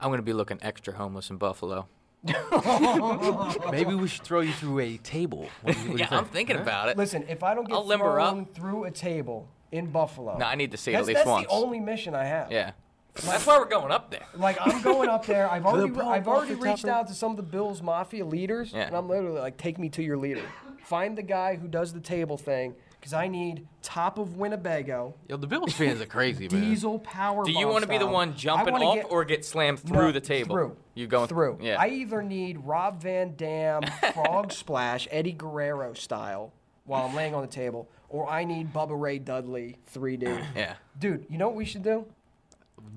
I'm 0.01 0.09
going 0.09 0.18
to 0.18 0.22
be 0.22 0.33
looking 0.33 0.59
extra 0.62 0.95
homeless 0.95 1.30
in 1.30 1.37
Buffalo. 1.37 1.89
Maybe 3.70 3.95
we 3.95 4.09
should 4.09 4.23
throw 4.23 4.41
you 4.41 4.53
through 4.53 4.79
a 4.81 4.97
table. 4.99 5.49
What 5.62 5.75
do 5.75 5.81
you- 5.81 5.89
what 5.89 5.97
do 5.97 6.03
you 6.03 6.09
Yeah, 6.09 6.09
I'm 6.18 6.25
think? 6.25 6.49
thinking 6.49 6.57
about 6.57 6.89
it. 6.89 6.97
Listen, 6.97 7.25
if 7.29 7.43
I 7.43 7.55
don't 7.55 7.66
get 7.66 7.75
I'll 7.75 7.85
limber 7.87 8.20
up. 8.20 8.31
thrown 8.33 8.47
through 8.47 8.85
a 8.85 8.91
table 8.91 9.49
in 9.73 9.87
Buffalo, 9.87 10.37
No, 10.39 10.47
I 10.47 10.55
need 10.55 10.70
to 10.73 10.77
see 10.77 10.93
it 10.93 10.95
at 10.95 10.99
that's, 10.99 11.09
least 11.09 11.16
that's 11.18 11.29
once. 11.29 11.47
the 11.49 11.53
only 11.53 11.81
mission 11.81 12.14
I 12.14 12.25
have. 12.25 12.53
Yeah. 12.53 12.73
That's 13.14 13.47
why 13.47 13.59
we're 13.59 13.66
going 13.66 13.93
up 13.93 14.11
there. 14.11 14.25
Like 14.37 14.57
I'm 14.61 14.81
going 14.83 15.09
up 15.09 15.27
there. 15.27 15.51
I've 15.51 15.66
already 15.66 15.91
ball 15.91 16.09
I've 16.11 16.29
already 16.29 16.55
the 16.55 16.61
reached 16.61 16.87
top 16.87 16.91
out 17.03 17.09
to 17.09 17.14
some 17.14 17.31
of 17.33 17.37
the 17.37 17.43
Bills 17.43 17.83
Mafia 17.83 18.25
leaders, 18.25 18.73
Yeah. 18.73 18.87
and 18.87 18.97
I'm 18.97 19.09
literally 19.09 19.41
like, 19.41 19.57
take 19.59 19.79
me 19.79 19.89
to 19.91 20.03
your 20.03 20.16
leader. 20.16 20.43
Find 20.85 21.16
the 21.18 21.23
guy 21.23 21.57
who 21.57 21.68
does 21.68 21.93
the 21.93 22.01
table 22.01 22.37
thing, 22.39 22.75
because 23.03 23.12
I 23.14 23.26
need 23.26 23.66
top 23.82 24.16
of 24.16 24.36
Winnebago, 24.36 25.14
Yo, 25.28 25.36
the 25.36 25.48
Bills 25.48 25.72
fans 25.72 26.00
are 26.00 26.07
crazy, 26.07 26.48
man. 26.48 26.61
diesel 26.61 27.00
power. 27.00 27.44
Do 27.44 27.50
you 27.50 27.66
want 27.66 27.82
to 27.82 27.88
be 27.88 27.98
the 27.98 28.07
one 28.07 28.36
jumping 28.36 28.74
off 28.76 29.05
or 29.11 29.24
get 29.24 29.44
slammed 29.44 29.80
through 29.80 29.96
No, 29.96 30.12
the 30.12 30.20
table? 30.20 30.55
Through. 30.55 30.76
You 30.94 31.09
going 31.09 31.26
through? 31.26 31.59
Yeah. 31.61 31.80
I 31.80 31.88
either 31.88 32.22
need 32.22 32.59
Rob 32.64 33.03
Van 33.03 33.34
Dam 33.34 33.82
frog 34.14 34.53
splash 34.53 35.09
Eddie 35.11 35.32
Guerrero 35.32 35.94
style 35.94 36.53
while 36.84 37.07
I'm 37.09 37.16
laying 37.16 37.34
on 37.34 37.42
the 37.42 37.48
table, 37.48 37.88
or 38.09 38.30
I 38.30 38.44
need 38.44 38.72
Bubba 38.72 38.98
Ray 39.00 39.18
Dudley 39.18 39.78
3D. 39.92 40.44
yeah. 40.55 40.74
Dude, 41.00 41.26
you 41.28 41.38
know 41.38 41.48
what 41.48 41.57
we 41.57 41.64
should 41.64 41.82
do? 41.82 42.07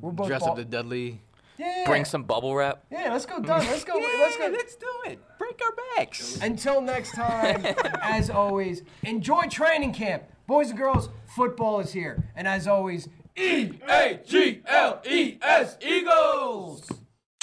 We're 0.02 0.12
both 0.12 0.28
Dress 0.28 0.42
ball- 0.42 0.52
up 0.52 0.58
the 0.58 0.66
Dudley. 0.66 1.20
Yeah. 1.58 1.84
Bring 1.86 2.06
some 2.06 2.24
bubble 2.24 2.56
wrap. 2.56 2.84
Yeah, 2.92 3.12
let's 3.12 3.26
go 3.26 3.40
done. 3.40 3.66
Let's 3.66 3.84
go. 3.84 3.94
let's 3.96 4.38
go. 4.38 4.48
Let's 4.48 4.76
do 4.76 4.88
it. 5.06 5.20
Break 5.38 5.62
our 5.64 5.76
backs. 5.96 6.40
Until 6.42 6.82
next 6.82 7.14
time, 7.14 7.66
as 8.02 8.30
always, 8.30 8.84
enjoy 9.04 9.44
training 9.44 9.94
camp. 9.94 10.24
Boys 10.48 10.70
and 10.70 10.78
girls, 10.78 11.10
football 11.36 11.80
is 11.80 11.94
here. 11.94 12.30
And 12.36 12.48
as 12.48 12.68
always, 12.68 13.08
E 13.36 13.72
A 13.90 14.20
G 14.26 14.62
L 14.66 15.02
E 15.10 15.38
S 15.42 15.78
Eagles! 15.82 16.90